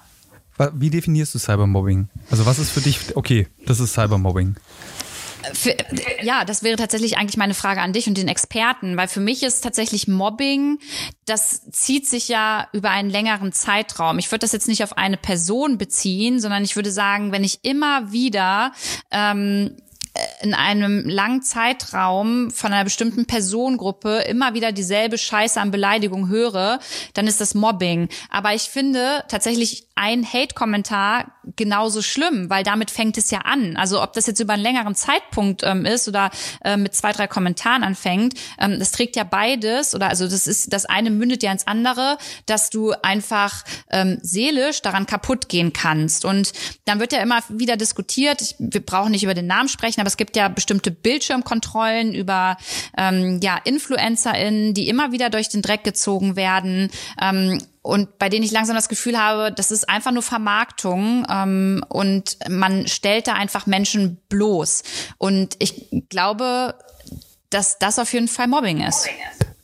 Wie 0.74 0.90
definierst 0.90 1.34
du 1.34 1.40
Cybermobbing? 1.40 2.10
Also 2.30 2.46
was 2.46 2.60
ist 2.60 2.72
für 2.72 2.82
dich, 2.82 3.16
okay, 3.16 3.48
das 3.66 3.80
ist 3.80 3.94
Cybermobbing. 3.94 4.56
Für, 5.54 5.76
ja, 6.22 6.46
das 6.46 6.64
wäre 6.64 6.76
tatsächlich 6.76 7.18
eigentlich 7.18 7.38
meine 7.38 7.54
Frage 7.54 7.82
an 7.82 7.94
dich 7.94 8.08
und 8.08 8.18
den 8.18 8.28
Experten, 8.28 8.98
weil 8.98 9.08
für 9.08 9.20
mich 9.20 9.44
ist 9.44 9.62
tatsächlich 9.62 10.08
Mobbing, 10.08 10.80
das 11.26 11.70
zieht 11.72 12.08
sich 12.08 12.28
ja 12.28 12.68
über 12.74 12.90
einen 12.90 13.10
längeren 13.10 13.52
Zeitraum. 13.52 14.20
Ich 14.20 14.32
würde 14.32 14.40
das 14.40 14.52
jetzt 14.52 14.68
nicht 14.68 14.84
auf 14.84 14.98
eine 14.98 15.18
Person 15.18 15.78
beziehen, 15.78 16.40
sondern 16.40 16.64
ich 16.64 16.76
würde 16.76 16.92
sagen, 16.92 17.32
wenn 17.32 17.44
ich 17.44 17.60
immer 17.64 18.12
wieder 18.12 18.74
ähm, 19.12 19.76
in 20.42 20.54
einem 20.54 21.08
langen 21.08 21.42
Zeitraum 21.42 22.52
von 22.52 22.74
einer 22.74 22.84
bestimmten 22.84 23.26
Personengruppe 23.26 24.20
immer 24.22 24.54
wieder 24.54 24.72
dieselbe 24.72 25.18
Scheiße 25.18 25.60
an 25.60 25.72
Beleidigung 25.72 26.30
höre, 26.30 26.80
dann 27.14 27.28
ist 27.28 27.42
das 27.42 27.54
Mobbing. 27.54 28.10
Aber 28.30 28.54
ich 28.54 28.64
finde 28.64 29.24
tatsächlich 29.28 29.88
ein 29.96 30.26
Hate-Kommentar 30.26 31.32
genauso 31.56 32.02
schlimm, 32.02 32.50
weil 32.50 32.64
damit 32.64 32.90
fängt 32.90 33.18
es 33.18 33.30
ja 33.30 33.40
an. 33.40 33.78
Also 33.78 34.02
ob 34.02 34.14
das 34.14 34.26
jetzt 34.26 34.40
über 34.40 34.54
einen 34.54 34.64
längeren 34.64 34.96
Zeitpunkt 34.96 35.62
ähm, 35.64 35.86
ist 35.86 36.08
oder 36.08 36.32
äh, 36.64 36.76
mit 36.78 36.96
zwei, 36.96 37.12
drei 37.12 37.28
Kommentaren 37.28 37.84
anfängt, 37.84 38.34
ähm, 38.60 38.80
das 38.80 38.92
trägt 38.92 39.16
ja 39.16 39.24
beides 39.24 39.94
oder 39.94 40.10
also 40.10 40.28
das 40.28 40.48
ist, 40.48 40.74
das 40.74 40.86
eine 40.86 41.12
mündet 41.12 41.44
ja 41.44 41.52
ins 41.52 41.68
andere, 41.68 42.18
dass 42.48 42.70
du 42.70 42.94
einfach 43.04 43.64
ähm, 43.92 44.18
seelisch 44.24 44.82
daran 44.82 45.06
kaputt 45.06 45.50
gehen 45.50 45.72
kannst. 45.72 46.26
Und 46.26 46.54
dann 46.86 47.00
wird 47.00 47.14
ja 47.14 47.20
immer 47.20 47.44
wieder 47.50 47.78
diskutiert, 47.78 48.42
ich, 48.42 48.56
wir 48.58 48.84
brauchen 48.84 49.12
nicht 49.12 49.24
über 49.24 49.34
den 49.36 49.48
Namen 49.48 49.70
sprechen, 49.70 50.00
aber 50.00 50.08
es 50.08 50.18
gibt 50.18 50.31
ja 50.36 50.48
bestimmte 50.48 50.92
Bildschirmkontrollen 50.92 52.14
über 52.14 52.58
ähm, 52.98 53.40
ja, 53.42 53.58
InfluencerInnen, 53.64 54.74
die 54.74 54.88
immer 54.88 55.12
wieder 55.12 55.30
durch 55.30 55.50
den 55.50 55.62
Dreck 55.62 55.84
gezogen 55.84 56.36
werden. 56.36 56.90
Ähm, 57.22 57.60
und 57.84 58.20
bei 58.20 58.30
denen 58.30 58.44
ich 58.44 58.52
langsam 58.52 58.76
das 58.76 58.90
Gefühl 58.90 59.18
habe, 59.18 59.52
das 59.52 59.72
ist 59.72 59.90
einfach 59.90 60.12
nur 60.12 60.22
Vermarktung 60.22 61.26
ähm, 61.30 61.84
und 61.90 62.38
man 62.48 62.88
stellt 62.88 63.28
da 63.28 63.34
einfach 63.34 63.66
Menschen 63.66 64.18
bloß. 64.30 64.84
Und 65.18 65.56
ich 65.60 65.88
glaube, 66.10 66.76
dass 67.50 67.80
das 67.80 68.00
auf 68.00 68.14
jeden 68.14 68.28
Fall 68.28 68.48
Mobbing 68.48 68.82
ist. 68.82 69.08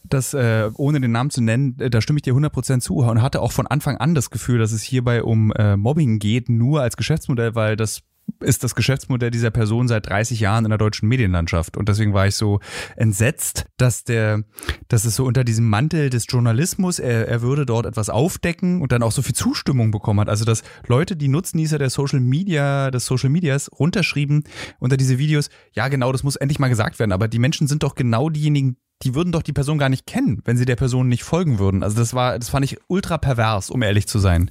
Das, 0.04 0.34
äh, 0.34 0.70
ohne 0.76 1.02
den 1.02 1.12
Namen 1.12 1.30
zu 1.30 1.42
nennen, 1.42 1.78
äh, 1.80 1.90
da 1.90 2.02
stimme 2.02 2.18
ich 2.18 2.24
dir 2.24 2.34
100% 2.34 2.80
zu 2.80 2.98
und 2.98 3.22
hatte 3.22 3.42
auch 3.42 3.52
von 3.52 3.68
Anfang 3.68 3.98
an 3.98 4.16
das 4.16 4.30
Gefühl, 4.30 4.58
dass 4.58 4.72
es 4.72 4.82
hierbei 4.82 5.22
um 5.22 5.52
äh, 5.52 5.76
Mobbing 5.76 6.20
geht, 6.20 6.50
nur 6.50 6.82
als 6.82 6.98
Geschäftsmodell, 6.98 7.56
weil 7.56 7.76
das 7.76 8.02
ist 8.42 8.64
das 8.64 8.76
Geschäftsmodell 8.76 9.32
dieser 9.32 9.52
Person 9.52 9.88
seit 9.88 10.08
30 10.08 10.40
Jahren 10.40 10.66
in 10.66 10.70
der 10.70 10.78
deutschen 10.78 11.08
Medienlandschaft. 11.08 11.78
Und 11.78 11.90
deswegen 11.90 12.14
war 12.14 12.28
ich 12.28 12.36
so 12.36 12.60
entsetzt, 12.96 13.66
dass 13.78 14.04
der, 14.04 14.44
dass 14.88 15.06
es 15.06 15.16
so 15.16 15.26
unter 15.26 15.44
diesem 15.44 15.70
Mantel 15.70 16.10
des 16.10 16.26
Journalismus, 16.30 17.00
er, 17.00 17.28
er 17.28 17.42
würde 17.42 17.66
dort 17.66 17.86
etwas 17.86 18.10
aufdecken 18.10 18.82
und 18.82 18.92
dann 18.92 19.04
auch 19.04 19.12
so 19.12 19.22
viel 19.22 19.36
Zustimmung 19.36 19.92
bekommen 19.92 20.20
hat. 20.20 20.30
Also, 20.30 20.46
dass 20.46 20.64
Leute, 20.88 21.16
die 21.16 21.28
Nutznießer 21.28 21.78
der 21.78 21.90
Social 21.90 22.20
Media, 22.20 22.92
des 22.92 23.06
Social 23.06 23.30
Medias 23.30 23.70
runterschrieben 23.72 24.44
unter 24.80 24.98
diese 24.98 25.18
Videos, 25.18 25.50
ja, 25.74 25.88
genau, 25.88 26.12
das 26.12 26.24
muss 26.24 26.36
endlich 26.36 26.60
mal 26.60 26.70
gesagt 26.70 27.00
werden. 27.00 27.12
Aber 27.12 27.28
die 27.28 27.40
Menschen 27.40 27.68
sind 27.68 27.84
doch 27.84 27.96
genau 27.96 28.30
diejenigen, 28.30 28.78
die 29.04 29.14
würden 29.14 29.32
doch 29.32 29.44
die 29.44 29.54
Person 29.54 29.78
gar 29.78 29.90
nicht 29.90 30.08
kennen, 30.08 30.42
wenn 30.46 30.58
sie 30.58 30.66
der 30.66 30.76
Person 30.76 31.08
nicht 31.08 31.24
folgen 31.24 31.60
würden. 31.60 31.84
Also 31.84 31.98
das 31.98 32.14
war, 32.14 32.38
das 32.38 32.50
fand 32.50 32.66
ich 32.66 32.78
ultra 32.88 33.18
pervers, 33.18 33.70
um 33.70 33.84
ehrlich 33.84 34.08
zu 34.08 34.18
sein. 34.18 34.50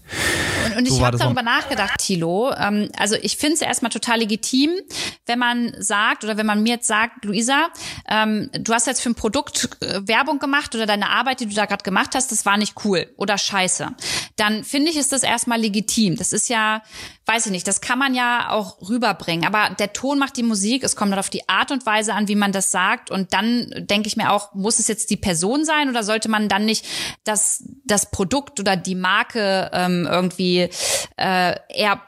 Und, 0.67 0.79
und 0.79 0.89
so 0.89 0.97
ich 0.97 1.03
habe 1.03 1.19
darüber 1.19 1.43
nachgedacht, 1.43 1.99
Thilo. 1.99 2.53
Ähm, 2.57 2.89
also 2.97 3.17
ich 3.21 3.37
finde 3.37 3.55
es 3.55 3.63
erstmal 3.63 3.91
total 3.91 4.21
legitim, 4.21 4.71
wenn 5.27 5.39
man 5.39 5.75
sagt 5.79 6.23
oder 6.23 6.37
wenn 6.37 6.47
man 6.47 6.63
mir 6.63 6.75
jetzt 6.75 6.87
sagt, 6.87 7.25
Luisa, 7.25 7.69
ähm, 8.09 8.49
du 8.53 8.73
hast 8.73 8.87
jetzt 8.87 9.01
für 9.01 9.11
ein 9.11 9.17
Produkt 9.17 9.69
äh, 9.81 10.07
Werbung 10.07 10.39
gemacht 10.39 10.75
oder 10.77 10.87
deine 10.87 11.11
Arbeit, 11.11 11.41
die 11.41 11.47
du 11.47 11.55
da 11.55 11.67
gerade 11.67 11.83
gemacht 11.83 12.15
hast, 12.15 12.31
das 12.31 12.47
war 12.47 12.57
nicht 12.57 12.85
cool 12.85 13.09
oder 13.17 13.39
scheiße. 13.39 13.89
Dann 14.37 14.63
finde 14.63 14.91
ich, 14.91 14.97
ist 14.97 15.13
das 15.13 15.25
erstmal 15.25 15.61
legitim. 15.61 16.17
Das 16.17 16.33
ist 16.33 16.49
ja, 16.49 16.83
weiß 17.27 17.47
ich 17.47 17.53
nicht, 17.53 17.67
das 17.67 17.81
kann 17.81 17.99
man 17.99 18.15
ja 18.15 18.51
auch 18.51 18.89
rüberbringen. 18.89 19.45
Aber 19.45 19.75
der 19.75 19.93
Ton 19.93 20.19
macht 20.19 20.37
die 20.37 20.45
Musik, 20.45 20.85
es 20.85 20.95
kommt 20.95 21.11
dann 21.11 21.19
auf 21.19 21.29
die 21.29 21.49
Art 21.49 21.73
und 21.73 21.85
Weise 21.85 22.15
an, 22.15 22.29
wie 22.29 22.37
man 22.37 22.53
das 22.53 22.71
sagt. 22.71 23.11
Und 23.11 23.33
dann 23.33 23.73
denke 23.77 24.07
ich 24.07 24.17
mir 24.17 24.31
auch, 24.33 24.55
muss 24.55 24.79
es 24.79 24.87
jetzt 24.87 25.11
die 25.11 25.17
Person 25.17 25.65
sein 25.65 25.89
oder 25.89 26.05
sollte 26.05 26.29
man 26.29 26.49
dann 26.49 26.65
nicht 26.65 26.87
das, 27.25 27.65
das 27.85 28.11
Produkt 28.13 28.61
oder 28.61 28.77
die 28.77 28.95
Marke 28.95 29.71
ähm, 29.73 30.07
irgendwie 30.09 30.71
äh, 31.17 31.57
eher 31.69 32.01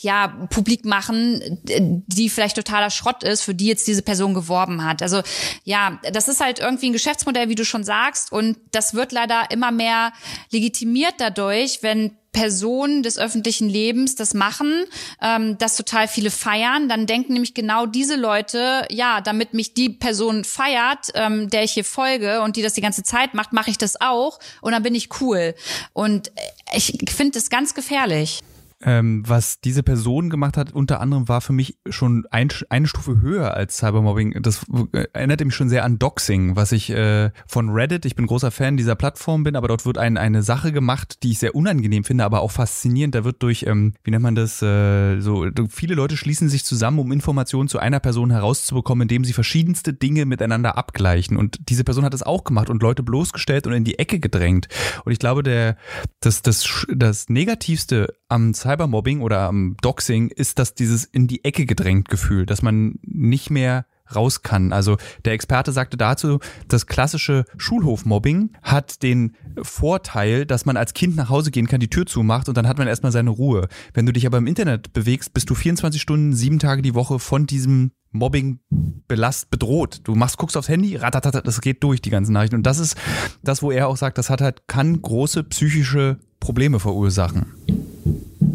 ja, 0.00 0.28
publik 0.50 0.84
machen, 0.84 1.60
die 1.64 2.30
vielleicht 2.30 2.56
totaler 2.56 2.90
Schrott 2.90 3.22
ist, 3.22 3.42
für 3.42 3.54
die 3.54 3.66
jetzt 3.66 3.86
diese 3.86 4.02
Person 4.02 4.34
geworben 4.34 4.84
hat. 4.84 5.02
Also 5.02 5.22
ja, 5.64 5.98
das 6.12 6.28
ist 6.28 6.40
halt 6.40 6.58
irgendwie 6.58 6.90
ein 6.90 6.92
Geschäftsmodell, 6.92 7.48
wie 7.48 7.54
du 7.54 7.64
schon 7.64 7.84
sagst, 7.84 8.32
und 8.32 8.58
das 8.72 8.94
wird 8.94 9.12
leider 9.12 9.50
immer 9.50 9.70
mehr 9.70 10.12
legitimiert 10.50 11.14
dadurch, 11.18 11.82
wenn 11.82 12.12
Personen 12.32 13.02
des 13.02 13.18
öffentlichen 13.18 13.68
Lebens 13.68 14.14
das 14.14 14.34
machen, 14.34 14.84
ähm, 15.20 15.58
das 15.58 15.76
total 15.76 16.06
viele 16.06 16.30
feiern, 16.30 16.88
dann 16.88 17.06
denken 17.06 17.32
nämlich 17.32 17.54
genau 17.54 17.86
diese 17.86 18.16
Leute, 18.16 18.86
ja, 18.88 19.20
damit 19.20 19.52
mich 19.52 19.74
die 19.74 19.90
Person 19.90 20.44
feiert, 20.44 21.08
ähm, 21.14 21.50
der 21.50 21.64
ich 21.64 21.72
hier 21.72 21.84
folge 21.84 22.42
und 22.42 22.56
die 22.56 22.62
das 22.62 22.74
die 22.74 22.80
ganze 22.80 23.02
Zeit 23.02 23.34
macht, 23.34 23.52
mache 23.52 23.70
ich 23.70 23.78
das 23.78 24.00
auch 24.00 24.38
und 24.60 24.72
dann 24.72 24.82
bin 24.82 24.94
ich 24.94 25.20
cool. 25.20 25.54
Und 25.92 26.30
ich 26.72 26.98
finde 27.08 27.32
das 27.32 27.50
ganz 27.50 27.74
gefährlich. 27.74 28.40
Ähm, 28.82 29.22
was 29.26 29.60
diese 29.60 29.82
Person 29.82 30.30
gemacht 30.30 30.56
hat, 30.56 30.72
unter 30.72 31.00
anderem 31.00 31.28
war 31.28 31.42
für 31.42 31.52
mich 31.52 31.76
schon 31.90 32.26
ein, 32.30 32.48
eine 32.70 32.86
Stufe 32.86 33.20
höher 33.20 33.52
als 33.52 33.76
Cybermobbing. 33.76 34.42
Das 34.42 34.64
erinnerte 35.12 35.44
mich 35.44 35.54
schon 35.54 35.68
sehr 35.68 35.84
an 35.84 35.98
Doxing, 35.98 36.56
was 36.56 36.72
ich 36.72 36.88
äh, 36.88 37.30
von 37.46 37.68
Reddit, 37.68 38.06
ich 38.06 38.16
bin 38.16 38.26
großer 38.26 38.50
Fan 38.50 38.78
dieser 38.78 38.94
Plattform 38.94 39.44
bin, 39.44 39.54
aber 39.54 39.68
dort 39.68 39.84
wird 39.84 39.98
ein, 39.98 40.16
eine 40.16 40.42
Sache 40.42 40.72
gemacht, 40.72 41.22
die 41.22 41.32
ich 41.32 41.38
sehr 41.38 41.54
unangenehm 41.54 42.04
finde, 42.04 42.24
aber 42.24 42.40
auch 42.40 42.52
faszinierend. 42.52 43.14
Da 43.14 43.24
wird 43.24 43.42
durch, 43.42 43.64
ähm, 43.66 43.92
wie 44.02 44.12
nennt 44.12 44.22
man 44.22 44.34
das, 44.34 44.62
äh, 44.62 45.20
so 45.20 45.46
viele 45.68 45.94
Leute 45.94 46.16
schließen 46.16 46.48
sich 46.48 46.64
zusammen, 46.64 47.00
um 47.00 47.12
Informationen 47.12 47.68
zu 47.68 47.78
einer 47.78 48.00
Person 48.00 48.30
herauszubekommen, 48.30 49.02
indem 49.02 49.24
sie 49.24 49.34
verschiedenste 49.34 49.92
Dinge 49.92 50.24
miteinander 50.24 50.78
abgleichen. 50.78 51.36
Und 51.36 51.68
diese 51.68 51.84
Person 51.84 52.04
hat 52.04 52.14
das 52.14 52.22
auch 52.22 52.44
gemacht 52.44 52.70
und 52.70 52.82
Leute 52.82 53.02
bloßgestellt 53.02 53.66
und 53.66 53.74
in 53.74 53.84
die 53.84 53.98
Ecke 53.98 54.20
gedrängt. 54.20 54.68
Und 55.04 55.12
ich 55.12 55.18
glaube, 55.18 55.42
der, 55.42 55.76
das, 56.20 56.40
das, 56.40 56.86
das 56.88 57.28
Negativste 57.28 58.14
am 58.30 58.54
Cybermobbing 58.54 59.20
oder 59.20 59.40
am 59.40 59.76
Doxing 59.82 60.28
ist 60.28 60.58
das 60.58 60.74
dieses 60.74 61.04
in 61.04 61.26
die 61.26 61.44
Ecke 61.44 61.66
gedrängt 61.66 62.08
Gefühl, 62.08 62.46
dass 62.46 62.62
man 62.62 62.98
nicht 63.02 63.50
mehr 63.50 63.86
raus 64.14 64.42
kann. 64.42 64.72
Also 64.72 64.96
der 65.24 65.34
Experte 65.34 65.72
sagte 65.72 65.96
dazu, 65.96 66.40
das 66.68 66.86
klassische 66.86 67.44
Schulhofmobbing 67.58 68.50
hat 68.62 69.02
den 69.02 69.36
Vorteil, 69.62 70.46
dass 70.46 70.66
man 70.66 70.76
als 70.76 70.94
Kind 70.94 71.16
nach 71.16 71.28
Hause 71.28 71.50
gehen 71.50 71.66
kann, 71.66 71.80
die 71.80 71.90
Tür 71.90 72.06
zumacht 72.06 72.48
und 72.48 72.56
dann 72.56 72.66
hat 72.66 72.78
man 72.78 72.88
erstmal 72.88 73.12
seine 73.12 73.30
Ruhe. 73.30 73.68
Wenn 73.94 74.06
du 74.06 74.12
dich 74.12 74.26
aber 74.26 74.38
im 74.38 74.46
Internet 74.46 74.92
bewegst, 74.92 75.32
bist 75.32 75.50
du 75.50 75.54
24 75.54 76.00
Stunden, 76.00 76.32
sieben 76.34 76.58
Tage 76.58 76.82
die 76.82 76.94
Woche 76.94 77.18
von 77.18 77.46
diesem 77.46 77.92
Mobbing 78.12 78.58
belast 79.06 79.50
bedroht. 79.50 80.00
Du 80.04 80.16
machst, 80.16 80.36
guckst 80.36 80.56
aufs 80.56 80.68
Handy, 80.68 80.96
ratatata, 80.96 81.42
das 81.42 81.60
geht 81.60 81.82
durch 81.84 82.02
die 82.02 82.10
ganzen 82.10 82.32
Nachrichten. 82.32 82.56
Und 82.56 82.66
das 82.66 82.78
ist 82.78 82.96
das, 83.42 83.62
wo 83.62 83.70
er 83.70 83.86
auch 83.86 83.96
sagt, 83.96 84.18
das 84.18 84.30
hat 84.30 84.40
halt, 84.40 84.66
kann 84.66 85.00
große 85.00 85.44
psychische 85.44 86.18
Probleme 86.40 86.80
verursachen. 86.80 87.54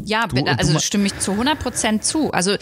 Ja, 0.06 0.28
du, 0.28 0.44
also 0.46 0.80
stimme 0.80 1.08
ich 1.08 1.20
zu 1.20 1.32
100 1.32 1.60
Prozent 1.60 2.06
zu. 2.06 2.32
Also 2.32 2.52
äh, 2.52 2.58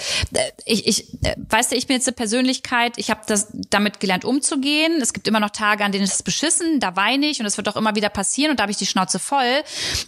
ich, 0.66 0.88
ich, 0.88 1.14
äh, 1.24 1.36
weißt 1.38 1.72
du, 1.72 1.76
ich 1.76 1.88
bin 1.88 1.96
jetzt 1.96 2.08
eine 2.08 2.16
Persönlichkeit, 2.16 2.94
ich 2.98 3.10
habe 3.10 3.22
das 3.28 3.50
damit 3.70 4.00
gelernt 4.00 4.26
umzugehen. 4.26 5.00
Es 5.02 5.14
gibt 5.14 5.28
immer 5.28 5.40
noch 5.40 5.50
Tage, 5.50 5.84
an 5.84 5.92
denen 5.92 6.06
ist 6.06 6.14
es 6.14 6.24
beschissen, 6.24 6.80
da 6.80 6.96
weine 6.96 7.28
ich 7.28 7.40
und 7.40 7.46
es 7.46 7.58
wird 7.58 7.68
auch 7.70 7.76
immer 7.76 7.96
wieder 7.96 8.10
passieren 8.10 8.52
und 8.52 8.60
da 8.60 8.64
habe 8.64 8.72
ich 8.72 8.78
die 8.78 8.86
Schnauze 8.86 9.20
voll. 9.20 9.64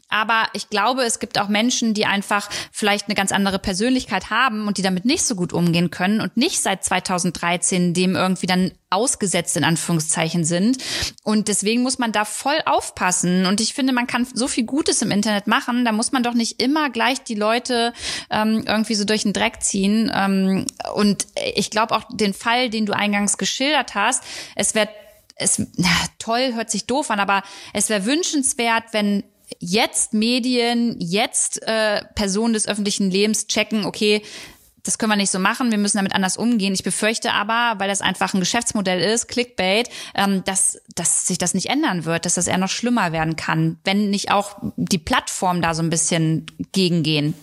Aber 0.10 0.48
ich 0.54 0.70
glaube, 0.70 1.04
es 1.04 1.20
gibt 1.20 1.40
auch 1.40 1.50
Menschen, 1.50 1.94
die 1.94 2.06
einfach 2.06 2.50
vielleicht 2.72 3.08
eine 3.08 3.16
ganz 3.16 3.32
andere 3.32 3.60
Persönlichkeit 3.60 4.30
haben 4.30 4.68
und 4.68 4.78
die 4.78 4.82
damit 4.82 5.06
nicht 5.06 5.24
so 5.24 5.36
gut 5.36 5.54
umgehen 5.54 5.92
können 5.92 6.22
und 6.22 6.38
nicht 6.38 6.62
seit 6.62 6.84
2013 6.84 7.94
dem 7.94 8.16
irgendwie 8.16 8.48
dann 8.48 8.72
ausgesetzt 8.96 9.58
in 9.58 9.64
Anführungszeichen 9.64 10.46
sind. 10.46 10.78
Und 11.24 11.50
deswegen 11.50 11.84
muss 11.84 12.00
man 12.00 12.12
da 12.12 12.24
voll 12.24 12.58
aufpassen. 12.66 13.46
Und 13.46 13.60
ich 13.60 13.74
finde, 13.74 13.94
man 13.94 14.08
kann 14.08 14.26
so 14.34 14.48
viel 14.48 14.64
Gutes 14.64 15.02
im 15.02 15.12
Internet 15.12 15.48
machen. 15.48 15.84
Da 15.84 15.92
muss 15.92 16.14
man 16.14 16.24
doch 16.24 16.34
nicht 16.34 16.62
immer 16.62 16.90
gleich 16.90 17.24
die 17.28 17.36
Leute 17.36 17.94
ähm, 18.30 18.64
irgendwie 18.68 18.96
so 18.96 19.06
durch 19.06 19.24
den 19.24 19.34
Dreck 19.34 19.62
ziehen. 19.62 20.12
Ähm, 20.14 20.66
und 20.94 21.28
ich 21.56 21.70
glaube 21.70 21.96
auch 21.96 22.04
den 22.12 22.34
Fall, 22.34 22.70
den 22.70 22.86
du 22.86 22.94
eingangs 22.94 23.38
geschildert 23.38 23.96
hast, 23.96 24.24
es 24.56 24.76
wäre 24.76 24.90
es 25.38 25.62
na, 25.76 25.90
toll, 26.18 26.54
hört 26.54 26.72
sich 26.72 26.86
doof 26.86 27.12
an, 27.12 27.20
aber 27.20 27.44
es 27.74 27.90
wäre 27.90 28.06
wünschenswert, 28.06 28.86
wenn 28.92 29.24
jetzt 29.60 30.14
Medien, 30.14 30.96
jetzt 31.00 31.62
äh, 31.68 32.04
Personen 32.16 32.54
des 32.54 32.68
öffentlichen 32.68 33.12
Lebens 33.12 33.48
checken, 33.48 33.86
okay, 33.86 34.22
das 34.86 34.98
können 34.98 35.12
wir 35.12 35.18
nicht 35.18 35.32
so 35.32 35.40
machen, 35.40 35.72
wir 35.72 35.78
müssen 35.78 35.98
damit 35.98 36.16
anders 36.16 36.38
umgehen. 36.38 36.74
Ich 36.74 36.84
befürchte 36.84 37.34
aber, 37.34 37.80
weil 37.80 37.90
das 37.90 38.02
einfach 38.02 38.34
ein 38.34 38.40
Geschäftsmodell 38.40 39.02
ist, 39.02 39.28
Clickbait, 39.28 39.90
ähm, 40.14 40.44
dass, 40.46 40.82
dass 40.96 41.28
sich 41.28 41.38
das 41.38 41.54
nicht 41.54 41.70
ändern 41.70 42.06
wird, 42.06 42.26
dass 42.26 42.36
das 42.36 42.48
eher 42.48 42.58
noch 42.58 42.70
schlimmer 42.70 43.12
werden 43.12 43.36
kann, 43.36 43.78
wenn 43.84 44.10
nicht 44.10 44.32
auch 44.32 44.58
die 44.78 44.98
Plattformen 44.98 45.62
da 45.62 45.74
so 45.74 45.82
ein 45.82 45.90
bisschen 45.90 46.46
gegengehen. 46.72 47.34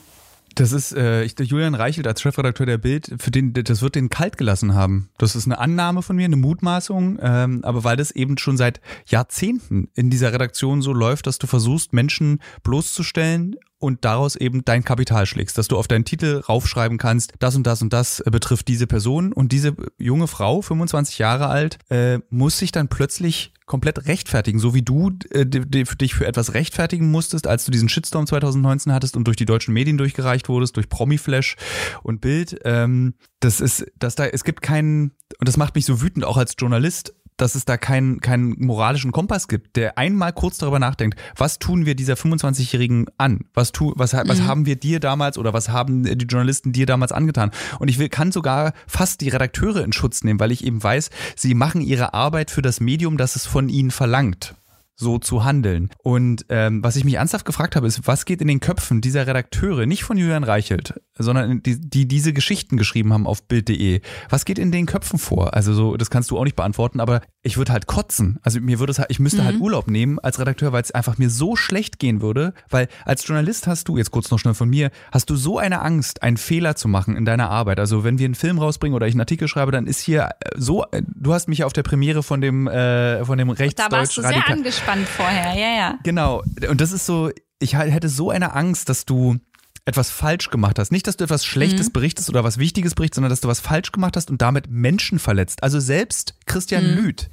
Das 0.55 0.73
ist 0.73 0.93
äh, 0.93 1.25
ich, 1.25 1.39
Julian 1.39 1.75
Reichelt 1.75 2.07
als 2.07 2.21
Chefredakteur 2.21 2.67
der 2.67 2.79
Bild, 2.79 3.15
für 3.19 3.31
den 3.31 3.53
das 3.53 3.83
wird 3.83 3.95
den 3.95 4.11
kalt 4.11 4.37
gelassen 4.37 4.75
haben. 4.75 5.09
Das 5.19 5.35
ist 5.35 5.47
eine 5.47 5.59
Annahme 5.59 6.03
von 6.03 6.17
mir, 6.17 6.27
eine 6.27 6.37
Mutmaßung, 6.37 7.19
ähm, 7.23 7.65
aber 7.65 7.85
weil 7.85 7.97
das 7.97 8.11
eben 8.11 8.39
schon 8.39 8.57
seit 8.57 8.81
Jahrzehnten 9.07 9.89
in 9.95 10.11
dieser 10.11 10.33
Redaktion 10.33 10.83
so 10.83 10.93
läuft, 10.93 11.27
dass 11.27 11.39
du 11.39 11.47
versuchst 11.47 11.93
Menschen 11.93 12.41
bloßzustellen 12.63 13.57
und 13.83 14.05
daraus 14.05 14.37
eben 14.37 14.65
dein 14.65 14.85
Kapital 14.85 15.27
schlägst, 15.27 15.59
dass 15.59 15.69
du 15.69 15.77
auf 15.77 15.89
deinen 15.89 16.05
Titel 16.05 16.43
raufschreiben 16.49 16.99
kannst, 16.99 17.33
das 17.41 17.57
und 17.57 17.67
das 17.67 17.83
und 17.83 17.93
das 17.93 18.23
betrifft 18.31 18.69
diese 18.69 18.87
Person 18.87 19.33
und 19.33 19.53
diese 19.53 19.75
junge 19.99 20.29
Frau, 20.29 20.63
25 20.63 21.19
Jahre 21.19 21.49
alt, 21.49 21.79
äh, 21.91 22.21
muss 22.31 22.59
sich 22.59 22.71
dann 22.71 22.89
plötzlich 22.89 23.53
komplett 23.67 24.07
rechtfertigen, 24.07 24.59
so 24.59 24.75
wie 24.75 24.83
du 24.83 25.11
äh, 25.31 25.47
dich 25.47 26.15
für 26.15 26.27
etwas 26.27 26.55
rechtfertigen 26.55 27.11
musstest, 27.11 27.47
als 27.47 27.65
du 27.65 27.73
diesen 27.73 27.89
Shitstorm 27.89 28.27
2019 28.27 28.93
hattest 28.93 29.17
und 29.17 29.25
durch 29.25 29.37
die 29.37 29.47
deutschen 29.47 29.75
Medien 29.75 29.99
durchgereicht 29.99 30.49
wurdest, 30.49 30.77
durch 30.77 30.89
Promiflash 30.89 31.57
und 32.03 32.21
Bild. 32.21 32.61
Ähm, 32.65 33.15
das 33.41 33.61
ist, 33.61 33.87
dass 33.99 34.15
da, 34.15 34.27
es 34.27 34.45
gibt 34.45 34.63
keinen, 34.63 35.13
und 35.39 35.49
das 35.49 35.57
macht 35.57 35.75
mich 35.75 35.87
so 35.87 36.03
wütend 36.03 36.25
auch 36.25 36.37
als 36.37 36.55
Journalist, 36.59 37.15
dass 37.37 37.55
es 37.55 37.65
da 37.65 37.77
keinen 37.77 38.21
keinen 38.21 38.55
moralischen 38.59 39.13
Kompass 39.13 39.49
gibt, 39.49 39.77
der 39.77 39.99
einmal 39.99 40.33
kurz 40.33 40.59
darüber 40.59 40.79
nachdenkt, 40.79 41.19
was 41.37 41.59
tun 41.59 41.87
wir 41.87 41.95
dieser 41.95 42.15
25-Jährigen 42.15 43.07
an? 43.19 43.41
Was, 43.55 43.73
tu, 43.73 43.93
was, 43.97 44.13
was 44.13 44.41
mhm. 44.41 44.47
haben 44.47 44.67
wir 44.67 44.77
dir 44.77 45.01
damals 45.01 45.39
oder 45.39 45.53
was 45.53 45.69
haben 45.69 46.05
die 46.05 46.27
Journalisten 46.27 46.73
dir 46.73 46.87
damals 46.87 47.13
angetan? 47.13 47.51
Und 47.79 47.89
ich 47.89 47.99
will, 47.99 48.09
kann 48.09 48.33
sogar 48.33 48.73
fast 48.87 49.21
die 49.21 49.29
Redakteure 49.29 49.85
in 49.85 49.93
Schutz 49.93 50.25
nehmen, 50.25 50.41
weil 50.41 50.53
ich 50.53 50.65
eben 50.65 50.83
weiß, 50.83 51.11
sie 51.37 51.55
machen 51.55 51.81
ihre 51.81 52.15
Arbeit 52.15 52.51
für 52.51 52.63
das 52.63 52.81
Medium, 52.81 53.17
das 53.17 53.37
es 53.37 53.47
von 53.47 53.69
ihnen 53.69 53.91
verlangt 53.91 54.55
so 54.95 55.19
zu 55.19 55.45
handeln. 55.45 55.91
Und 56.03 56.47
ähm, 56.49 56.83
was 56.83 56.97
ich 56.97 57.05
mich 57.05 57.15
ernsthaft 57.15 57.45
gefragt 57.45 57.77
habe, 57.77 57.87
ist, 57.87 58.07
was 58.07 58.25
geht 58.25 58.41
in 58.41 58.49
den 58.49 58.61
Köpfen 58.61 59.01
dieser 59.01 59.27
Redakteure, 59.27 59.87
nicht 59.87 60.05
von 60.05 60.17
Julian 60.17 60.45
Reichelt, 60.45 60.95
sondern 61.23 61.63
die, 61.63 61.79
die 61.81 62.07
diese 62.07 62.33
Geschichten 62.33 62.77
geschrieben 62.77 63.13
haben 63.13 63.27
auf 63.27 63.47
Bild.de. 63.47 64.01
Was 64.29 64.45
geht 64.45 64.59
in 64.59 64.73
den 64.73 64.87
Köpfen 64.87 65.19
vor? 65.19 65.55
Also 65.55 65.75
so, 65.75 65.97
das 65.97 66.11
kannst 66.11 66.31
du 66.31 66.39
auch 66.39 66.45
nicht 66.45 66.57
beantworten, 66.57 67.01
aber 67.01 67.23
ich 67.43 67.57
würde 67.57 67.73
halt 67.73 67.87
kotzen. 67.87 68.39
Also 68.43 68.61
mir 68.61 68.79
würde 68.79 68.93
es 68.93 68.99
halt, 68.99 69.11
ich 69.11 69.19
müsste 69.19 69.45
halt 69.45 69.55
mhm. 69.55 69.61
halt 69.61 69.63
Urlaub 69.63 69.89
nehmen 69.89 70.19
als 70.19 70.39
Redakteur, 70.39 70.73
weil 70.73 70.83
es 70.83 70.93
einfach 70.93 71.19
mir 71.19 71.31
so 71.31 71.57
schlecht 71.57 71.99
gehen 71.99 72.21
würde, 72.21 72.55
weil 72.71 72.89
als 73.05 73.27
Journalist 73.27 73.67
hast 73.67 73.89
du, 73.89 73.97
jetzt 73.97 74.11
kurz 74.11 74.31
noch 74.31 74.39
schnell 74.39 74.55
von 74.55 74.69
mir, 74.69 74.91
hast 75.11 75.31
du 75.31 75.37
so 75.37 75.59
eine 75.59 75.83
Angst, 75.83 76.23
einen 76.23 76.37
Fehler 76.37 76.77
zu 76.77 76.89
machen 76.89 77.17
in 77.17 77.25
deiner 77.25 77.51
Arbeit. 77.51 77.81
Also 77.81 78.05
wenn 78.05 78.19
wir 78.19 78.27
einen 78.27 78.35
Film 78.35 78.59
rausbringen 78.59 78.95
oder 78.95 79.07
ich 79.07 79.15
einen 79.15 79.21
Artikel 79.21 79.49
schreibe, 79.49 79.73
dann 79.73 79.87
ist 79.87 80.01
hier 80.01 80.31
äh, 80.41 80.51
so, 80.57 80.85
äh, 80.93 81.03
du 81.07 81.33
hast 81.33 81.49
mich 81.49 81.65
auf 81.65 81.73
der 81.73 81.83
Premiere 81.83 82.23
von 82.23 82.41
dem, 82.41 82.67
äh, 82.69 83.25
von 83.25 83.39
dem 83.39 83.51
Rechtsdeutsch 83.51 83.91
Da 83.91 83.97
warst 83.97 84.17
du 84.17 84.23
sehr 84.23 84.49
angespannt 84.49 85.09
vorher, 85.09 85.55
ja, 85.55 85.77
ja. 85.77 85.99
Genau. 86.03 86.43
Und 86.69 86.81
das 86.81 86.93
ist 86.93 87.07
so, 87.07 87.31
ich 87.59 87.77
hätte 87.77 88.09
so 88.09 88.31
eine 88.31 88.55
Angst, 88.55 88.89
dass 88.89 89.05
du 89.05 89.39
etwas 89.85 90.11
falsch 90.11 90.51
gemacht 90.51 90.79
hast. 90.79 90.93
Nicht, 90.93 91.07
dass 91.07 91.17
du 91.17 91.25
etwas 91.25 91.45
Schlechtes 91.45 91.89
mhm. 91.89 91.93
berichtest 91.93 92.29
oder 92.29 92.45
was 92.45 92.59
Wichtiges 92.59 92.95
berichtest, 92.95 93.17
sondern 93.17 93.31
dass 93.31 93.41
du 93.41 93.49
was 93.49 93.61
falsch 93.61 93.93
gemacht 93.93 94.17
hast 94.17 94.31
und 94.31 94.41
damit 94.41 94.69
Menschen 94.71 95.19
verletzt. 95.19 95.63
Also 95.63 95.81
selbst 95.81 96.35
Christian 96.47 96.93
mhm. 96.93 96.97
Lüth, 96.97 97.31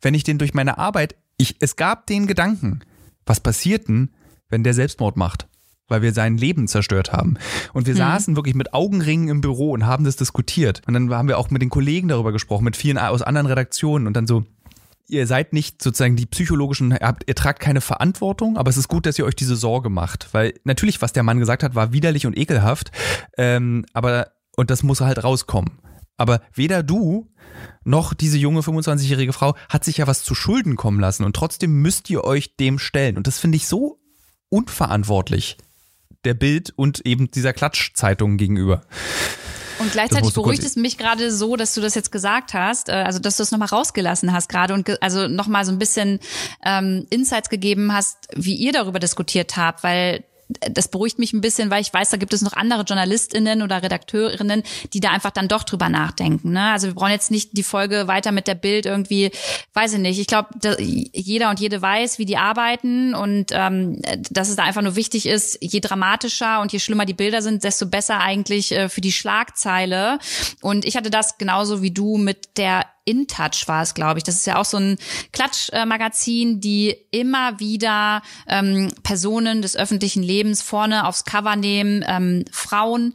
wenn 0.00 0.14
ich 0.14 0.24
den 0.24 0.38
durch 0.38 0.54
meine 0.54 0.78
Arbeit, 0.78 1.16
ich, 1.36 1.56
es 1.60 1.76
gab 1.76 2.06
den 2.06 2.26
Gedanken, 2.26 2.80
was 3.26 3.40
passiert 3.40 3.88
denn, 3.88 4.10
wenn 4.48 4.64
der 4.64 4.74
Selbstmord 4.74 5.16
macht? 5.16 5.48
Weil 5.88 6.02
wir 6.02 6.14
sein 6.14 6.38
Leben 6.38 6.68
zerstört 6.68 7.12
haben. 7.12 7.36
Und 7.74 7.86
wir 7.86 7.94
mhm. 7.94 7.98
saßen 7.98 8.36
wirklich 8.36 8.54
mit 8.54 8.72
Augenringen 8.72 9.28
im 9.28 9.40
Büro 9.42 9.72
und 9.72 9.84
haben 9.84 10.04
das 10.04 10.16
diskutiert. 10.16 10.80
Und 10.86 10.94
dann 10.94 11.12
haben 11.12 11.28
wir 11.28 11.38
auch 11.38 11.50
mit 11.50 11.60
den 11.60 11.68
Kollegen 11.68 12.08
darüber 12.08 12.32
gesprochen, 12.32 12.64
mit 12.64 12.76
vielen 12.76 12.96
aus 12.96 13.20
anderen 13.20 13.46
Redaktionen 13.46 14.06
und 14.06 14.14
dann 14.14 14.26
so, 14.26 14.44
ihr 15.12 15.26
seid 15.26 15.52
nicht 15.52 15.82
sozusagen 15.82 16.16
die 16.16 16.26
psychologischen, 16.26 16.92
ihr, 16.92 16.98
habt, 17.00 17.24
ihr 17.28 17.34
tragt 17.34 17.60
keine 17.60 17.80
Verantwortung, 17.80 18.56
aber 18.56 18.70
es 18.70 18.76
ist 18.76 18.88
gut, 18.88 19.06
dass 19.06 19.18
ihr 19.18 19.26
euch 19.26 19.36
diese 19.36 19.56
Sorge 19.56 19.90
macht. 19.90 20.28
Weil 20.32 20.54
natürlich, 20.64 21.02
was 21.02 21.12
der 21.12 21.22
Mann 21.22 21.38
gesagt 21.38 21.62
hat, 21.62 21.74
war 21.74 21.92
widerlich 21.92 22.26
und 22.26 22.36
ekelhaft. 22.36 22.90
Ähm, 23.36 23.84
aber, 23.92 24.32
und 24.56 24.70
das 24.70 24.82
muss 24.82 25.00
halt 25.00 25.22
rauskommen. 25.22 25.78
Aber 26.16 26.40
weder 26.54 26.82
du 26.82 27.30
noch 27.84 28.14
diese 28.14 28.38
junge 28.38 28.60
25-jährige 28.60 29.32
Frau 29.32 29.54
hat 29.68 29.84
sich 29.84 29.98
ja 29.98 30.06
was 30.06 30.22
zu 30.22 30.34
Schulden 30.34 30.76
kommen 30.76 31.00
lassen 31.00 31.24
und 31.24 31.36
trotzdem 31.36 31.82
müsst 31.82 32.08
ihr 32.10 32.24
euch 32.24 32.56
dem 32.56 32.78
stellen. 32.78 33.16
Und 33.16 33.26
das 33.26 33.38
finde 33.38 33.56
ich 33.56 33.66
so 33.66 34.00
unverantwortlich 34.48 35.58
der 36.24 36.34
Bild 36.34 36.72
und 36.76 37.04
eben 37.04 37.30
dieser 37.30 37.52
Klatschzeitung 37.52 38.36
gegenüber. 38.36 38.82
Und 39.82 39.92
gleichzeitig 39.92 40.32
beruhigt 40.32 40.62
es 40.62 40.76
mich 40.76 40.96
gerade 40.96 41.30
so, 41.32 41.56
dass 41.56 41.74
du 41.74 41.80
das 41.80 41.94
jetzt 41.94 42.12
gesagt 42.12 42.54
hast, 42.54 42.88
äh, 42.88 42.92
also 42.92 43.18
dass 43.18 43.36
du 43.36 43.42
es 43.42 43.50
nochmal 43.50 43.68
rausgelassen 43.68 44.32
hast 44.32 44.48
gerade 44.48 44.74
und 44.74 45.02
also 45.02 45.26
nochmal 45.26 45.64
so 45.64 45.72
ein 45.72 45.78
bisschen 45.78 46.20
ähm, 46.64 47.06
Insights 47.10 47.48
gegeben 47.48 47.92
hast, 47.92 48.28
wie 48.34 48.54
ihr 48.54 48.72
darüber 48.72 49.00
diskutiert 49.00 49.56
habt, 49.56 49.82
weil 49.82 50.24
das 50.60 50.88
beruhigt 50.88 51.18
mich 51.18 51.32
ein 51.32 51.40
bisschen, 51.40 51.70
weil 51.70 51.82
ich 51.82 51.92
weiß, 51.92 52.10
da 52.10 52.16
gibt 52.16 52.32
es 52.32 52.42
noch 52.42 52.52
andere 52.52 52.82
JournalistInnen 52.82 53.62
oder 53.62 53.82
Redakteurinnen, 53.82 54.62
die 54.92 55.00
da 55.00 55.10
einfach 55.10 55.30
dann 55.30 55.48
doch 55.48 55.64
drüber 55.64 55.88
nachdenken. 55.88 56.52
Ne? 56.52 56.70
Also 56.70 56.88
wir 56.88 56.94
brauchen 56.94 57.10
jetzt 57.10 57.30
nicht 57.30 57.56
die 57.56 57.62
Folge 57.62 58.06
weiter 58.08 58.32
mit 58.32 58.46
der 58.46 58.54
Bild 58.54 58.86
irgendwie, 58.86 59.30
weiß 59.74 59.94
ich 59.94 59.98
nicht. 59.98 60.18
Ich 60.18 60.26
glaube, 60.26 60.48
jeder 61.12 61.50
und 61.50 61.60
jede 61.60 61.80
weiß, 61.80 62.18
wie 62.18 62.26
die 62.26 62.36
arbeiten 62.36 63.14
und 63.14 63.46
ähm, 63.52 64.00
dass 64.30 64.48
es 64.48 64.56
da 64.56 64.64
einfach 64.64 64.82
nur 64.82 64.96
wichtig 64.96 65.26
ist, 65.26 65.58
je 65.60 65.80
dramatischer 65.80 66.60
und 66.60 66.72
je 66.72 66.78
schlimmer 66.78 67.06
die 67.06 67.14
Bilder 67.14 67.42
sind, 67.42 67.64
desto 67.64 67.86
besser 67.86 68.20
eigentlich 68.20 68.72
äh, 68.72 68.88
für 68.88 69.00
die 69.00 69.12
Schlagzeile. 69.12 70.18
Und 70.60 70.84
ich 70.84 70.96
hatte 70.96 71.10
das 71.10 71.38
genauso 71.38 71.82
wie 71.82 71.90
du 71.90 72.18
mit 72.18 72.56
der 72.56 72.86
InTouch 73.04 73.66
war 73.66 73.82
es, 73.82 73.94
glaube 73.94 74.18
ich. 74.18 74.24
Das 74.24 74.36
ist 74.36 74.46
ja 74.46 74.56
auch 74.56 74.64
so 74.64 74.76
ein 74.76 74.96
Klatschmagazin, 75.32 76.60
die 76.60 76.96
immer 77.10 77.58
wieder 77.58 78.22
ähm, 78.46 78.92
Personen 79.02 79.62
des 79.62 79.76
öffentlichen 79.76 80.22
Lebens 80.22 80.62
vorne 80.62 81.06
aufs 81.06 81.24
Cover 81.24 81.56
nehmen, 81.56 82.04
ähm, 82.06 82.44
Frauen, 82.52 83.14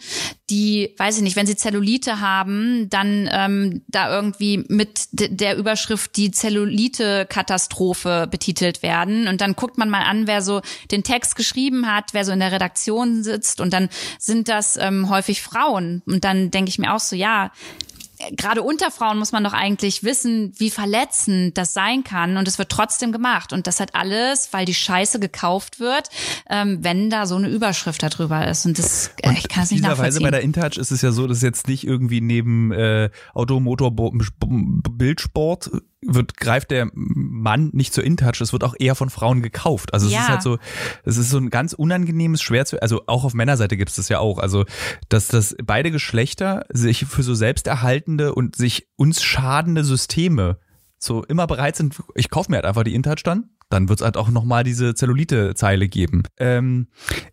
die, 0.49 0.93
weiß 0.97 1.17
ich 1.17 1.23
nicht, 1.23 1.35
wenn 1.35 1.47
sie 1.47 1.57
Zellulite 1.57 2.21
haben, 2.21 2.89
dann 2.89 3.29
ähm, 3.31 3.81
da 3.87 4.13
irgendwie 4.13 4.63
mit 4.69 5.07
der 5.11 5.57
Überschrift 5.57 6.15
die 6.15 6.31
Zellulite-Katastrophe 6.31 8.27
betitelt 8.29 8.81
werden. 8.81 9.27
Und 9.27 9.41
dann 9.41 9.55
guckt 9.55 9.77
man 9.77 9.89
mal 9.89 10.03
an, 10.03 10.27
wer 10.27 10.41
so 10.41 10.61
den 10.91 11.03
Text 11.03 11.35
geschrieben 11.35 11.87
hat, 11.93 12.13
wer 12.13 12.23
so 12.23 12.31
in 12.31 12.39
der 12.39 12.51
Redaktion 12.51 13.23
sitzt. 13.23 13.59
Und 13.59 13.73
dann 13.73 13.89
sind 14.19 14.47
das 14.47 14.77
ähm, 14.77 15.09
häufig 15.09 15.41
Frauen. 15.41 16.01
Und 16.05 16.23
dann 16.23 16.49
denke 16.49 16.69
ich 16.69 16.79
mir 16.79 16.93
auch 16.93 16.99
so, 16.99 17.15
ja, 17.15 17.51
gerade 18.35 18.63
unter 18.63 18.91
Frauen 18.91 19.19
muss 19.19 19.31
man 19.31 19.43
doch 19.43 19.53
eigentlich 19.53 20.03
wissen, 20.03 20.51
wie 20.57 20.69
verletzend 20.69 21.57
das 21.57 21.73
sein 21.73 22.03
kann. 22.03 22.37
Und 22.37 22.47
es 22.47 22.57
wird 22.57 22.69
trotzdem 22.69 23.11
gemacht. 23.11 23.53
Und 23.53 23.67
das 23.67 23.79
hat 23.79 23.95
alles, 23.95 24.49
weil 24.51 24.65
die 24.65 24.73
Scheiße 24.73 25.19
gekauft 25.19 25.79
wird, 25.79 26.09
ähm, 26.49 26.79
wenn 26.81 27.09
da 27.09 27.25
so 27.25 27.35
eine 27.35 27.49
Überschrift 27.49 28.01
darüber 28.03 28.47
ist. 28.47 28.65
Und 28.65 28.79
das, 28.79 29.11
äh, 29.21 29.33
ich 29.33 29.47
kann 29.47 29.63
es 29.63 29.71
nicht 29.71 29.83
nachvollziehen. 29.83 30.23
bei 30.23 30.31
der 30.31 30.41
InTouch 30.41 30.77
ist 30.77 30.91
es 30.91 31.01
ja 31.01 31.11
so, 31.11 31.27
dass 31.27 31.41
jetzt 31.41 31.67
nicht 31.67 31.85
irgendwie 31.85 32.21
neben 32.21 32.71
äh, 32.71 33.09
Auto, 33.33 33.59
Motor, 33.59 33.91
Bildsport 33.91 35.71
wird, 36.05 36.37
greift 36.37 36.71
der 36.71 36.89
Mann 36.93 37.71
nicht 37.73 37.93
zur 37.93 38.03
InTouch, 38.03 38.39
es 38.41 38.53
wird 38.53 38.63
auch 38.63 38.75
eher 38.77 38.95
von 38.95 39.09
Frauen 39.09 39.41
gekauft. 39.41 39.93
Also 39.93 40.07
es 40.07 40.13
ja. 40.13 40.21
ist 40.21 40.29
halt 40.29 40.41
so, 40.43 40.57
es 41.03 41.17
ist 41.17 41.29
so 41.29 41.37
ein 41.37 41.49
ganz 41.49 41.73
unangenehmes, 41.73 42.41
schwer 42.41 42.65
zu, 42.65 42.81
also 42.81 43.03
auch 43.07 43.23
auf 43.23 43.33
Männerseite 43.33 43.77
gibt 43.77 43.89
es 43.89 43.95
das 43.95 44.09
ja 44.09 44.19
auch, 44.19 44.37
also 44.37 44.65
dass 45.09 45.27
das 45.27 45.55
beide 45.63 45.91
Geschlechter 45.91 46.65
sich 46.69 47.05
für 47.05 47.23
so 47.23 47.33
selbsterhaltende 47.33 48.35
und 48.35 48.55
sich 48.55 48.87
uns 48.95 49.23
schadende 49.23 49.83
Systeme 49.83 50.59
so 50.99 51.23
immer 51.23 51.47
bereit 51.47 51.75
sind, 51.75 51.95
ich 52.15 52.29
kaufe 52.29 52.51
mir 52.51 52.57
halt 52.57 52.65
einfach 52.65 52.83
die 52.83 52.95
InTouch 52.95 53.23
dann, 53.23 53.49
dann 53.69 53.89
wird 53.89 53.99
es 53.99 54.05
halt 54.05 54.17
auch 54.17 54.29
nochmal 54.29 54.63
diese 54.63 54.95
Zellulite-Zeile 54.95 55.87
geben. 55.87 56.23
Ähm, 56.37 56.87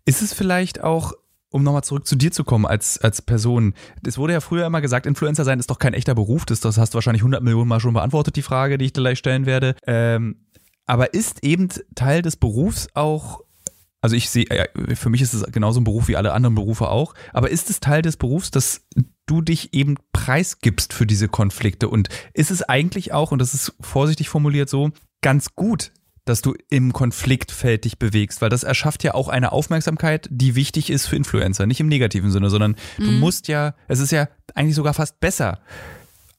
ist 0.05 0.21
es 0.21 0.33
vielleicht 0.33 0.83
auch 0.83 1.13
um 1.55 1.63
nochmal 1.63 1.85
zurück 1.85 2.05
zu 2.05 2.17
dir 2.17 2.33
zu 2.33 2.43
kommen 2.43 2.65
als, 2.65 2.97
als 2.97 3.21
Person. 3.21 3.75
Es 4.05 4.17
wurde 4.17 4.33
ja 4.33 4.41
früher 4.41 4.65
immer 4.65 4.81
gesagt, 4.81 5.05
Influencer 5.05 5.45
sein 5.45 5.57
ist 5.57 5.69
doch 5.69 5.79
kein 5.79 5.93
echter 5.93 6.13
Beruf. 6.13 6.45
Das, 6.45 6.59
das 6.59 6.77
hast 6.77 6.93
du 6.93 6.95
wahrscheinlich 6.95 7.21
100 7.21 7.41
Millionen 7.41 7.69
Mal 7.69 7.79
schon 7.79 7.93
beantwortet, 7.93 8.35
die 8.35 8.41
Frage, 8.41 8.77
die 8.77 8.85
ich 8.85 8.93
gleich 8.93 9.17
stellen 9.17 9.45
werde. 9.45 9.75
Ähm, 9.87 10.41
aber 10.85 11.13
ist 11.13 11.45
eben 11.45 11.69
Teil 11.95 12.21
des 12.21 12.35
Berufs 12.35 12.89
auch, 12.93 13.41
also 14.01 14.17
ich 14.17 14.29
sehe, 14.29 14.45
für 14.95 15.09
mich 15.09 15.21
ist 15.21 15.33
es 15.33 15.43
genauso 15.49 15.79
ein 15.79 15.85
Beruf 15.85 16.09
wie 16.09 16.17
alle 16.17 16.33
anderen 16.33 16.55
Berufe 16.55 16.89
auch, 16.89 17.13
aber 17.31 17.49
ist 17.49 17.69
es 17.69 17.79
Teil 17.79 18.01
des 18.01 18.17
Berufs, 18.17 18.51
dass 18.51 18.81
du 19.25 19.41
dich 19.41 19.73
eben 19.73 19.95
preisgibst 20.11 20.91
für 20.91 21.07
diese 21.07 21.29
Konflikte? 21.29 21.87
Und 21.87 22.09
ist 22.33 22.51
es 22.51 22.63
eigentlich 22.63 23.13
auch, 23.13 23.31
und 23.31 23.39
das 23.39 23.53
ist 23.53 23.73
vorsichtig 23.79 24.27
formuliert 24.27 24.67
so, 24.67 24.91
ganz 25.21 25.55
gut, 25.55 25.93
dass 26.25 26.41
du 26.41 26.55
im 26.69 26.91
Konfliktfeld 26.91 27.85
dich 27.85 27.99
bewegst, 27.99 28.41
weil 28.41 28.49
das 28.49 28.63
erschafft 28.63 29.03
ja 29.03 29.13
auch 29.13 29.29
eine 29.29 29.51
Aufmerksamkeit, 29.51 30.27
die 30.31 30.55
wichtig 30.55 30.89
ist 30.89 31.05
für 31.07 31.15
Influencer. 31.15 31.67
Nicht 31.67 31.79
im 31.79 31.87
negativen 31.87 32.31
Sinne, 32.31 32.49
sondern 32.49 32.75
mhm. 32.97 33.05
du 33.05 33.11
musst 33.11 33.47
ja, 33.47 33.75
es 33.87 33.99
ist 33.99 34.11
ja 34.11 34.27
eigentlich 34.55 34.75
sogar 34.75 34.93
fast 34.93 35.19
besser, 35.19 35.59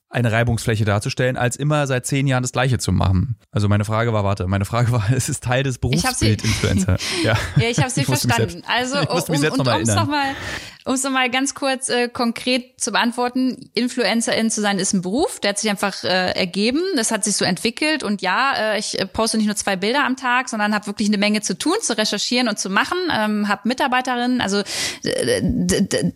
eine 0.08 0.30
Reibungsfläche 0.30 0.84
darzustellen, 0.84 1.36
als 1.36 1.56
immer 1.56 1.86
seit 1.86 2.06
zehn 2.06 2.26
Jahren 2.26 2.42
das 2.42 2.52
Gleiche 2.52 2.78
zu 2.78 2.92
machen. 2.92 3.36
Also 3.50 3.68
meine 3.68 3.84
Frage 3.84 4.12
war, 4.12 4.24
warte, 4.24 4.46
meine 4.46 4.64
Frage 4.64 4.92
war, 4.92 5.04
es 5.14 5.28
ist 5.28 5.42
Teil 5.42 5.62
des 5.62 5.78
Berufsbild 5.78 6.44
Influencer. 6.44 6.96
Ja. 7.22 7.36
ja, 7.56 7.68
ich 7.68 7.78
habe 7.78 7.90
sie 7.90 8.04
verstanden. 8.04 8.62
also 8.66 8.98
um, 8.98 9.06
um, 9.06 9.58
um 9.58 9.80
es 9.80 9.94
nochmal 9.94 10.34
um 10.86 10.94
es 10.94 11.02
nochmal 11.02 11.30
ganz 11.30 11.54
kurz 11.54 11.88
äh, 11.88 12.08
konkret 12.08 12.80
zu 12.80 12.92
beantworten, 12.92 13.70
Influencerin 13.74 14.50
zu 14.50 14.60
sein 14.60 14.78
ist 14.78 14.92
ein 14.92 15.02
Beruf, 15.02 15.40
der 15.40 15.50
hat 15.50 15.58
sich 15.58 15.68
einfach 15.68 16.04
äh, 16.04 16.30
ergeben, 16.30 16.80
das 16.94 17.10
hat 17.10 17.24
sich 17.24 17.34
so 17.34 17.44
entwickelt 17.44 18.04
und 18.04 18.22
ja, 18.22 18.52
äh, 18.56 18.78
ich 18.78 18.98
äh, 18.98 19.06
poste 19.06 19.36
nicht 19.36 19.46
nur 19.46 19.56
zwei 19.56 19.74
Bilder 19.74 20.04
am 20.04 20.16
Tag, 20.16 20.48
sondern 20.48 20.74
habe 20.74 20.86
wirklich 20.86 21.08
eine 21.08 21.18
Menge 21.18 21.40
zu 21.40 21.58
tun, 21.58 21.74
zu 21.82 21.98
recherchieren 21.98 22.48
und 22.48 22.60
zu 22.60 22.70
machen, 22.70 22.98
ähm, 23.12 23.48
habe 23.48 23.62
Mitarbeiterinnen, 23.64 24.40
also 24.40 24.62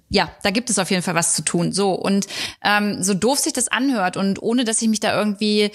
ja, 0.09 0.31
da 0.43 0.51
gibt 0.51 0.71
es 0.71 0.79
auf 0.79 0.91
jeden 0.91 1.03
Fall 1.03 1.17
was 1.17 1.35
zu 1.35 1.43
tun. 1.43 1.73
So 1.73 1.93
und 1.93 2.27
ähm, 2.63 3.03
so 3.03 3.15
doof 3.15 3.41
sich 3.41 3.53
das 3.53 3.69
anhört 3.91 4.17
und 4.17 4.43
ohne, 4.43 4.65
dass 4.65 4.83
ich 4.83 4.89
mich 4.89 5.01
da 5.01 5.17
irgendwie 5.17 5.71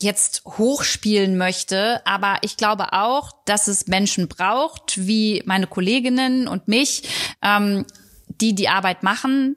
jetzt 0.00 0.44
hochspielen 0.44 1.36
möchte, 1.36 2.04
aber 2.04 2.38
ich 2.42 2.56
glaube 2.56 2.92
auch, 2.92 3.32
dass 3.44 3.68
es 3.68 3.86
Menschen 3.86 4.28
braucht, 4.28 5.06
wie 5.06 5.42
meine 5.46 5.66
Kolleginnen 5.66 6.48
und 6.48 6.68
mich, 6.68 7.02
ähm, 7.42 7.86
die 8.28 8.54
die 8.54 8.68
Arbeit 8.68 9.02
machen 9.02 9.56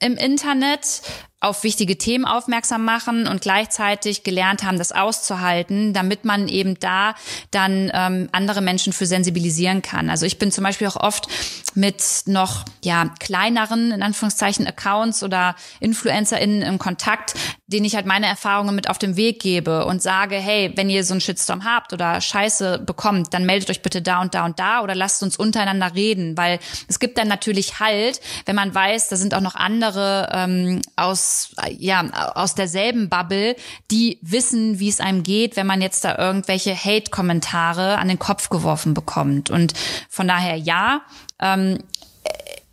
im 0.00 0.16
Internet, 0.16 1.02
auf 1.40 1.62
wichtige 1.62 1.98
Themen 1.98 2.24
aufmerksam 2.24 2.84
machen 2.84 3.26
und 3.26 3.42
gleichzeitig 3.42 4.22
gelernt 4.22 4.64
haben, 4.64 4.78
das 4.78 4.92
auszuhalten, 4.92 5.92
damit 5.92 6.24
man 6.24 6.48
eben 6.48 6.78
da 6.78 7.14
dann 7.50 7.90
ähm, 7.92 8.28
andere 8.32 8.62
Menschen 8.62 8.94
für 8.94 9.04
sensibilisieren 9.04 9.82
kann. 9.82 10.08
Also 10.08 10.24
ich 10.24 10.38
bin 10.38 10.50
zum 10.50 10.64
Beispiel 10.64 10.86
auch 10.86 10.96
oft 10.96 11.28
mit 11.74 12.22
noch 12.26 12.64
ja 12.82 13.10
kleineren 13.20 13.92
in 13.92 14.02
Anführungszeichen 14.02 14.66
Accounts 14.66 15.22
oder 15.22 15.54
InfluencerInnen 15.80 16.62
im 16.62 16.78
Kontakt, 16.78 17.34
denen 17.66 17.84
ich 17.84 17.96
halt 17.96 18.06
meine 18.06 18.26
Erfahrungen 18.26 18.74
mit 18.74 18.90
auf 18.90 18.98
den 18.98 19.16
Weg 19.16 19.40
gebe 19.40 19.84
und 19.86 20.02
sage, 20.02 20.36
hey, 20.36 20.72
wenn 20.76 20.90
ihr 20.90 21.04
so 21.04 21.14
einen 21.14 21.20
Shitstorm 21.20 21.64
habt 21.64 21.92
oder 21.92 22.20
Scheiße 22.20 22.78
bekommt, 22.78 23.32
dann 23.34 23.46
meldet 23.46 23.70
euch 23.70 23.82
bitte 23.82 24.02
da 24.02 24.20
und 24.20 24.34
da 24.34 24.44
und 24.44 24.58
da 24.58 24.82
oder 24.82 24.94
lasst 24.94 25.22
uns 25.22 25.36
untereinander 25.36 25.94
reden, 25.94 26.36
weil 26.36 26.58
es 26.88 26.98
gibt 26.98 27.18
dann 27.18 27.28
natürlich 27.28 27.80
halt, 27.80 28.20
wenn 28.46 28.56
man 28.56 28.74
weiß, 28.74 29.08
da 29.08 29.16
sind 29.16 29.34
auch 29.34 29.40
noch 29.40 29.54
andere 29.54 30.28
ähm, 30.32 30.82
aus 30.96 31.54
ja, 31.70 32.04
aus 32.34 32.54
derselben 32.54 33.08
Bubble, 33.08 33.56
die 33.90 34.18
wissen, 34.22 34.78
wie 34.78 34.88
es 34.88 35.00
einem 35.00 35.22
geht, 35.22 35.56
wenn 35.56 35.66
man 35.66 35.82
jetzt 35.82 36.04
da 36.04 36.18
irgendwelche 36.18 36.74
Hate-Kommentare 36.74 37.98
an 37.98 38.08
den 38.08 38.18
Kopf 38.18 38.48
geworfen 38.48 38.94
bekommt. 38.94 39.50
Und 39.50 39.74
von 40.08 40.28
daher 40.28 40.56
ja, 40.56 41.02
ähm, 41.40 41.78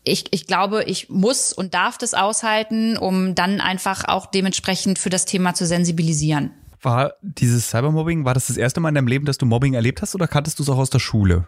ich, 0.04 0.26
ich 0.32 0.48
glaube, 0.48 0.84
ich 0.84 1.10
muss 1.10 1.54
und 1.54 1.74
darf 1.74 1.98
das 1.98 2.14
aushalten, 2.14 2.98
um 2.98 3.36
dann 3.36 3.62
einfach 3.62 4.06
auch 4.06 4.26
dementsprechend 4.26 4.98
für 4.98 5.10
das 5.10 5.26
Thema 5.26 5.54
zu 5.54 5.66
sensibilisieren. 5.66 6.52
War 6.82 7.14
dieses 7.22 7.70
Cybermobbing, 7.70 8.26
war 8.26 8.34
das 8.34 8.48
das 8.48 8.58
erste 8.58 8.80
Mal 8.80 8.90
in 8.90 8.96
deinem 8.96 9.08
Leben, 9.08 9.26
dass 9.26 9.38
du 9.38 9.46
Mobbing 9.46 9.76
erlebt 9.76 10.02
hast 10.02 10.16
oder 10.16 10.28
kanntest 10.28 10.58
du 10.58 10.64
es 10.64 10.70
auch 10.70 10.80
aus 10.80 10.90
der 10.90 11.00
Schule? 11.00 11.48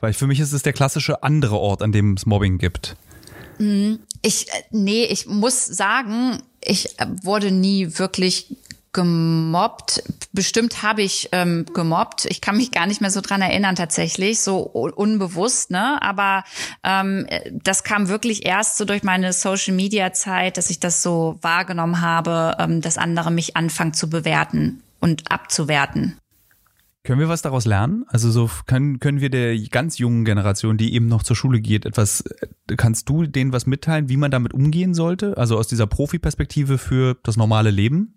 Weil 0.00 0.14
für 0.14 0.26
mich 0.26 0.40
ist 0.40 0.52
es 0.52 0.62
der 0.62 0.72
klassische 0.72 1.22
andere 1.22 1.58
Ort, 1.58 1.82
an 1.82 1.92
dem 1.92 2.14
es 2.14 2.24
Mobbing 2.24 2.58
gibt. 2.58 2.96
Mhm. 3.58 4.00
Ich, 4.22 4.48
äh, 4.48 4.62
nee, 4.70 5.04
ich 5.04 5.26
muss 5.26 5.66
sagen, 5.66 6.42
ich 6.62 6.98
äh, 6.98 7.06
wurde 7.22 7.50
nie 7.50 7.98
wirklich 7.98 8.56
gemobbt. 8.96 10.02
Bestimmt 10.32 10.82
habe 10.82 11.02
ich 11.02 11.28
ähm, 11.32 11.66
gemobbt. 11.74 12.24
Ich 12.24 12.40
kann 12.40 12.56
mich 12.56 12.72
gar 12.72 12.86
nicht 12.86 13.02
mehr 13.02 13.10
so 13.10 13.20
dran 13.20 13.42
erinnern 13.42 13.76
tatsächlich, 13.76 14.40
so 14.40 14.60
unbewusst, 14.60 15.70
ne? 15.70 16.00
Aber 16.02 16.44
ähm, 16.82 17.26
das 17.52 17.84
kam 17.84 18.08
wirklich 18.08 18.46
erst 18.46 18.78
so 18.78 18.86
durch 18.86 19.02
meine 19.02 19.34
Social 19.34 19.74
Media 19.74 20.14
Zeit, 20.14 20.56
dass 20.56 20.70
ich 20.70 20.80
das 20.80 21.02
so 21.02 21.38
wahrgenommen 21.42 22.00
habe, 22.00 22.56
ähm, 22.58 22.80
dass 22.80 22.96
andere 22.96 23.30
mich 23.30 23.54
anfangen 23.54 23.92
zu 23.92 24.08
bewerten 24.08 24.82
und 24.98 25.30
abzuwerten. 25.30 26.16
Können 27.04 27.20
wir 27.20 27.28
was 27.28 27.42
daraus 27.42 27.66
lernen? 27.66 28.04
Also 28.08 28.30
so 28.30 28.50
können, 28.66 28.98
können 28.98 29.20
wir 29.20 29.28
der 29.28 29.56
ganz 29.68 29.98
jungen 29.98 30.24
Generation, 30.24 30.78
die 30.78 30.94
eben 30.94 31.06
noch 31.06 31.22
zur 31.22 31.36
Schule 31.36 31.60
geht, 31.60 31.84
etwas, 31.84 32.24
kannst 32.78 33.10
du 33.10 33.26
denen 33.26 33.52
was 33.52 33.66
mitteilen, 33.66 34.08
wie 34.08 34.16
man 34.16 34.30
damit 34.30 34.54
umgehen 34.54 34.94
sollte? 34.94 35.36
Also 35.36 35.58
aus 35.58 35.68
dieser 35.68 35.86
Profi-Perspektive 35.86 36.78
für 36.78 37.16
das 37.22 37.36
normale 37.36 37.70
Leben? 37.70 38.14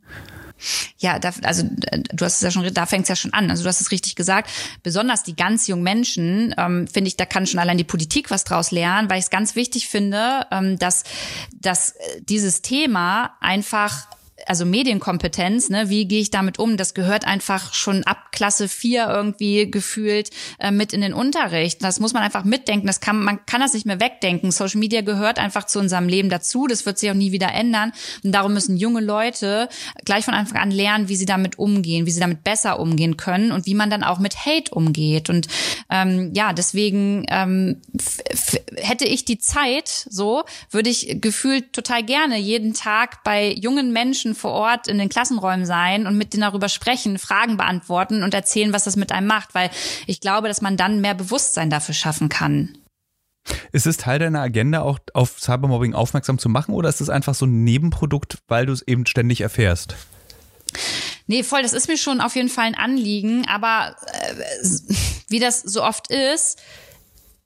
Ja, 0.98 1.20
da, 1.20 1.32
also 1.44 1.64
du 1.64 2.26
hast 2.26 2.36
es 2.36 2.42
ja 2.42 2.52
schon, 2.52 2.74
da 2.74 2.86
fängt 2.86 3.04
es 3.04 3.10
ja 3.10 3.16
schon 3.16 3.34
an. 3.34 3.50
Also 3.50 3.64
du 3.64 3.70
hast 3.70 3.82
es 3.82 3.92
richtig 3.92 4.16
gesagt. 4.16 4.50
Besonders 4.84 5.24
die 5.24 5.36
ganz 5.36 5.68
jungen 5.68 5.84
Menschen, 5.84 6.54
ähm, 6.58 6.88
finde 6.88 7.08
ich, 7.08 7.18
da 7.18 7.26
kann 7.26 7.48
schon 7.48 7.60
allein 7.60 7.78
die 7.78 7.84
Politik 7.84 8.32
was 8.32 8.44
draus 8.44 8.72
lernen, 8.72 9.10
weil 9.10 9.20
ich 9.20 9.26
es 9.26 9.30
ganz 9.30 9.56
wichtig 9.56 9.88
finde, 9.88 10.46
ähm, 10.52 10.78
dass, 10.78 11.04
dass 11.54 11.96
dieses 12.22 12.62
Thema 12.62 13.36
einfach 13.40 14.08
also 14.50 14.66
Medienkompetenz, 14.66 15.70
ne, 15.70 15.90
wie 15.90 16.06
gehe 16.06 16.22
ich 16.22 16.32
damit 16.32 16.60
um? 16.60 16.78
Das 16.78 16.94
gehört 16.94 17.26
einfach 17.26 17.74
schon 17.74 18.04
ab 18.04 18.32
Klasse 18.32 18.68
4 18.68 19.08
irgendwie 19.08 19.70
gefühlt 19.70 20.30
äh, 20.60 20.72
mit 20.72 20.94
in 20.94 21.02
den 21.02 21.14
Unterricht. 21.14 21.84
Das 21.84 22.00
muss 22.00 22.14
man 22.14 22.24
einfach 22.24 22.44
mitdenken. 22.44 22.88
Das 22.88 23.00
kann, 23.00 23.22
man 23.22 23.46
kann 23.46 23.62
das 23.62 23.74
nicht 23.74 23.86
mehr 23.86 24.00
wegdenken. 24.00 24.52
Social 24.52 24.80
Media 24.80 25.02
gehört 25.02 25.40
einfach 25.40 25.66
zu 25.66 25.80
unserem 25.80 26.08
Leben 26.08 26.30
dazu. 26.30 26.68
Das 26.68 26.86
wird 26.86 26.98
sich 26.98 27.12
auch 27.12 27.16
nie 27.16 27.32
wieder 27.32 27.54
ändern. 27.54 27.92
Und 28.24 28.32
darum 28.32 28.54
müssen 28.54 28.78
junge 28.78 29.02
Leute 29.02 29.70
gleich 30.06 30.26
von 30.26 30.34
Anfang 30.34 30.58
an 30.58 30.72
lernen, 30.72 31.10
wie 31.10 31.16
sie 31.16 31.26
damit 31.26 31.60
umgehen, 31.60 32.06
wie 32.06 32.12
sie 32.12 32.20
damit 32.20 32.44
besser 32.44 32.80
umgehen 32.80 33.18
können 33.18 33.52
und 33.52 33.66
wie 33.66 33.76
man 33.76 33.90
dann 33.90 34.04
auch 34.04 34.20
mit 34.20 34.46
Hate 34.46 34.74
umgeht. 34.74 35.30
Und 35.30 35.48
ähm, 35.90 36.32
ja, 36.34 36.54
deswegen 36.54 37.26
ähm, 37.30 37.82
hätte 38.78 39.06
ich 39.06 39.26
die 39.26 39.40
Zeit, 39.40 40.08
so 40.10 40.44
würde 40.72 40.90
ich 40.90 41.18
gefühlt 41.22 41.74
total 41.74 42.04
gerne 42.04 42.38
jeden 42.38 42.74
Tag 42.74 43.24
bei 43.24 43.52
jungen 43.52 43.92
Menschen 43.92 44.30
Menschen 44.30 44.36
vor 44.40 44.52
Ort 44.52 44.88
in 44.88 44.98
den 44.98 45.10
Klassenräumen 45.10 45.66
sein 45.66 46.08
und 46.08 46.18
mit 46.18 46.34
denen 46.34 46.42
darüber 46.42 46.70
sprechen, 46.70 47.20
Fragen 47.20 47.58
beantworten 47.58 48.24
und 48.24 48.34
erzählen, 48.34 48.74
was 48.74 48.86
das 48.86 48.96
mit 48.96 49.12
einem 49.12 49.28
macht, 49.28 49.54
weil 49.54 49.70
ich 50.08 50.22
glaube, 50.22 50.48
dass 50.48 50.62
man 50.62 50.78
dann 50.78 51.02
mehr 51.02 51.14
Bewusstsein 51.14 51.70
dafür 51.70 51.94
schaffen 51.94 52.30
kann. 52.30 52.78
Ist 53.72 53.88
es 53.88 53.98
Teil 53.98 54.20
deiner 54.20 54.42
Agenda, 54.42 54.82
auch 54.82 55.00
auf 55.14 55.40
Cybermobbing 55.40 55.94
aufmerksam 55.94 56.38
zu 56.38 56.50
machen 56.50 56.74
oder 56.74 56.90
ist 56.90 57.02
es 57.02 57.10
einfach 57.10 57.36
so 57.36 57.46
ein 57.46 57.64
Nebenprodukt, 57.64 58.40
weil 58.48 58.66
du 58.66 58.74
es 58.74 58.82
eben 58.82 59.06
ständig 59.06 59.42
erfährst? 59.42 59.96
Nee, 61.28 61.44
voll, 61.44 61.62
das 61.62 61.74
ist 61.74 61.88
mir 61.88 61.98
schon 61.98 62.22
auf 62.22 62.36
jeden 62.36 62.50
Fall 62.50 62.66
ein 62.66 62.76
Anliegen, 62.76 63.46
aber 63.48 63.96
äh, 64.08 64.66
wie 65.28 65.40
das 65.40 65.62
so 65.62 65.84
oft 65.84 66.10
ist, 66.10 66.60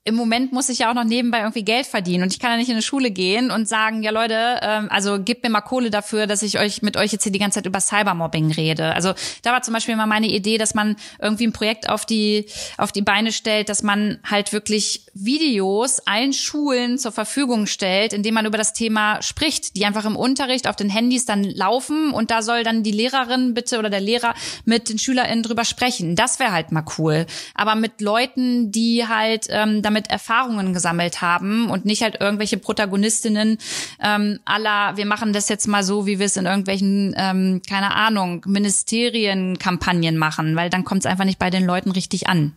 im 0.05 0.15
Moment 0.15 0.51
muss 0.51 0.67
ich 0.67 0.79
ja 0.79 0.89
auch 0.89 0.95
noch 0.95 1.05
nebenbei 1.05 1.39
irgendwie 1.39 1.63
Geld 1.63 1.85
verdienen 1.85 2.23
und 2.23 2.33
ich 2.33 2.39
kann 2.39 2.51
ja 2.51 2.57
nicht 2.57 2.67
in 2.67 2.73
eine 2.73 2.81
Schule 2.81 3.09
gehen 3.09 3.51
und 3.51 3.69
sagen, 3.69 4.03
ja 4.03 4.11
Leute, 4.11 4.59
ähm, 4.61 4.87
also 4.89 5.23
gebt 5.23 5.43
mir 5.43 5.49
mal 5.49 5.61
Kohle 5.61 5.91
dafür, 5.91 6.27
dass 6.27 6.41
ich 6.41 6.59
euch 6.59 6.81
mit 6.81 6.97
euch 6.97 7.13
jetzt 7.13 7.23
hier 7.23 7.31
die 7.31 7.39
ganze 7.39 7.59
Zeit 7.59 7.67
über 7.67 7.79
Cybermobbing 7.79 8.51
rede. 8.51 8.93
Also 8.93 9.13
da 9.43 9.53
war 9.53 9.61
zum 9.61 9.73
Beispiel 9.73 9.95
mal 9.95 10.05
meine 10.05 10.27
Idee, 10.27 10.57
dass 10.57 10.73
man 10.73 10.97
irgendwie 11.21 11.47
ein 11.47 11.53
Projekt 11.53 11.87
auf 11.87 12.05
die 12.05 12.47
auf 12.77 12.91
die 12.91 13.01
Beine 13.01 13.31
stellt, 13.31 13.69
dass 13.69 13.81
man 13.81 14.19
halt 14.29 14.51
wirklich 14.51 15.05
Videos 15.13 15.99
allen 16.01 16.33
Schulen 16.33 16.97
zur 16.97 17.13
Verfügung 17.13 17.65
stellt, 17.65 18.11
indem 18.11 18.33
man 18.33 18.45
über 18.45 18.57
das 18.57 18.73
Thema 18.73 19.21
spricht, 19.21 19.77
die 19.77 19.85
einfach 19.85 20.03
im 20.03 20.17
Unterricht 20.17 20.67
auf 20.67 20.75
den 20.75 20.89
Handys 20.89 21.25
dann 21.25 21.45
laufen 21.45 22.11
und 22.11 22.29
da 22.29 22.41
soll 22.41 22.63
dann 22.63 22.83
die 22.83 22.91
Lehrerin 22.91 23.53
bitte 23.53 23.79
oder 23.79 23.89
der 23.89 24.01
Lehrer 24.01 24.33
mit 24.65 24.89
den 24.89 24.99
SchülerInnen 24.99 25.43
drüber 25.43 25.63
sprechen. 25.63 26.17
Das 26.17 26.39
wäre 26.39 26.51
halt 26.51 26.73
mal 26.73 26.83
cool. 26.97 27.25
Aber 27.55 27.75
mit 27.75 28.01
Leuten, 28.01 28.69
die 28.73 29.07
halt 29.07 29.45
ähm, 29.49 29.81
damit 29.93 30.09
Erfahrungen 30.09 30.73
gesammelt 30.73 31.21
haben 31.21 31.69
und 31.69 31.85
nicht 31.85 32.01
halt 32.01 32.19
irgendwelche 32.19 32.57
Protagonistinnen 32.57 33.57
ähm, 34.01 34.39
aller, 34.45 34.97
wir 34.97 35.05
machen 35.05 35.33
das 35.33 35.49
jetzt 35.49 35.67
mal 35.67 35.83
so, 35.83 36.05
wie 36.05 36.19
wir 36.19 36.25
es 36.25 36.37
in 36.37 36.45
irgendwelchen, 36.45 37.13
ähm, 37.17 37.61
keine 37.67 37.95
Ahnung, 37.95 38.43
Ministerienkampagnen 38.47 40.17
machen, 40.17 40.55
weil 40.55 40.69
dann 40.69 40.83
kommt 40.83 41.01
es 41.01 41.05
einfach 41.05 41.25
nicht 41.25 41.39
bei 41.39 41.49
den 41.49 41.65
Leuten 41.65 41.91
richtig 41.91 42.27
an. 42.27 42.53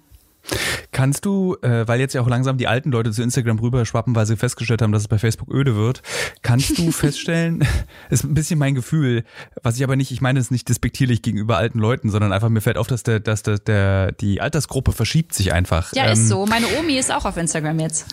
Kannst 0.93 1.25
du, 1.25 1.57
äh, 1.63 1.87
weil 1.87 2.01
jetzt 2.01 2.15
ja 2.15 2.21
auch 2.21 2.29
langsam 2.29 2.57
die 2.57 2.67
alten 2.67 2.91
Leute 2.91 3.11
zu 3.11 3.23
Instagram 3.23 3.59
rüberschwappen, 3.59 4.15
weil 4.15 4.27
sie 4.27 4.37
festgestellt 4.37 4.83
haben, 4.83 4.93
dass 4.93 5.03
es 5.03 5.09
bei 5.09 5.19
Facebook 5.19 5.53
öde 5.53 5.77
wird, 5.77 6.03
kannst 6.43 6.79
du 6.79 6.91
feststellen, 6.93 7.67
ist 8.11 8.25
ein 8.25 8.35
bisschen 8.35 8.59
mein 8.59 8.75
Gefühl, 8.75 9.25
was 9.63 9.77
ich 9.77 9.85
aber 9.85 9.97
nicht, 9.97 10.11
ich 10.11 10.21
meine 10.21 10.41
es 10.41 10.51
nicht 10.51 10.69
despektierlich 10.69 11.23
gegenüber 11.23 11.57
alten 11.57 11.79
Leuten, 11.79 12.11
sondern 12.11 12.33
einfach 12.33 12.49
mir 12.49 12.61
fällt 12.61 12.79
auf, 12.79 12.87
dass 12.87 13.03
der, 13.03 13.21
dass 13.21 13.43
der, 13.43 13.59
der 13.59 14.13
die 14.13 14.41
Altersgruppe 14.41 14.93
verschiebt 14.93 15.35
sich 15.35 15.53
einfach. 15.53 15.93
Ja, 15.95 16.07
ähm, 16.07 16.13
ist 16.13 16.29
so. 16.29 16.47
Meine 16.47 16.67
Omi 16.79 16.97
ist 16.97 17.13
auch 17.13 17.25
auf 17.25 17.37
Instagram 17.37 17.81
jetzt. 17.81 18.07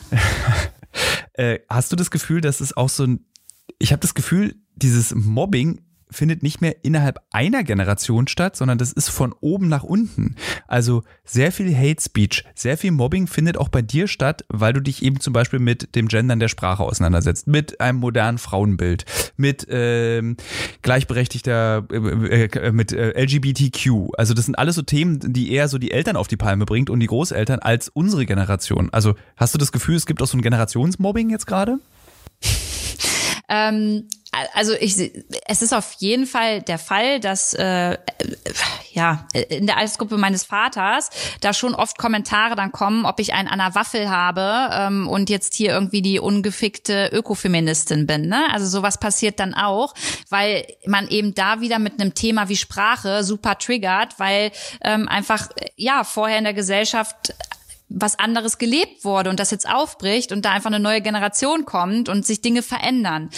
äh, 1.33 1.59
hast 1.69 1.91
du 1.91 1.95
das 1.95 2.11
Gefühl, 2.11 2.41
dass 2.41 2.61
es 2.61 2.75
auch 2.75 2.89
so 2.89 3.05
ein, 3.05 3.25
ich 3.79 3.91
habe 3.91 4.01
das 4.01 4.13
Gefühl, 4.13 4.55
dieses 4.75 5.13
Mobbing 5.13 5.81
findet 6.13 6.43
nicht 6.43 6.61
mehr 6.61 6.83
innerhalb 6.83 7.19
einer 7.31 7.63
Generation 7.63 8.27
statt, 8.27 8.55
sondern 8.55 8.77
das 8.77 8.91
ist 8.91 9.09
von 9.09 9.33
oben 9.41 9.67
nach 9.67 9.83
unten. 9.83 10.35
Also 10.67 11.03
sehr 11.23 11.51
viel 11.51 11.75
Hate 11.75 12.01
Speech, 12.01 12.43
sehr 12.55 12.77
viel 12.77 12.91
Mobbing 12.91 13.27
findet 13.27 13.57
auch 13.57 13.69
bei 13.69 13.81
dir 13.81 14.07
statt, 14.07 14.45
weil 14.49 14.73
du 14.73 14.81
dich 14.81 15.03
eben 15.03 15.19
zum 15.19 15.33
Beispiel 15.33 15.59
mit 15.59 15.95
dem 15.95 16.07
Gendern 16.07 16.39
der 16.39 16.47
Sprache 16.47 16.83
auseinandersetzt, 16.83 17.47
mit 17.47 17.81
einem 17.81 17.99
modernen 17.99 18.37
Frauenbild, 18.37 19.05
mit 19.37 19.67
ähm, 19.69 20.37
gleichberechtigter, 20.81 21.85
äh, 21.91 22.45
äh, 22.45 22.71
mit 22.71 22.93
äh, 22.93 23.21
LGBTQ. 23.21 24.13
Also 24.17 24.33
das 24.33 24.45
sind 24.45 24.55
alles 24.57 24.75
so 24.75 24.81
Themen, 24.81 25.19
die 25.33 25.51
eher 25.51 25.67
so 25.67 25.77
die 25.77 25.91
Eltern 25.91 26.15
auf 26.15 26.27
die 26.27 26.37
Palme 26.37 26.65
bringt 26.65 26.89
und 26.89 26.99
die 26.99 27.07
Großeltern 27.07 27.59
als 27.59 27.89
unsere 27.89 28.25
Generation. 28.25 28.89
Also 28.91 29.15
hast 29.37 29.53
du 29.53 29.57
das 29.57 29.71
Gefühl, 29.71 29.95
es 29.95 30.05
gibt 30.05 30.21
auch 30.21 30.27
so 30.27 30.37
ein 30.37 30.41
Generationsmobbing 30.41 31.29
jetzt 31.29 31.47
gerade? 31.47 31.79
Ähm, 33.49 34.07
also 34.53 34.73
ich, 34.73 34.97
es 35.47 35.61
ist 35.61 35.73
auf 35.73 35.93
jeden 35.99 36.25
Fall 36.25 36.61
der 36.61 36.79
Fall, 36.79 37.19
dass 37.19 37.53
äh, 37.53 37.97
ja 38.91 39.27
in 39.49 39.67
der 39.67 39.77
Altersgruppe 39.77 40.17
meines 40.17 40.43
Vaters 40.43 41.09
da 41.41 41.53
schon 41.53 41.75
oft 41.75 41.97
Kommentare 41.97 42.55
dann 42.55 42.71
kommen, 42.71 43.05
ob 43.05 43.19
ich 43.19 43.33
einen 43.33 43.47
an 43.47 43.59
der 43.59 43.75
Waffel 43.75 44.09
habe 44.09 44.69
ähm, 44.73 45.07
und 45.07 45.29
jetzt 45.29 45.53
hier 45.53 45.71
irgendwie 45.71 46.01
die 46.01 46.19
ungefickte 46.19 47.09
Ökofeministin 47.13 48.07
bin. 48.07 48.27
Ne? 48.27 48.45
Also 48.51 48.67
sowas 48.67 48.99
passiert 48.99 49.39
dann 49.39 49.53
auch, 49.53 49.93
weil 50.29 50.65
man 50.85 51.07
eben 51.07 51.35
da 51.35 51.61
wieder 51.61 51.79
mit 51.79 51.99
einem 51.99 52.13
Thema 52.13 52.49
wie 52.49 52.57
Sprache 52.57 53.23
super 53.23 53.57
triggert, 53.57 54.19
weil 54.19 54.51
ähm, 54.83 55.07
einfach 55.07 55.49
ja 55.75 56.03
vorher 56.03 56.37
in 56.37 56.43
der 56.43 56.53
Gesellschaft 56.53 57.33
was 57.93 58.17
anderes 58.17 58.57
gelebt 58.57 59.05
wurde 59.05 59.29
und 59.29 59.39
das 59.39 59.51
jetzt 59.51 59.69
aufbricht 59.69 60.31
und 60.31 60.43
da 60.45 60.51
einfach 60.51 60.71
eine 60.71 60.79
neue 60.79 61.01
Generation 61.01 61.65
kommt 61.65 62.09
und 62.09 62.25
sich 62.25 62.41
Dinge 62.41 62.63
verändern. 62.63 63.29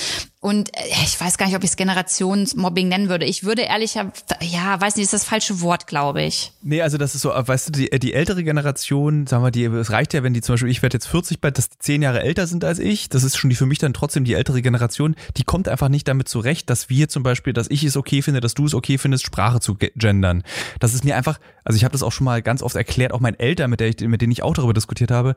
Und 0.45 0.77
äh, 0.77 0.81
ich 1.03 1.19
weiß 1.19 1.39
gar 1.39 1.47
nicht, 1.47 1.55
ob 1.55 1.63
ich 1.63 1.71
es 1.71 1.75
Generationsmobbing 1.75 2.87
nennen 2.87 3.09
würde. 3.09 3.25
Ich 3.25 3.45
würde 3.45 3.63
ehrlicher, 3.63 4.11
ja, 4.43 4.79
weiß 4.79 4.95
nicht, 4.95 5.05
ist 5.05 5.13
das 5.13 5.23
falsche 5.23 5.59
Wort, 5.61 5.87
glaube 5.87 6.21
ich. 6.21 6.51
Nee, 6.61 6.83
also 6.83 6.99
das 6.99 7.15
ist 7.15 7.23
so, 7.23 7.31
weißt 7.35 7.69
du, 7.69 7.71
die, 7.71 7.89
die 7.97 8.13
ältere 8.13 8.43
Generation, 8.43 9.25
sagen 9.25 9.43
wir, 9.43 9.49
die, 9.49 9.63
es 9.63 9.89
reicht 9.89 10.13
ja, 10.13 10.21
wenn 10.21 10.35
die 10.35 10.41
zum 10.41 10.53
Beispiel, 10.53 10.69
ich 10.69 10.83
werde 10.83 10.97
jetzt 10.97 11.07
40 11.07 11.41
bald, 11.41 11.57
dass 11.57 11.69
die 11.69 11.79
zehn 11.79 12.03
Jahre 12.03 12.21
älter 12.21 12.45
sind 12.45 12.63
als 12.63 12.77
ich. 12.77 13.09
Das 13.09 13.23
ist 13.23 13.37
schon 13.37 13.49
die 13.49 13.55
für 13.55 13.65
mich 13.65 13.79
dann 13.79 13.95
trotzdem 13.95 14.23
die 14.23 14.35
ältere 14.35 14.61
Generation. 14.61 15.15
Die 15.35 15.43
kommt 15.43 15.67
einfach 15.67 15.89
nicht 15.89 16.07
damit 16.07 16.29
zurecht, 16.29 16.69
dass 16.69 16.89
wir 16.89 17.09
zum 17.09 17.23
Beispiel, 17.23 17.53
dass 17.53 17.67
ich 17.71 17.83
es 17.83 17.97
okay 17.97 18.21
finde, 18.21 18.39
dass 18.39 18.53
du 18.53 18.67
es 18.67 18.75
okay 18.75 18.99
findest, 18.99 19.25
Sprache 19.25 19.61
zu 19.61 19.73
gendern. 19.95 20.43
Das 20.79 20.93
ist 20.93 21.03
mir 21.03 21.15
einfach, 21.15 21.39
also 21.63 21.75
ich 21.75 21.83
habe 21.83 21.93
das 21.93 22.03
auch 22.03 22.11
schon 22.11 22.25
mal 22.25 22.43
ganz 22.43 22.61
oft 22.61 22.75
erklärt, 22.75 23.13
auch 23.13 23.19
meinen 23.19 23.39
Eltern, 23.39 23.71
mit, 23.71 23.79
der 23.79 23.87
ich, 23.87 23.99
mit 24.01 24.21
denen 24.21 24.31
ich 24.31 24.43
auch 24.43 24.53
darüber 24.53 24.75
diskutiert 24.75 25.09
habe 25.09 25.35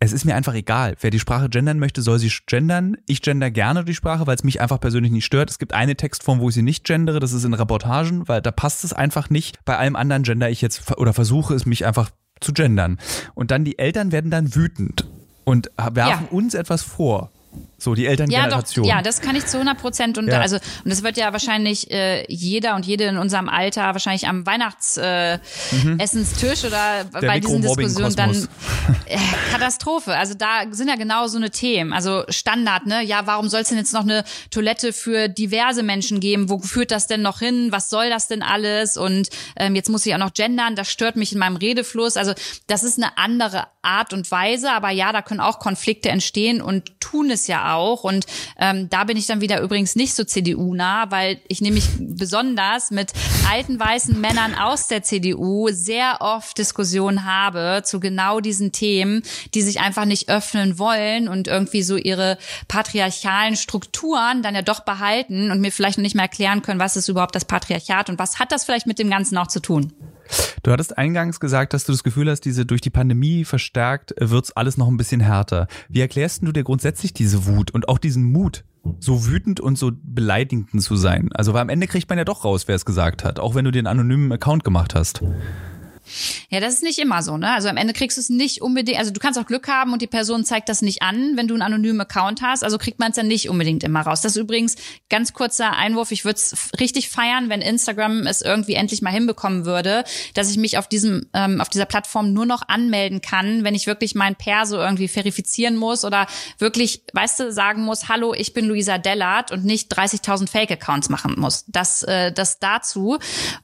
es 0.00 0.12
ist 0.12 0.24
mir 0.24 0.36
einfach 0.36 0.54
egal. 0.54 0.94
Wer 1.00 1.10
die 1.10 1.18
Sprache 1.18 1.48
gendern 1.48 1.78
möchte, 1.78 2.02
soll 2.02 2.18
sie 2.18 2.32
gendern. 2.46 2.96
Ich 3.06 3.20
gender 3.20 3.50
gerne 3.50 3.84
die 3.84 3.94
Sprache, 3.94 4.26
weil 4.26 4.36
es 4.36 4.44
mich 4.44 4.60
einfach 4.60 4.80
persönlich 4.80 5.10
nicht 5.10 5.24
stört. 5.24 5.50
Es 5.50 5.58
gibt 5.58 5.74
eine 5.74 5.96
Textform, 5.96 6.38
wo 6.38 6.48
ich 6.48 6.54
sie 6.54 6.62
nicht 6.62 6.84
gendere, 6.84 7.18
das 7.18 7.32
ist 7.32 7.44
in 7.44 7.54
Reportagen, 7.54 8.28
weil 8.28 8.40
da 8.40 8.52
passt 8.52 8.84
es 8.84 8.92
einfach 8.92 9.28
nicht. 9.28 9.58
Bei 9.64 9.76
allem 9.76 9.96
anderen 9.96 10.22
gender 10.22 10.50
ich 10.50 10.62
jetzt 10.62 10.96
oder 10.98 11.12
versuche 11.12 11.54
es 11.54 11.66
mich 11.66 11.84
einfach 11.84 12.10
zu 12.40 12.52
gendern. 12.52 12.98
Und 13.34 13.50
dann 13.50 13.64
die 13.64 13.78
Eltern 13.78 14.12
werden 14.12 14.30
dann 14.30 14.54
wütend 14.54 15.08
und 15.44 15.70
werfen 15.76 16.26
ja. 16.26 16.28
uns 16.30 16.54
etwas 16.54 16.82
vor. 16.82 17.32
So, 17.80 17.94
die 17.94 18.06
Elterngeneration. 18.06 18.84
Ja, 18.84 18.94
doch, 18.94 18.98
ja, 18.98 19.02
das 19.02 19.20
kann 19.20 19.36
ich 19.36 19.46
zu 19.46 19.56
100 19.56 19.78
Prozent 19.78 20.18
und 20.18 20.26
ja. 20.26 20.40
also 20.40 20.56
und 20.56 20.90
das 20.90 21.04
wird 21.04 21.16
ja 21.16 21.32
wahrscheinlich 21.32 21.88
äh, 21.92 22.24
jeder 22.28 22.74
und 22.74 22.84
jede 22.84 23.04
in 23.04 23.18
unserem 23.18 23.48
Alter 23.48 23.82
wahrscheinlich 23.82 24.26
am 24.26 24.44
Weihnachtsessenstisch 24.44 26.64
äh, 26.64 26.66
mhm. 26.66 26.72
oder 26.72 27.04
Der 27.20 27.28
bei 27.28 27.38
diesen 27.38 27.62
Diskussionen 27.62 28.16
dann 28.16 28.32
äh, 29.06 29.16
Katastrophe. 29.52 30.16
Also 30.16 30.34
da 30.34 30.62
sind 30.72 30.88
ja 30.88 30.96
genau 30.96 31.28
so 31.28 31.36
eine 31.36 31.50
Themen. 31.50 31.92
Also 31.92 32.24
Standard, 32.28 32.86
ne? 32.86 33.04
Ja, 33.04 33.26
warum 33.26 33.48
soll 33.48 33.60
es 33.60 33.68
denn 33.68 33.78
jetzt 33.78 33.94
noch 33.94 34.02
eine 34.02 34.24
Toilette 34.50 34.92
für 34.92 35.28
diverse 35.28 35.84
Menschen 35.84 36.18
geben? 36.18 36.50
Wo 36.50 36.58
führt 36.58 36.90
das 36.90 37.06
denn 37.06 37.22
noch 37.22 37.38
hin? 37.38 37.70
Was 37.70 37.90
soll 37.90 38.10
das 38.10 38.26
denn 38.26 38.42
alles? 38.42 38.96
Und 38.96 39.28
ähm, 39.54 39.76
jetzt 39.76 39.88
muss 39.88 40.04
ich 40.04 40.12
auch 40.14 40.18
noch 40.18 40.34
gendern. 40.34 40.74
Das 40.74 40.90
stört 40.90 41.14
mich 41.14 41.32
in 41.32 41.38
meinem 41.38 41.54
Redefluss. 41.54 42.16
Also 42.16 42.34
das 42.66 42.82
ist 42.82 42.98
eine 42.98 43.16
andere 43.18 43.68
Art 43.88 44.12
und 44.12 44.30
Weise, 44.30 44.70
aber 44.70 44.90
ja, 44.90 45.12
da 45.12 45.22
können 45.22 45.40
auch 45.40 45.58
Konflikte 45.58 46.10
entstehen 46.10 46.60
und 46.60 47.00
tun 47.00 47.30
es 47.30 47.46
ja 47.46 47.74
auch. 47.74 48.04
Und 48.04 48.26
ähm, 48.58 48.88
da 48.90 49.04
bin 49.04 49.16
ich 49.16 49.26
dann 49.26 49.40
wieder 49.40 49.60
übrigens 49.60 49.96
nicht 49.96 50.14
so 50.14 50.24
CDU-nah, 50.24 51.10
weil 51.10 51.40
ich 51.48 51.60
nämlich 51.60 51.86
besonders 51.98 52.90
mit 52.90 53.12
alten 53.50 53.80
weißen 53.80 54.20
Männern 54.20 54.54
aus 54.54 54.88
der 54.88 55.02
CDU 55.02 55.68
sehr 55.70 56.18
oft 56.20 56.58
Diskussionen 56.58 57.24
habe 57.24 57.82
zu 57.84 57.98
genau 57.98 58.40
diesen 58.40 58.72
Themen, 58.72 59.22
die 59.54 59.62
sich 59.62 59.80
einfach 59.80 60.04
nicht 60.04 60.28
öffnen 60.28 60.78
wollen 60.78 61.28
und 61.28 61.48
irgendwie 61.48 61.82
so 61.82 61.96
ihre 61.96 62.36
patriarchalen 62.68 63.56
Strukturen 63.56 64.42
dann 64.42 64.54
ja 64.54 64.62
doch 64.62 64.80
behalten 64.80 65.50
und 65.50 65.60
mir 65.60 65.72
vielleicht 65.72 65.98
noch 65.98 66.02
nicht 66.02 66.14
mehr 66.14 66.24
erklären 66.24 66.62
können, 66.62 66.80
was 66.80 66.96
ist 66.96 67.08
überhaupt 67.08 67.34
das 67.34 67.46
Patriarchat 67.46 68.10
und 68.10 68.18
was 68.18 68.38
hat 68.38 68.52
das 68.52 68.64
vielleicht 68.64 68.86
mit 68.86 68.98
dem 68.98 69.10
Ganzen 69.10 69.38
auch 69.38 69.46
zu 69.46 69.60
tun. 69.60 69.92
Du 70.62 70.72
hattest 70.72 70.98
eingangs 70.98 71.40
gesagt, 71.40 71.72
dass 71.72 71.84
du 71.84 71.92
das 71.92 72.02
Gefühl 72.02 72.30
hast, 72.30 72.40
diese 72.40 72.66
durch 72.66 72.80
die 72.80 72.90
Pandemie 72.90 73.44
verstärkt 73.44 74.14
wird's 74.18 74.52
alles 74.52 74.76
noch 74.76 74.88
ein 74.88 74.96
bisschen 74.96 75.20
härter. 75.20 75.66
Wie 75.88 76.00
erklärst 76.00 76.42
du 76.42 76.52
dir 76.52 76.64
grundsätzlich 76.64 77.12
diese 77.12 77.46
Wut 77.46 77.70
und 77.70 77.88
auch 77.88 77.98
diesen 77.98 78.24
Mut, 78.24 78.64
so 79.00 79.26
wütend 79.26 79.60
und 79.60 79.76
so 79.76 79.92
beleidigend 80.02 80.82
zu 80.82 80.96
sein? 80.96 81.30
Also, 81.34 81.52
weil 81.52 81.62
am 81.62 81.68
Ende 81.68 81.86
kriegt 81.86 82.08
man 82.08 82.18
ja 82.18 82.24
doch 82.24 82.44
raus, 82.44 82.68
wer 82.68 82.76
es 82.76 82.84
gesagt 82.84 83.24
hat, 83.24 83.38
auch 83.40 83.54
wenn 83.54 83.64
du 83.64 83.70
den 83.70 83.86
anonymen 83.86 84.32
Account 84.32 84.64
gemacht 84.64 84.94
hast. 84.94 85.22
Ja, 86.50 86.60
das 86.60 86.74
ist 86.74 86.82
nicht 86.82 86.98
immer 86.98 87.22
so, 87.22 87.36
ne? 87.36 87.52
Also 87.52 87.68
am 87.68 87.76
Ende 87.76 87.92
kriegst 87.92 88.16
du 88.16 88.20
es 88.20 88.28
nicht 88.28 88.62
unbedingt, 88.62 88.98
also 88.98 89.10
du 89.10 89.20
kannst 89.20 89.38
auch 89.38 89.46
Glück 89.46 89.68
haben 89.68 89.92
und 89.92 90.02
die 90.02 90.06
Person 90.06 90.44
zeigt 90.44 90.68
das 90.68 90.82
nicht 90.82 91.02
an, 91.02 91.36
wenn 91.36 91.48
du 91.48 91.54
einen 91.54 91.62
anonymen 91.62 92.00
Account 92.00 92.42
hast, 92.42 92.64
also 92.64 92.78
kriegt 92.78 92.98
man 92.98 93.10
es 93.10 93.16
ja 93.16 93.22
nicht 93.22 93.48
unbedingt 93.48 93.84
immer 93.84 94.00
raus. 94.00 94.20
Das 94.20 94.32
ist 94.32 94.42
übrigens 94.42 94.76
ganz 95.10 95.32
kurzer 95.32 95.76
Einwurf, 95.76 96.10
ich 96.10 96.24
würde 96.24 96.36
es 96.36 96.70
richtig 96.80 97.08
feiern, 97.08 97.48
wenn 97.48 97.60
Instagram 97.60 98.26
es 98.26 98.42
irgendwie 98.42 98.74
endlich 98.74 99.02
mal 99.02 99.10
hinbekommen 99.10 99.64
würde, 99.64 100.04
dass 100.34 100.50
ich 100.50 100.56
mich 100.56 100.78
auf 100.78 100.88
diesem 100.88 101.26
ähm, 101.34 101.60
auf 101.60 101.68
dieser 101.68 101.86
Plattform 101.86 102.32
nur 102.32 102.46
noch 102.46 102.68
anmelden 102.68 103.20
kann, 103.20 103.64
wenn 103.64 103.74
ich 103.74 103.86
wirklich 103.86 104.14
mein 104.14 104.36
Perso 104.36 104.76
irgendwie 104.78 105.08
verifizieren 105.08 105.76
muss 105.76 106.04
oder 106.04 106.26
wirklich, 106.58 107.02
weißt 107.12 107.40
du, 107.40 107.52
sagen 107.52 107.82
muss, 107.82 108.08
hallo, 108.08 108.34
ich 108.34 108.52
bin 108.54 108.66
Luisa 108.66 108.98
Dellert 108.98 109.52
und 109.52 109.64
nicht 109.64 109.96
30.000 109.96 110.48
Fake-Accounts 110.48 111.08
machen 111.08 111.34
muss. 111.38 111.64
Das 111.68 112.02
äh, 112.02 112.32
das 112.32 112.58
dazu 112.58 113.18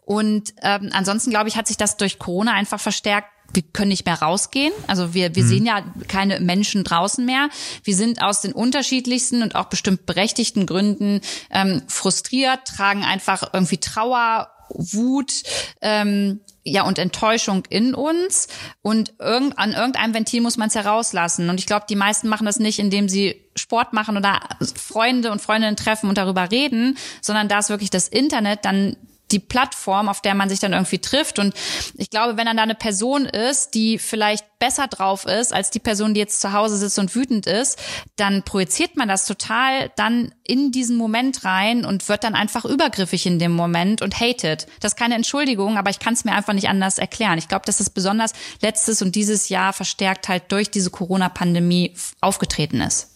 und 0.05 0.55
ähm, 0.63 0.91
ansonsten 0.93 1.31
glaube 1.31 1.49
ich, 1.49 1.57
hat 1.57 1.67
sich 1.67 1.77
das 1.77 1.97
durch 1.97 2.19
Corona 2.19 2.34
Corona 2.35 2.53
einfach 2.55 2.81
verstärkt 2.81 3.29
wir 3.53 3.63
können 3.63 3.91
nicht 3.91 4.05
mehr 4.05 4.21
rausgehen. 4.21 4.73
Also 4.89 5.15
wir, 5.15 5.37
wir 5.37 5.45
mhm. 5.45 5.49
sehen 5.49 5.67
ja 5.67 5.85
keine 6.09 6.41
Menschen 6.41 6.83
draußen 6.83 7.25
mehr. 7.25 7.51
Wir 7.85 7.95
sind 7.95 8.21
aus 8.21 8.41
den 8.41 8.53
unterschiedlichsten 8.53 9.43
und 9.43 9.55
auch 9.55 9.67
bestimmt 9.67 10.07
berechtigten 10.07 10.67
Gründen 10.67 11.21
ähm, 11.51 11.83
frustriert, 11.87 12.67
tragen 12.67 13.05
einfach 13.05 13.51
irgendwie 13.53 13.79
Trauer, 13.79 14.51
Wut, 14.71 15.45
ähm, 15.83 16.41
ja 16.65 16.83
und 16.83 16.99
Enttäuschung 16.99 17.65
in 17.69 17.95
uns 17.95 18.49
und 18.83 19.15
irgend, 19.21 19.57
an 19.57 19.73
irgendeinem 19.73 20.15
Ventil 20.15 20.41
muss 20.41 20.57
man 20.57 20.69
es 20.69 20.75
herauslassen. 20.75 21.49
Und 21.49 21.61
ich 21.61 21.67
glaube, 21.67 21.87
die 21.89 21.97
meisten 21.97 22.29
machen 22.29 22.47
das 22.47 22.59
nicht, 22.59 22.81
indem 22.81 23.09
sie 23.09 23.41
Sport 23.55 23.93
machen 23.93 24.17
oder 24.17 24.41
Freunde 24.75 25.31
und 25.31 25.41
Freundinnen 25.43 25.77
treffen 25.77 26.09
und 26.09 26.19
darüber 26.19 26.51
reden, 26.51 26.97
sondern 27.21 27.47
da 27.47 27.61
ist 27.61 27.69
wirklich 27.69 27.91
das 27.91 28.09
Internet 28.09 28.65
dann 28.65 28.97
die 29.35 29.41
Plattform, 29.41 30.09
auf 30.09 30.23
der 30.23 30.35
man 30.35 30.49
sich 30.49 30.61
dann 30.61 30.73
irgendwie 30.73 31.01
trifft. 31.01 31.39
Und 31.39 31.55
ich 31.95 32.09
glaube, 32.09 32.37
wenn 32.37 32.47
dann 32.47 32.57
da 32.57 32.63
eine 32.63 32.75
Person 32.75 33.27
ist, 33.27 33.75
die 33.75 33.99
vielleicht 33.99 34.47
besser 34.59 34.87
drauf 34.87 35.27
ist 35.27 35.53
als 35.53 35.71
die 35.71 35.81
Person, 35.81 36.15
die 36.15 36.21
jetzt 36.21 36.41
zu 36.41 36.53
Hause 36.53 36.79
sitzt 36.79 36.99
und 36.99 37.15
wütend 37.15 37.47
ist, 37.47 37.79
dann 38.17 38.45
projiziert 38.45 38.97
man 38.97 39.09
das 39.09 39.27
total 39.27 39.91
dann 39.97 40.33
in 40.45 40.73
diesen 40.73 40.97
Moment 40.97 41.45
rein 41.45 41.85
und 41.85 42.09
wird 42.09 42.25
dann 42.25 42.35
einfach 42.35 42.65
übergriffig 42.65 43.27
in 43.27 43.39
dem 43.39 43.53
Moment 43.53 44.01
und 44.01 44.19
hatet. 44.19 44.67
Das 44.81 44.93
ist 44.93 44.99
keine 44.99 45.17
Entschuldigung, 45.17 45.77
aber 45.77 45.91
ich 45.91 45.99
kann 45.99 46.15
es 46.15 46.25
mir 46.25 46.33
einfach 46.33 46.53
nicht 46.53 46.69
anders 46.69 46.99
erklären. 46.99 47.39
Ich 47.39 47.49
glaube, 47.49 47.67
dass 47.67 47.79
das 47.79 47.91
besonders 47.91 48.33
letztes 48.63 49.03
und 49.03 49.15
dieses 49.15 49.49
Jahr 49.49 49.73
verstärkt 49.73 50.29
halt 50.29 50.45
durch 50.53 50.71
diese 50.71 50.91
Corona-Pandemie 50.91 51.95
aufgetreten 52.21 52.81
ist. 52.81 53.15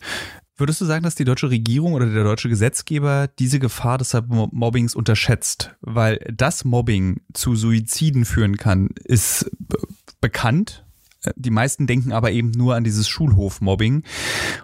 Würdest 0.61 0.81
du 0.81 0.87
sagen, 0.87 1.05
dass 1.05 1.15
die 1.15 1.25
deutsche 1.25 1.51
Regierung 1.51 1.93
oder 1.93 2.07
der 2.07 2.25
deutsche 2.25 2.49
Gesetzgeber 2.49 3.29
diese 3.39 3.61
Gefahr 3.61 3.97
des 3.97 4.13
Mobbings 4.27 4.97
unterschätzt? 4.97 5.77
Weil 5.83 6.19
das 6.35 6.65
Mobbing 6.65 7.21
zu 7.33 7.55
Suiziden 7.55 8.25
führen 8.25 8.57
kann, 8.57 8.89
ist 9.05 9.49
bekannt. 10.21 10.85
Die 11.37 11.53
meisten 11.53 11.87
denken 11.87 12.11
aber 12.11 12.33
eben 12.33 12.51
nur 12.51 12.75
an 12.75 12.83
dieses 12.83 13.09
Schulhofmobbing. 13.09 14.03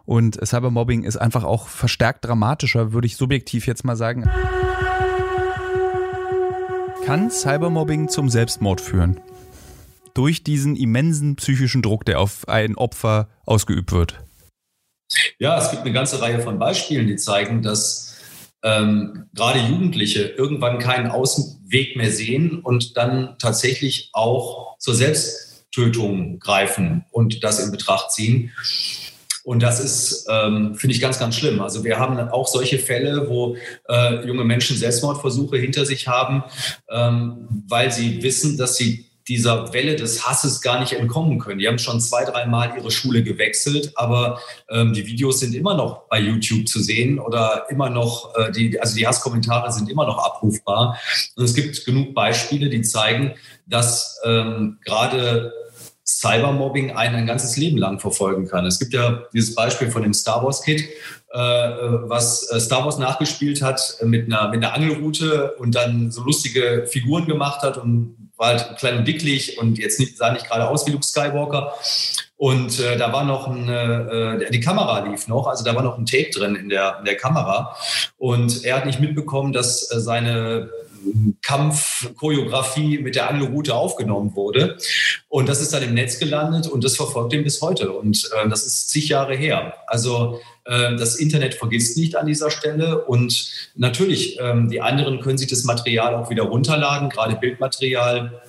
Und 0.04 0.44
Cybermobbing 0.44 1.04
ist 1.04 1.16
einfach 1.16 1.44
auch 1.44 1.68
verstärkt 1.68 2.24
dramatischer, 2.24 2.92
würde 2.92 3.06
ich 3.06 3.16
subjektiv 3.16 3.68
jetzt 3.68 3.84
mal 3.84 3.94
sagen. 3.94 4.28
Kann 7.06 7.30
Cybermobbing 7.30 8.08
zum 8.08 8.28
Selbstmord 8.30 8.80
führen? 8.80 9.20
Durch 10.12 10.42
diesen 10.42 10.74
immensen 10.74 11.36
psychischen 11.36 11.82
Druck, 11.82 12.04
der 12.04 12.18
auf 12.18 12.48
ein 12.48 12.74
Opfer 12.74 13.28
ausgeübt 13.46 13.92
wird. 13.92 14.24
Ja, 15.38 15.58
es 15.58 15.70
gibt 15.70 15.82
eine 15.82 15.92
ganze 15.92 16.20
Reihe 16.20 16.40
von 16.40 16.58
Beispielen, 16.58 17.06
die 17.06 17.16
zeigen, 17.16 17.62
dass 17.62 18.16
ähm, 18.62 19.26
gerade 19.34 19.60
Jugendliche 19.60 20.22
irgendwann 20.22 20.78
keinen 20.78 21.10
Außenweg 21.10 21.96
mehr 21.96 22.10
sehen 22.10 22.60
und 22.60 22.96
dann 22.96 23.36
tatsächlich 23.38 24.10
auch 24.12 24.78
zur 24.78 24.94
Selbsttötung 24.94 26.38
greifen 26.40 27.04
und 27.10 27.44
das 27.44 27.60
in 27.60 27.70
Betracht 27.70 28.12
ziehen. 28.12 28.52
Und 29.44 29.62
das 29.62 29.78
ist, 29.78 30.26
ähm, 30.30 30.74
finde 30.74 30.94
ich, 30.94 31.02
ganz, 31.02 31.18
ganz 31.18 31.36
schlimm. 31.36 31.60
Also 31.60 31.84
wir 31.84 31.98
haben 31.98 32.18
auch 32.30 32.48
solche 32.48 32.78
Fälle, 32.78 33.28
wo 33.28 33.56
äh, 33.90 34.26
junge 34.26 34.42
Menschen 34.42 34.74
Selbstmordversuche 34.78 35.58
hinter 35.58 35.84
sich 35.84 36.08
haben, 36.08 36.44
ähm, 36.90 37.46
weil 37.68 37.92
sie 37.92 38.22
wissen, 38.22 38.56
dass 38.56 38.76
sie 38.76 39.04
dieser 39.28 39.72
Welle 39.72 39.96
des 39.96 40.26
Hasses 40.26 40.60
gar 40.60 40.80
nicht 40.80 40.92
entkommen 40.92 41.38
können. 41.38 41.58
Die 41.58 41.66
haben 41.66 41.78
schon 41.78 42.00
zwei, 42.00 42.24
dreimal 42.24 42.74
ihre 42.76 42.90
Schule 42.90 43.22
gewechselt, 43.22 43.92
aber 43.94 44.38
ähm, 44.68 44.92
die 44.92 45.06
Videos 45.06 45.40
sind 45.40 45.54
immer 45.54 45.74
noch 45.74 46.08
bei 46.08 46.20
YouTube 46.20 46.68
zu 46.68 46.80
sehen 46.80 47.18
oder 47.18 47.66
immer 47.70 47.88
noch, 47.88 48.34
äh, 48.36 48.52
die, 48.52 48.78
also 48.80 48.96
die 48.96 49.06
Hasskommentare 49.06 49.72
sind 49.72 49.88
immer 49.88 50.06
noch 50.06 50.18
abrufbar. 50.18 50.98
Und 51.36 51.44
es 51.44 51.54
gibt 51.54 51.84
genug 51.86 52.14
Beispiele, 52.14 52.68
die 52.68 52.82
zeigen, 52.82 53.34
dass 53.66 54.20
ähm, 54.24 54.78
gerade 54.84 55.52
Cybermobbing 56.06 56.90
einen 56.90 57.14
ein 57.14 57.26
ganzes 57.26 57.56
Leben 57.56 57.78
lang 57.78 57.98
verfolgen 57.98 58.46
kann. 58.46 58.66
Es 58.66 58.78
gibt 58.78 58.92
ja 58.92 59.22
dieses 59.32 59.54
Beispiel 59.54 59.90
von 59.90 60.02
dem 60.02 60.12
Star 60.12 60.44
Wars 60.44 60.62
Kit, 60.62 60.82
äh, 61.32 61.38
was 61.38 62.50
äh, 62.50 62.60
Star 62.60 62.84
Wars 62.84 62.98
nachgespielt 62.98 63.62
hat 63.62 63.96
mit 64.02 64.26
einer, 64.26 64.50
mit 64.50 64.62
einer 64.62 64.74
Angelroute 64.74 65.54
und 65.58 65.74
dann 65.74 66.10
so 66.10 66.22
lustige 66.22 66.86
Figuren 66.86 67.24
gemacht 67.24 67.62
hat 67.62 67.78
und 67.78 68.23
war 68.36 68.48
halt 68.48 68.76
klein 68.78 68.98
und 68.98 69.08
dicklich 69.08 69.58
und 69.58 69.78
jetzt 69.78 70.00
nicht, 70.00 70.16
sah 70.16 70.32
nicht 70.32 70.46
gerade 70.46 70.68
aus 70.68 70.86
wie 70.86 70.90
Luke 70.90 71.04
Skywalker. 71.04 71.74
Und 72.36 72.80
äh, 72.80 72.96
da 72.96 73.12
war 73.12 73.24
noch 73.24 73.46
ein, 73.46 73.68
äh, 73.68 74.50
die 74.50 74.60
Kamera 74.60 75.06
lief 75.06 75.28
noch, 75.28 75.46
also 75.46 75.64
da 75.64 75.74
war 75.74 75.82
noch 75.82 75.98
ein 75.98 76.06
Tape 76.06 76.30
drin 76.30 76.56
in 76.56 76.68
der, 76.68 76.96
in 76.98 77.04
der 77.04 77.16
Kamera. 77.16 77.76
Und 78.16 78.64
er 78.64 78.76
hat 78.76 78.86
nicht 78.86 79.00
mitbekommen, 79.00 79.52
dass 79.52 79.90
äh, 79.92 80.00
seine 80.00 80.68
Kampfchoreografie 81.42 82.98
mit 82.98 83.14
der 83.14 83.28
Angelroute 83.30 83.74
aufgenommen 83.74 84.34
wurde. 84.34 84.76
Und 85.28 85.48
das 85.48 85.60
ist 85.60 85.72
dann 85.72 85.82
im 85.82 85.94
Netz 85.94 86.18
gelandet 86.18 86.66
und 86.66 86.84
das 86.84 86.96
verfolgt 86.96 87.32
ihn 87.34 87.44
bis 87.44 87.60
heute. 87.60 87.92
Und 87.92 88.30
äh, 88.34 88.48
das 88.48 88.64
ist 88.64 88.90
zig 88.90 89.08
Jahre 89.08 89.36
her. 89.36 89.74
Also 89.86 90.36
äh, 90.36 90.53
das 90.64 91.16
Internet 91.16 91.54
vergisst 91.54 91.96
nicht 91.98 92.16
an 92.16 92.26
dieser 92.26 92.50
Stelle. 92.50 93.04
Und 93.04 93.50
natürlich, 93.74 94.38
ähm, 94.40 94.70
die 94.70 94.80
anderen 94.80 95.20
können 95.20 95.38
sich 95.38 95.48
das 95.48 95.64
Material 95.64 96.14
auch 96.14 96.30
wieder 96.30 96.44
runterladen, 96.44 97.10
gerade 97.10 97.36
Bildmaterial 97.36 98.42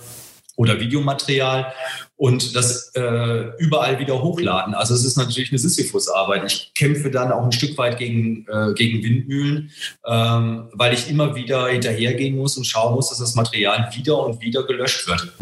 oder 0.56 0.80
Videomaterial 0.80 1.74
und 2.18 2.56
das 2.56 2.92
äh, 2.96 3.50
überall 3.58 4.00
wieder 4.00 4.22
hochladen. 4.22 4.74
Also 4.74 4.94
es 4.94 5.04
ist 5.04 5.18
natürlich 5.18 5.52
eine 5.52 5.60
Sisyphus-Arbeit. 5.60 6.44
Ich 6.46 6.72
kämpfe 6.74 7.12
dann 7.12 7.32
auch 7.32 7.44
ein 7.44 7.52
Stück 7.52 7.78
weit 7.78 7.98
gegen, 7.98 8.46
äh, 8.48 8.74
gegen 8.74 9.04
Windmühlen, 9.04 9.72
ähm, 10.06 10.70
weil 10.72 10.94
ich 10.94 11.10
immer 11.10 11.36
wieder 11.36 11.68
hinterhergehen 11.68 12.38
muss 12.38 12.58
und 12.58 12.66
schauen 12.66 12.96
muss, 12.96 13.10
dass 13.10 13.20
das 13.20 13.36
Material 13.36 13.90
wieder 13.94 14.26
und 14.26 14.42
wieder 14.42 14.64
gelöscht 14.64 15.08
wird. 15.08 15.34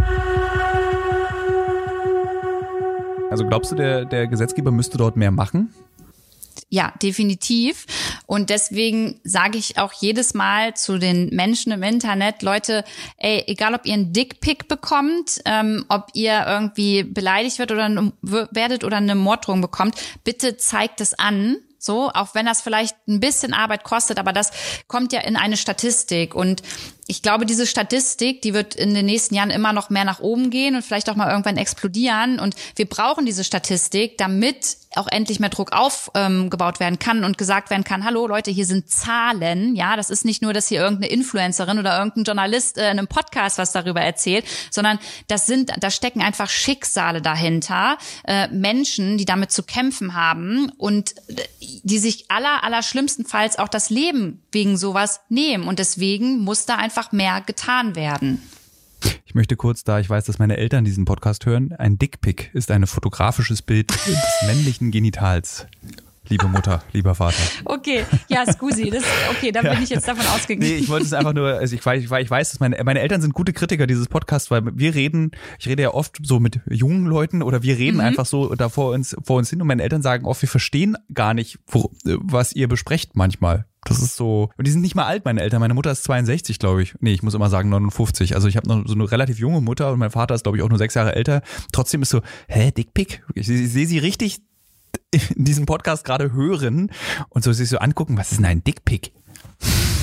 Also 3.30 3.46
glaubst 3.48 3.72
du, 3.72 3.76
der, 3.76 4.06
der 4.06 4.28
Gesetzgeber 4.28 4.72
müsste 4.72 4.98
dort 4.98 5.16
mehr 5.16 5.32
machen? 5.32 5.74
Ja, 6.74 6.92
definitiv. 7.04 7.86
Und 8.26 8.50
deswegen 8.50 9.22
sage 9.24 9.60
ich 9.60 9.78
auch 9.78 9.94
jedes 9.94 10.34
Mal 10.34 10.74
zu 10.74 10.98
den 10.98 11.30
Menschen 11.30 11.72
im 11.72 11.84
Internet, 11.84 12.42
Leute, 12.42 12.84
ey, 13.18 13.44
egal 13.46 13.76
ob 13.76 13.86
ihr 13.86 13.94
einen 13.94 14.12
Dickpick 14.12 14.68
bekommt, 14.68 15.40
ähm, 15.46 15.86
ob 15.90 16.08
ihr 16.16 16.44
irgendwie 16.48 17.04
beleidigt 17.04 17.60
wird 17.60 17.72
oder 17.72 18.12
werdet 18.24 18.84
oder 18.84 18.98
eine 18.98 19.14
Morddrohung 19.14 19.62
bekommt, 19.62 20.02
bitte 20.24 20.58
zeigt 20.58 21.00
es 21.00 21.14
an. 21.14 21.58
So, 21.78 22.10
auch 22.12 22.34
wenn 22.34 22.48
das 22.48 22.62
vielleicht 22.62 22.96
ein 23.08 23.20
bisschen 23.20 23.54
Arbeit 23.54 23.84
kostet, 23.84 24.18
aber 24.18 24.34
das 24.34 24.50
kommt 24.88 25.14
ja 25.14 25.20
in 25.20 25.36
eine 25.36 25.58
Statistik 25.58 26.34
und 26.34 26.64
ich 27.08 27.22
glaube, 27.22 27.46
diese 27.46 27.68
Statistik, 27.68 28.42
die 28.42 28.54
wird 28.54 28.76
in 28.76 28.94
den 28.94 29.06
nächsten 29.06 29.36
Jahren 29.36 29.50
immer 29.50 29.74
noch 29.74 29.90
mehr 29.90 30.06
nach 30.06 30.20
oben 30.20 30.50
gehen 30.50 30.76
und 30.76 30.84
vielleicht 30.84 31.10
auch 31.10 31.16
mal 31.16 31.30
irgendwann 31.30 31.58
explodieren. 31.58 32.40
Und 32.40 32.56
wir 32.76 32.88
brauchen 32.88 33.26
diese 33.26 33.44
Statistik, 33.44 34.18
damit 34.18 34.78
auch 34.96 35.08
endlich 35.08 35.40
mehr 35.40 35.50
Druck 35.50 35.72
aufgebaut 35.72 36.76
ähm, 36.76 36.80
werden 36.80 37.00
kann 37.00 37.24
und 37.24 37.38
gesagt 37.38 37.70
werden 37.70 37.84
kann, 37.84 38.06
hallo 38.06 38.28
Leute, 38.28 38.52
hier 38.52 38.66
sind 38.66 38.90
Zahlen. 38.90 39.76
Ja, 39.76 39.96
das 39.96 40.10
ist 40.10 40.24
nicht 40.24 40.42
nur, 40.42 40.54
dass 40.54 40.68
hier 40.68 40.82
irgendeine 40.82 41.12
Influencerin 41.12 41.80
oder 41.80 41.98
irgendein 41.98 42.24
Journalist 42.24 42.78
äh, 42.78 42.92
in 42.92 43.00
einem 43.00 43.08
Podcast 43.08 43.58
was 43.58 43.72
darüber 43.72 44.02
erzählt, 44.02 44.46
sondern 44.70 45.00
das 45.28 45.46
sind, 45.46 45.72
da 45.80 45.90
stecken 45.90 46.22
einfach 46.22 46.50
Schicksale 46.50 47.22
dahinter, 47.22 47.98
äh, 48.26 48.48
Menschen, 48.50 49.18
die 49.18 49.26
damit 49.26 49.52
zu 49.52 49.64
kämpfen 49.64 50.14
haben 50.14 50.72
und 50.78 51.16
die 51.84 51.98
sich 51.98 52.26
aller, 52.30 52.64
aller 52.64 52.84
schlimmstenfalls 52.84 53.58
auch 53.58 53.70
das 53.70 53.90
Leben 53.90 54.44
wegen 54.52 54.78
sowas 54.78 55.22
nehmen. 55.30 55.68
Und 55.68 55.80
deswegen 55.80 56.40
muss 56.40 56.66
da 56.66 56.76
einfach 56.76 56.93
einfach 56.94 57.12
mehr 57.12 57.42
getan 57.42 57.96
werden. 57.96 58.40
Ich 59.26 59.34
möchte 59.34 59.56
kurz, 59.56 59.84
da 59.84 60.00
ich 60.00 60.08
weiß, 60.08 60.26
dass 60.26 60.38
meine 60.38 60.58
Eltern 60.58 60.86
diesen 60.86 61.06
Podcast 61.06 61.48
hören, 61.48 61.74
ein 61.74 61.98
Dickpick 61.98 62.52
ist 62.54 62.70
ein 62.70 62.86
fotografisches 62.86 63.64
Bild 63.64 63.90
des 63.90 64.44
männlichen 64.46 64.92
Genitals. 64.92 65.66
Liebe 66.30 66.48
Mutter, 66.48 66.84
lieber 66.94 67.16
Vater. 67.16 67.42
Okay, 67.66 68.06
ja, 68.28 68.46
Scusi, 68.46 68.92
das, 68.92 69.04
okay, 69.32 69.52
da 69.52 69.62
ja. 69.62 69.74
bin 69.74 69.84
ich 69.84 69.90
jetzt 69.90 70.08
davon 70.08 70.26
ausgegangen. 70.28 70.70
Nee, 70.70 70.78
ich 70.78 70.88
wollte 70.88 71.08
es 71.08 71.14
einfach 71.14 71.34
nur, 71.34 71.48
also 71.48 71.76
ich, 71.76 71.84
weiß, 71.84 72.04
ich 72.04 72.10
weiß, 72.30 72.52
dass 72.52 72.60
meine, 72.60 72.82
meine 72.84 73.00
Eltern 73.00 73.22
sind 73.22 73.34
gute 73.34 73.54
Kritiker 73.54 73.88
dieses 73.88 74.08
Podcasts, 74.08 74.52
weil 74.52 74.62
wir 74.78 74.94
reden, 74.94 75.32
ich 75.58 75.68
rede 75.68 75.82
ja 75.82 75.94
oft 75.96 76.20
so 76.22 76.40
mit 76.40 76.60
jungen 76.70 77.08
Leuten 77.08 77.42
oder 77.42 77.64
wir 77.64 77.76
reden 77.76 77.96
mhm. 77.96 78.02
einfach 78.02 78.28
so 78.28 78.54
da 78.54 78.70
vor 78.70 78.92
uns, 78.92 79.18
vor 79.24 79.38
uns 79.38 79.50
hin 79.50 79.62
und 79.62 79.68
meine 79.68 79.82
Eltern 79.82 80.04
sagen 80.04 80.26
oft, 80.26 80.44
wir 80.44 80.50
verstehen 80.50 80.96
gar 81.12 81.34
nicht, 81.34 81.58
wo, 81.66 81.92
was 82.04 82.54
ihr 82.54 82.68
besprecht 82.68 83.16
manchmal. 83.16 83.66
Das 83.86 84.02
ist 84.02 84.16
so. 84.16 84.50
Und 84.58 84.68
die 84.68 84.72
sind 84.72 84.82
nicht 84.82 84.96
mal 84.96 85.06
alt, 85.06 85.26
meine 85.26 85.42
Eltern. 85.42 85.60
Meine 85.60 85.74
Mutter 85.74 85.92
ist 85.92 86.04
62, 86.04 86.60
glaube 86.60 86.84
ich. 86.84 86.96
Nee, 87.00 87.14
ich 87.14 87.24
muss 87.24 87.34
immer 87.34 87.50
sagen 87.50 87.70
59. 87.70 88.36
Also 88.36 88.48
ich 88.48 88.58
habe 88.58 88.68
noch 88.68 88.88
so 88.88 88.94
eine 88.94 89.12
relativ 89.12 89.40
junge 89.40 89.62
Mutter 89.62 89.92
und 89.92 90.00
mein 90.00 90.12
Vater 90.12 90.36
ist, 90.36 90.44
glaube 90.44 90.58
ich, 90.58 90.64
auch 90.64 90.70
nur 90.70 90.78
sechs 90.78 90.94
Jahre 90.94 91.16
älter. 91.16 91.42
Trotzdem 91.72 92.02
ist 92.02 92.10
so, 92.10 92.22
hä, 92.48 92.72
Dickpick? 92.72 93.24
Ich, 93.36 93.50
ich, 93.50 93.62
ich 93.62 93.72
sehe 93.72 93.88
sie 93.88 93.98
richtig 93.98 94.42
in 95.12 95.46
diesem 95.46 95.66
Podcast 95.66 96.06
gerade 96.06 96.34
hören 96.34 96.92
und 97.30 97.44
so 97.44 97.54
sich 97.54 97.70
so 97.70 97.78
angucken, 97.78 98.18
was 98.18 98.32
ist 98.32 98.38
denn 98.38 98.46
ein 98.46 98.64
Dickpick? 98.64 99.12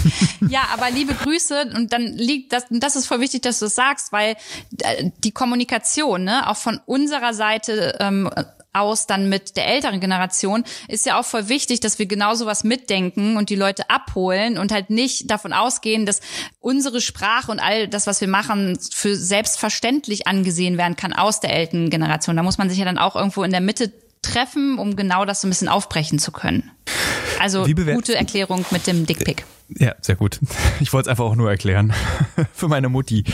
ja, 0.48 0.60
aber 0.72 0.90
liebe 0.90 1.14
Grüße 1.14 1.72
und 1.74 1.92
dann 1.92 2.02
liegt 2.02 2.52
das, 2.52 2.64
das 2.70 2.96
ist 2.96 3.06
voll 3.06 3.20
wichtig, 3.20 3.42
dass 3.42 3.58
du 3.58 3.66
es 3.66 3.74
das 3.74 3.84
sagst, 3.84 4.12
weil 4.12 4.36
äh, 4.82 5.10
die 5.24 5.32
Kommunikation, 5.32 6.24
ne, 6.24 6.48
auch 6.48 6.56
von 6.56 6.80
unserer 6.86 7.34
Seite 7.34 7.96
ähm, 8.00 8.30
aus 8.72 9.06
dann 9.06 9.28
mit 9.28 9.56
der 9.56 9.66
älteren 9.66 10.00
Generation, 10.00 10.64
ist 10.88 11.06
ja 11.06 11.18
auch 11.18 11.24
voll 11.24 11.48
wichtig, 11.48 11.80
dass 11.80 11.98
wir 11.98 12.06
genau 12.06 12.34
sowas 12.34 12.64
mitdenken 12.64 13.36
und 13.36 13.50
die 13.50 13.56
Leute 13.56 13.90
abholen 13.90 14.58
und 14.58 14.72
halt 14.72 14.90
nicht 14.90 15.30
davon 15.30 15.52
ausgehen, 15.52 16.06
dass 16.06 16.20
unsere 16.60 17.00
Sprache 17.00 17.50
und 17.50 17.60
all 17.60 17.88
das, 17.88 18.06
was 18.06 18.20
wir 18.20 18.28
machen, 18.28 18.78
für 18.92 19.16
selbstverständlich 19.16 20.26
angesehen 20.26 20.78
werden 20.78 20.96
kann 20.96 21.12
aus 21.12 21.40
der 21.40 21.52
älteren 21.52 21.90
Generation. 21.90 22.36
Da 22.36 22.42
muss 22.42 22.58
man 22.58 22.68
sich 22.68 22.78
ja 22.78 22.84
dann 22.84 22.98
auch 22.98 23.16
irgendwo 23.16 23.42
in 23.42 23.50
der 23.50 23.60
Mitte 23.60 23.92
treffen, 24.22 24.78
um 24.78 24.96
genau 24.96 25.24
das 25.24 25.40
so 25.40 25.46
ein 25.46 25.50
bisschen 25.50 25.68
aufbrechen 25.68 26.18
zu 26.18 26.32
können. 26.32 26.70
Also 27.38 27.64
gute 27.64 28.14
Erklärung 28.14 28.66
mit 28.70 28.86
dem 28.86 29.06
Dickpick. 29.06 29.44
Ja, 29.78 29.94
sehr 30.00 30.16
gut. 30.16 30.40
Ich 30.80 30.92
wollte 30.92 31.08
es 31.08 31.10
einfach 31.10 31.24
auch 31.24 31.36
nur 31.36 31.48
erklären 31.48 31.92
für 32.52 32.68
meine 32.68 32.88
Mutti. 32.88 33.24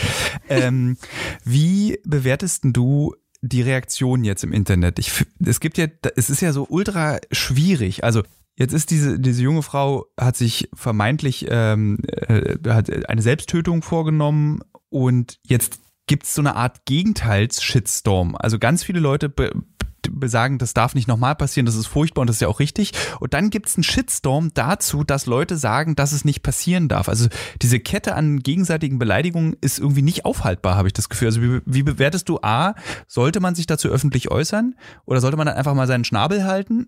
Ähm, 0.49 0.97
wie 1.43 1.99
bewertest 2.05 2.61
du 2.63 3.15
die 3.41 3.61
Reaktion 3.61 4.23
jetzt 4.23 4.43
im 4.43 4.53
Internet? 4.53 4.99
Ich, 4.99 5.25
es 5.45 5.59
gibt 5.59 5.77
ja, 5.77 5.87
es 6.15 6.29
ist 6.29 6.41
ja 6.41 6.53
so 6.53 6.65
ultra 6.69 7.19
schwierig. 7.31 8.03
Also 8.03 8.23
Jetzt 8.59 8.73
ist 8.73 8.89
diese, 8.89 9.19
diese 9.19 9.43
junge 9.43 9.61
Frau, 9.61 10.07
hat 10.19 10.35
sich 10.35 10.67
vermeintlich 10.73 11.45
ähm, 11.47 11.99
äh, 12.09 12.57
hat 12.67 12.89
eine 13.07 13.21
Selbsttötung 13.21 13.83
vorgenommen 13.83 14.61
und 14.89 15.37
jetzt 15.45 15.79
gibt 16.07 16.23
es 16.23 16.33
so 16.33 16.41
eine 16.41 16.55
Art 16.55 16.85
Gegenteils-Shitstorm. 16.85 18.35
Also 18.35 18.57
ganz 18.57 18.83
viele 18.83 18.99
Leute 18.99 19.29
be 19.29 19.51
besagen, 20.17 20.57
das 20.57 20.73
darf 20.73 20.95
nicht 20.95 21.07
nochmal 21.07 21.35
passieren, 21.35 21.65
das 21.65 21.75
ist 21.75 21.87
furchtbar 21.87 22.21
und 22.21 22.27
das 22.27 22.37
ist 22.37 22.41
ja 22.41 22.47
auch 22.47 22.59
richtig. 22.59 22.91
Und 23.19 23.33
dann 23.33 23.49
gibt 23.49 23.69
es 23.69 23.75
einen 23.75 23.83
Shitstorm 23.83 24.51
dazu, 24.53 25.03
dass 25.03 25.25
Leute 25.25 25.57
sagen, 25.57 25.95
dass 25.95 26.11
es 26.11 26.25
nicht 26.25 26.43
passieren 26.43 26.87
darf. 26.87 27.09
Also 27.09 27.27
diese 27.61 27.79
Kette 27.79 28.15
an 28.15 28.39
gegenseitigen 28.39 28.99
Beleidigungen 28.99 29.55
ist 29.61 29.79
irgendwie 29.79 30.01
nicht 30.01 30.25
aufhaltbar, 30.25 30.75
habe 30.75 30.87
ich 30.87 30.93
das 30.93 31.09
Gefühl. 31.09 31.27
Also 31.27 31.41
wie, 31.41 31.61
wie 31.65 31.83
bewertest 31.83 32.29
du 32.29 32.39
A, 32.41 32.75
sollte 33.07 33.39
man 33.39 33.55
sich 33.55 33.67
dazu 33.67 33.89
öffentlich 33.89 34.29
äußern 34.29 34.75
oder 35.05 35.21
sollte 35.21 35.37
man 35.37 35.47
dann 35.47 35.55
einfach 35.55 35.73
mal 35.73 35.87
seinen 35.87 36.05
Schnabel 36.05 36.45
halten? 36.45 36.87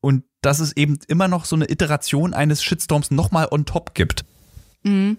Und 0.00 0.24
dass 0.40 0.58
es 0.58 0.76
eben 0.76 0.98
immer 1.06 1.28
noch 1.28 1.44
so 1.44 1.54
eine 1.54 1.70
Iteration 1.70 2.34
eines 2.34 2.62
Shitstorms 2.62 3.12
nochmal 3.12 3.46
on 3.50 3.64
top 3.64 3.94
gibt. 3.94 4.24
Mhm. 4.84 5.18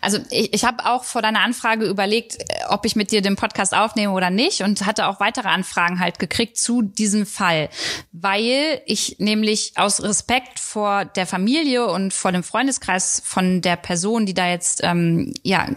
Also 0.00 0.18
ich, 0.30 0.52
ich 0.52 0.64
habe 0.64 0.84
auch 0.86 1.04
vor 1.04 1.22
deiner 1.22 1.40
Anfrage 1.40 1.86
überlegt, 1.86 2.36
äh, 2.40 2.64
ob 2.68 2.84
ich 2.84 2.96
mit 2.96 3.12
dir 3.12 3.22
den 3.22 3.36
Podcast 3.36 3.74
aufnehme 3.74 4.12
oder 4.12 4.30
nicht 4.30 4.62
und 4.62 4.84
hatte 4.86 5.06
auch 5.06 5.20
weitere 5.20 5.48
Anfragen 5.48 6.00
halt 6.00 6.18
gekriegt 6.18 6.56
zu 6.56 6.82
diesem 6.82 7.26
Fall, 7.26 7.68
weil 8.12 8.82
ich 8.86 9.16
nämlich 9.18 9.72
aus 9.76 10.02
Respekt 10.02 10.58
vor 10.58 11.04
der 11.04 11.26
Familie 11.26 11.86
und 11.86 12.12
vor 12.12 12.32
dem 12.32 12.42
Freundeskreis 12.42 13.22
von 13.24 13.60
der 13.62 13.76
Person, 13.76 14.26
die 14.26 14.34
da 14.34 14.48
jetzt 14.48 14.80
ähm, 14.82 15.34
ja 15.42 15.68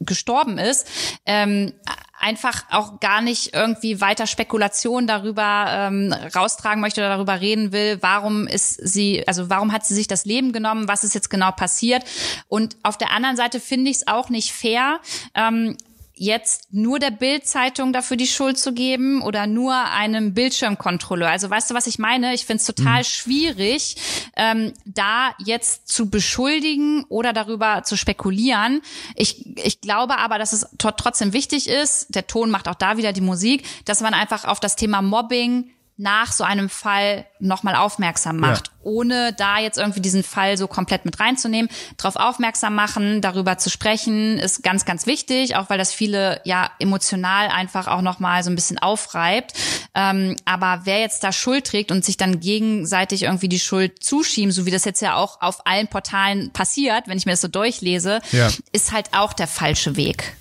gestorben 0.00 0.58
ist, 0.58 0.88
ähm, 1.26 1.72
einfach 2.20 2.64
auch 2.70 3.00
gar 3.00 3.20
nicht 3.22 3.54
irgendwie 3.54 4.00
weiter 4.00 4.26
Spekulation 4.26 5.06
darüber 5.06 5.66
ähm, 5.68 6.14
raustragen 6.34 6.80
möchte 6.80 7.00
oder 7.00 7.10
darüber 7.10 7.40
reden 7.40 7.72
will, 7.72 7.98
warum 8.00 8.46
ist 8.46 8.74
sie, 8.74 9.26
also 9.26 9.48
warum 9.50 9.72
hat 9.72 9.86
sie 9.86 9.94
sich 9.94 10.06
das 10.06 10.26
Leben 10.26 10.52
genommen, 10.52 10.86
was 10.86 11.02
ist 11.02 11.14
jetzt 11.14 11.30
genau 11.30 11.50
passiert. 11.50 12.04
Und 12.48 12.76
auf 12.82 12.98
der 12.98 13.10
anderen 13.10 13.36
Seite 13.36 13.58
finde 13.58 13.90
ich 13.90 13.98
es 13.98 14.06
auch 14.06 14.28
nicht 14.28 14.52
fair, 14.52 15.00
ähm, 15.34 15.76
jetzt 16.20 16.70
nur 16.70 16.98
der 16.98 17.10
Bildzeitung 17.10 17.94
dafür 17.94 18.18
die 18.18 18.26
Schuld 18.26 18.58
zu 18.58 18.74
geben 18.74 19.22
oder 19.22 19.46
nur 19.46 19.74
einem 19.74 20.34
Bildschirmkontrolleur. 20.34 21.30
Also 21.30 21.48
weißt 21.48 21.70
du, 21.70 21.74
was 21.74 21.86
ich 21.86 21.98
meine? 21.98 22.34
Ich 22.34 22.44
finde 22.44 22.60
es 22.60 22.66
total 22.66 22.98
mhm. 22.98 23.04
schwierig, 23.04 23.96
ähm, 24.36 24.74
da 24.84 25.30
jetzt 25.38 25.88
zu 25.88 26.10
beschuldigen 26.10 27.04
oder 27.08 27.32
darüber 27.32 27.84
zu 27.84 27.96
spekulieren. 27.96 28.82
Ich, 29.16 29.56
ich 29.56 29.80
glaube 29.80 30.18
aber, 30.18 30.38
dass 30.38 30.52
es 30.52 30.66
trotzdem 30.76 31.32
wichtig 31.32 31.70
ist, 31.70 32.14
der 32.14 32.26
Ton 32.26 32.50
macht 32.50 32.68
auch 32.68 32.74
da 32.74 32.98
wieder 32.98 33.14
die 33.14 33.22
Musik, 33.22 33.64
dass 33.86 34.02
man 34.02 34.12
einfach 34.12 34.44
auf 34.44 34.60
das 34.60 34.76
Thema 34.76 35.00
Mobbing 35.00 35.70
nach 36.00 36.32
so 36.32 36.44
einem 36.44 36.70
Fall 36.70 37.26
nochmal 37.40 37.76
aufmerksam 37.76 38.38
macht, 38.38 38.68
ja. 38.68 38.72
ohne 38.84 39.34
da 39.34 39.58
jetzt 39.58 39.76
irgendwie 39.76 40.00
diesen 40.00 40.22
Fall 40.22 40.56
so 40.56 40.66
komplett 40.66 41.04
mit 41.04 41.20
reinzunehmen. 41.20 41.70
Darauf 41.98 42.16
aufmerksam 42.16 42.74
machen, 42.74 43.20
darüber 43.20 43.58
zu 43.58 43.68
sprechen, 43.68 44.38
ist 44.38 44.62
ganz, 44.62 44.86
ganz 44.86 45.04
wichtig, 45.04 45.56
auch 45.56 45.68
weil 45.68 45.76
das 45.76 45.92
viele 45.92 46.40
ja 46.44 46.70
emotional 46.78 47.48
einfach 47.48 47.86
auch 47.86 48.00
nochmal 48.00 48.42
so 48.42 48.48
ein 48.48 48.54
bisschen 48.54 48.78
aufreibt. 48.78 49.52
Ähm, 49.94 50.36
aber 50.46 50.80
wer 50.84 51.00
jetzt 51.00 51.22
da 51.22 51.32
Schuld 51.32 51.66
trägt 51.66 51.92
und 51.92 52.02
sich 52.02 52.16
dann 52.16 52.40
gegenseitig 52.40 53.24
irgendwie 53.24 53.50
die 53.50 53.60
Schuld 53.60 54.02
zuschieben, 54.02 54.52
so 54.52 54.64
wie 54.64 54.70
das 54.70 54.86
jetzt 54.86 55.02
ja 55.02 55.16
auch 55.16 55.42
auf 55.42 55.66
allen 55.66 55.88
Portalen 55.88 56.50
passiert, 56.50 57.08
wenn 57.08 57.18
ich 57.18 57.26
mir 57.26 57.32
das 57.32 57.42
so 57.42 57.48
durchlese, 57.48 58.20
ja. 58.32 58.48
ist 58.72 58.92
halt 58.92 59.10
auch 59.12 59.34
der 59.34 59.48
falsche 59.48 59.96
Weg. 59.96 60.34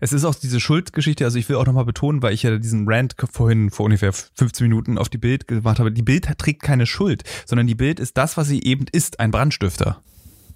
Es 0.00 0.12
ist 0.12 0.24
auch 0.24 0.34
diese 0.34 0.60
Schuldgeschichte, 0.60 1.24
also 1.24 1.38
ich 1.38 1.48
will 1.48 1.56
auch 1.56 1.66
nochmal 1.66 1.84
betonen, 1.84 2.22
weil 2.22 2.34
ich 2.34 2.42
ja 2.42 2.56
diesen 2.58 2.88
Rant 2.88 3.14
vorhin 3.32 3.70
vor 3.70 3.86
ungefähr 3.86 4.12
15 4.12 4.66
Minuten 4.68 4.98
auf 4.98 5.08
die 5.08 5.18
Bild 5.18 5.48
gemacht 5.48 5.78
habe. 5.78 5.92
Die 5.92 6.02
Bild 6.02 6.26
trägt 6.38 6.62
keine 6.62 6.86
Schuld, 6.86 7.24
sondern 7.46 7.66
die 7.66 7.74
Bild 7.74 8.00
ist 8.00 8.16
das, 8.16 8.36
was 8.36 8.48
sie 8.48 8.62
eben 8.62 8.86
ist, 8.92 9.20
ein 9.20 9.30
Brandstifter. 9.30 10.02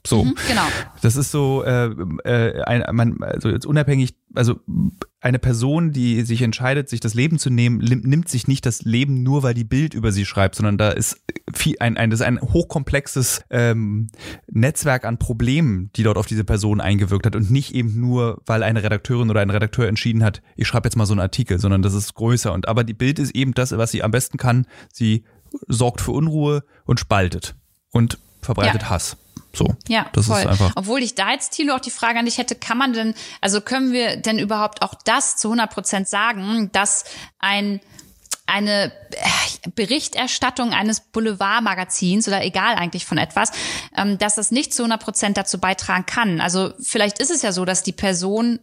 So. 0.07 0.25
Mhm, 0.25 0.35
genau. 0.49 0.63
Das 1.03 1.17
ist 1.17 1.31
so, 1.31 1.63
äh, 1.63 1.91
äh, 2.25 2.63
ein, 2.63 2.85
man, 2.95 3.23
also 3.23 3.51
jetzt 3.51 3.67
unabhängig, 3.67 4.15
also 4.35 4.61
eine 5.21 5.39
Person, 5.39 5.93
die 5.93 6.23
sich 6.23 6.41
entscheidet, 6.41 6.89
sich 6.89 7.01
das 7.01 7.13
Leben 7.13 7.39
zu 7.39 7.51
nehmen, 7.51 7.79
nimmt 7.79 8.29
sich 8.29 8.49
nicht 8.49 8.65
das 8.65 8.83
Leben 8.83 9.23
nur, 9.23 9.43
weil 9.43 9.53
die 9.53 9.65
Bild 9.65 9.93
über 9.93 10.13
sie 10.13 10.25
schreibt, 10.25 10.55
sondern 10.55 10.79
da 10.79 10.91
ist 10.91 11.21
viel, 11.53 11.77
ein, 11.81 11.99
ein, 11.99 12.11
das 12.11 12.21
ist 12.21 12.27
ein 12.27 12.41
hochkomplexes 12.41 13.45
ähm, 13.51 14.09
Netzwerk 14.51 15.05
an 15.05 15.19
Problemen, 15.19 15.91
die 15.97 16.03
dort 16.03 16.17
auf 16.17 16.27
diese 16.27 16.45
Person 16.45 16.81
eingewirkt 16.81 17.27
hat 17.27 17.37
und 17.37 17.51
nicht 17.51 17.75
eben 17.75 18.01
nur, 18.01 18.41
weil 18.47 18.63
eine 18.63 18.83
Redakteurin 18.83 19.29
oder 19.29 19.41
ein 19.41 19.51
Redakteur 19.51 19.89
entschieden 19.89 20.25
hat, 20.25 20.41
ich 20.57 20.67
schreibe 20.67 20.87
jetzt 20.87 20.97
mal 20.97 21.07
so 21.07 21.13
einen 21.13 21.21
Artikel, 21.21 21.59
sondern 21.59 21.83
das 21.83 21.93
ist 21.93 22.15
größer. 22.15 22.53
Und 22.53 22.69
aber 22.69 22.85
die 22.85 22.95
Bild 22.95 23.19
ist 23.19 23.35
eben 23.35 23.53
das, 23.53 23.77
was 23.77 23.91
sie 23.91 24.03
am 24.03 24.11
besten 24.11 24.39
kann. 24.39 24.67
Sie 24.91 25.25
sorgt 25.69 26.01
für 26.01 26.13
Unruhe 26.13 26.65
und 26.85 27.01
spaltet 27.01 27.57
und 27.91 28.19
verbreitet 28.41 28.83
ja. 28.83 28.91
Hass. 28.91 29.19
So. 29.53 29.67
Ja, 29.89 30.07
das 30.13 30.27
voll. 30.27 30.41
ist 30.41 30.47
einfach. 30.47 30.73
Obwohl 30.77 31.03
ich 31.03 31.15
da 31.15 31.33
jetzt, 31.33 31.51
Thilo, 31.51 31.75
auch 31.75 31.81
die 31.81 31.91
Frage 31.91 32.19
an 32.19 32.25
dich 32.25 32.39
hätte, 32.39 32.55
kann 32.55 32.79
man 32.79 32.93
denn, 32.93 33.15
also 33.41 33.61
können 33.61 33.93
wir 33.93 34.17
denn 34.17 34.39
überhaupt 34.39 34.83
auch 34.83 34.95
das 35.05 35.37
zu 35.37 35.49
100 35.49 35.73
Prozent 35.73 36.09
sagen, 36.09 36.71
dass 36.73 37.05
ein 37.39 37.81
eine 38.51 38.93
äh, 39.13 39.71
Berichterstattung 39.77 40.73
eines 40.73 41.01
Boulevardmagazins 41.01 42.27
oder 42.27 42.45
egal 42.45 42.75
eigentlich 42.75 43.07
von 43.07 43.17
etwas, 43.17 43.53
ähm, 43.97 44.19
dass 44.19 44.35
das 44.35 44.51
nicht 44.51 44.75
zu 44.75 44.83
100 44.83 45.01
Prozent 45.01 45.37
dazu 45.37 45.59
beitragen 45.59 46.05
kann. 46.05 46.41
Also 46.41 46.73
vielleicht 46.81 47.21
ist 47.21 47.31
es 47.31 47.43
ja 47.43 47.53
so, 47.53 47.65
dass 47.65 47.85
die 47.85 47.93
Person 47.93 48.59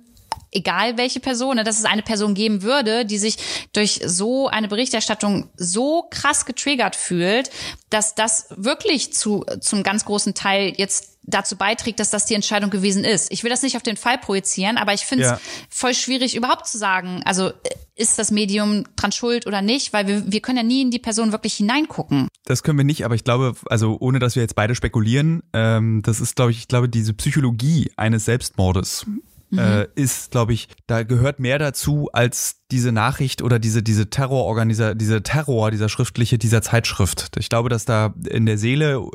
egal 0.52 0.98
welche 0.98 1.20
Person, 1.20 1.56
ne, 1.56 1.64
dass 1.64 1.80
es 1.80 1.86
eine 1.86 2.02
Person 2.02 2.34
geben 2.34 2.62
würde, 2.62 3.06
die 3.06 3.18
sich 3.18 3.38
durch 3.74 4.02
so 4.06 4.48
eine 4.48 4.68
Berichterstattung 4.68 5.50
so 5.56 6.08
krass 6.10 6.46
getriggert 6.46 6.96
fühlt, 6.96 7.50
dass 7.90 8.16
das 8.16 8.48
wirklich 8.56 9.14
zu 9.14 9.46
zum 9.62 9.84
ganz 9.84 10.06
großen 10.06 10.34
Teil 10.34 10.74
jetzt 10.78 11.18
dazu 11.28 11.58
beiträgt, 11.58 12.00
dass 12.00 12.10
das 12.10 12.26
die 12.26 12.34
Entscheidung 12.34 12.70
gewesen 12.70 13.04
ist. 13.04 13.32
Ich 13.32 13.44
will 13.44 13.50
das 13.50 13.62
nicht 13.62 13.76
auf 13.76 13.84
den 13.84 13.98
Fall 13.98 14.18
projizieren, 14.18 14.78
aber 14.78 14.94
ich 14.94 15.02
finde 15.02 15.26
es 15.26 15.32
ja. 15.32 15.40
voll 15.70 15.94
schwierig 15.94 16.36
überhaupt 16.36 16.68
zu 16.68 16.78
sagen, 16.78 17.22
also 17.26 17.52
ist 17.96 18.18
das 18.18 18.32
Medium 18.32 18.86
dran 18.96 19.12
schuld 19.12 19.46
oder 19.46 19.62
nicht, 19.62 19.92
weil 19.92 20.08
wir, 20.08 20.32
wir 20.32 20.40
können 20.40 20.58
ja 20.58 20.64
nie 20.64 20.82
in 20.82 20.92
die 20.92 21.00
Person 21.00 21.34
wirklich 21.34 21.56
hineingucken. 21.56 22.30
Das 22.46 22.64
können 22.64 22.78
wir 22.78 22.86
nicht, 22.86 23.04
aber 23.04 23.16
ich 23.16 23.26
glaube, 23.26 23.56
also 23.66 23.98
ohne 24.00 24.20
dass 24.20 24.36
wir 24.36 24.44
jetzt 24.44 24.56
beide 24.56 24.74
spekulieren, 24.74 25.44
ähm, 25.52 26.02
das 26.02 26.22
ist, 26.22 26.38
glaube 26.38 26.52
ich, 26.52 26.60
ich 26.60 26.68
glaube, 26.70 26.88
diese 26.88 27.14
Psychologie 27.14 27.92
eines 27.98 28.26
Selbstmordes 28.26 29.06
mhm. 29.50 29.60
äh, 29.60 29.88
ist, 29.96 30.32
glaube 30.32 30.54
ich, 30.54 30.68
da 30.88 31.04
gehört 31.04 31.40
mehr 31.40 31.60
dazu 31.60 32.10
als 32.14 32.62
diese 32.72 32.92
Nachricht 32.92 33.42
oder 33.42 33.60
diese, 33.60 33.84
diese 33.84 34.10
Terrororganisator, 34.10 34.96
diese 34.96 35.24
Terror, 35.24 35.72
dieser 35.72 35.90
schriftliche, 35.90 36.38
dieser 36.38 36.62
Zeitschrift. 36.62 37.38
Ich 37.38 37.50
glaube, 37.50 37.70
dass 37.70 37.86
da 37.86 38.14
in 38.30 38.46
der 38.46 38.58
Seele 38.58 39.06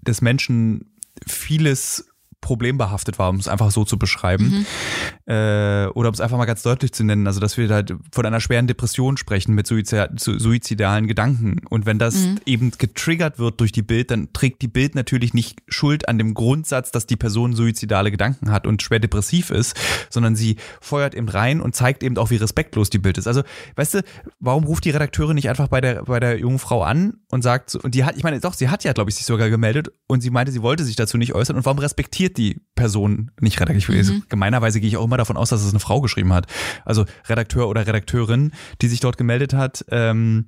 des 0.00 0.20
Menschen 0.20 0.92
vieles 1.26 2.05
problembehaftet 2.40 3.18
war, 3.18 3.30
um 3.30 3.36
es 3.36 3.48
einfach 3.48 3.70
so 3.70 3.84
zu 3.84 3.98
beschreiben. 3.98 4.66
Mhm. 5.26 5.32
Äh, 5.32 5.86
oder 5.88 6.08
um 6.08 6.14
es 6.14 6.20
einfach 6.20 6.38
mal 6.38 6.44
ganz 6.44 6.62
deutlich 6.62 6.92
zu 6.92 7.02
nennen, 7.02 7.26
also 7.26 7.40
dass 7.40 7.56
wir 7.56 7.68
halt 7.68 7.94
von 8.12 8.24
einer 8.24 8.40
schweren 8.40 8.66
Depression 8.66 9.16
sprechen 9.16 9.54
mit 9.54 9.66
Suizid 9.66 10.10
suizidalen 10.16 11.08
Gedanken. 11.08 11.56
Und 11.68 11.86
wenn 11.86 11.98
das 11.98 12.14
mhm. 12.14 12.40
eben 12.46 12.70
getriggert 12.70 13.38
wird 13.38 13.60
durch 13.60 13.72
die 13.72 13.82
Bild, 13.82 14.10
dann 14.10 14.32
trägt 14.32 14.62
die 14.62 14.68
Bild 14.68 14.94
natürlich 14.94 15.34
nicht 15.34 15.60
Schuld 15.68 16.08
an 16.08 16.18
dem 16.18 16.34
Grundsatz, 16.34 16.92
dass 16.92 17.06
die 17.06 17.16
Person 17.16 17.54
suizidale 17.54 18.10
Gedanken 18.10 18.52
hat 18.52 18.66
und 18.66 18.82
schwer 18.82 19.00
depressiv 19.00 19.50
ist, 19.50 19.76
sondern 20.10 20.36
sie 20.36 20.56
feuert 20.80 21.14
eben 21.14 21.28
rein 21.28 21.60
und 21.60 21.74
zeigt 21.74 22.02
eben 22.02 22.16
auch, 22.16 22.30
wie 22.30 22.36
respektlos 22.36 22.90
die 22.90 22.98
Bild 22.98 23.18
ist. 23.18 23.26
Also, 23.26 23.42
weißt 23.74 23.94
du, 23.94 24.02
warum 24.38 24.64
ruft 24.64 24.84
die 24.84 24.90
Redakteurin 24.90 25.34
nicht 25.34 25.48
einfach 25.48 25.68
bei 25.68 25.80
der, 25.80 26.04
bei 26.04 26.20
der 26.20 26.38
jungen 26.38 26.58
Frau 26.58 26.82
an 26.82 27.14
und 27.30 27.42
sagt, 27.42 27.74
und 27.74 27.94
die 27.94 28.04
hat, 28.04 28.16
ich 28.16 28.22
meine, 28.22 28.38
doch, 28.40 28.54
sie 28.54 28.68
hat 28.68 28.84
ja, 28.84 28.92
glaube 28.92 29.10
ich, 29.10 29.16
sich 29.16 29.26
sogar 29.26 29.50
gemeldet 29.50 29.90
und 30.06 30.20
sie 30.20 30.30
meinte, 30.30 30.52
sie 30.52 30.62
wollte 30.62 30.84
sich 30.84 30.96
dazu 30.96 31.18
nicht 31.18 31.34
äußern 31.34 31.56
und 31.56 31.64
warum 31.64 31.78
respektiert 31.78 32.25
die 32.34 32.60
Person 32.74 33.30
nicht 33.40 33.60
redaktiv 33.60 33.88
mhm. 33.88 34.24
Gemeinerweise 34.28 34.80
gehe 34.80 34.88
ich 34.88 34.96
auch 34.96 35.04
immer 35.04 35.16
davon 35.16 35.36
aus, 35.36 35.50
dass 35.50 35.62
es 35.62 35.70
eine 35.70 35.80
Frau 35.80 36.00
geschrieben 36.00 36.32
hat. 36.32 36.46
Also 36.84 37.04
Redakteur 37.28 37.68
oder 37.68 37.86
Redakteurin, 37.86 38.52
die 38.82 38.88
sich 38.88 39.00
dort 39.00 39.16
gemeldet 39.16 39.54
hat. 39.54 39.84
Ähm, 39.90 40.46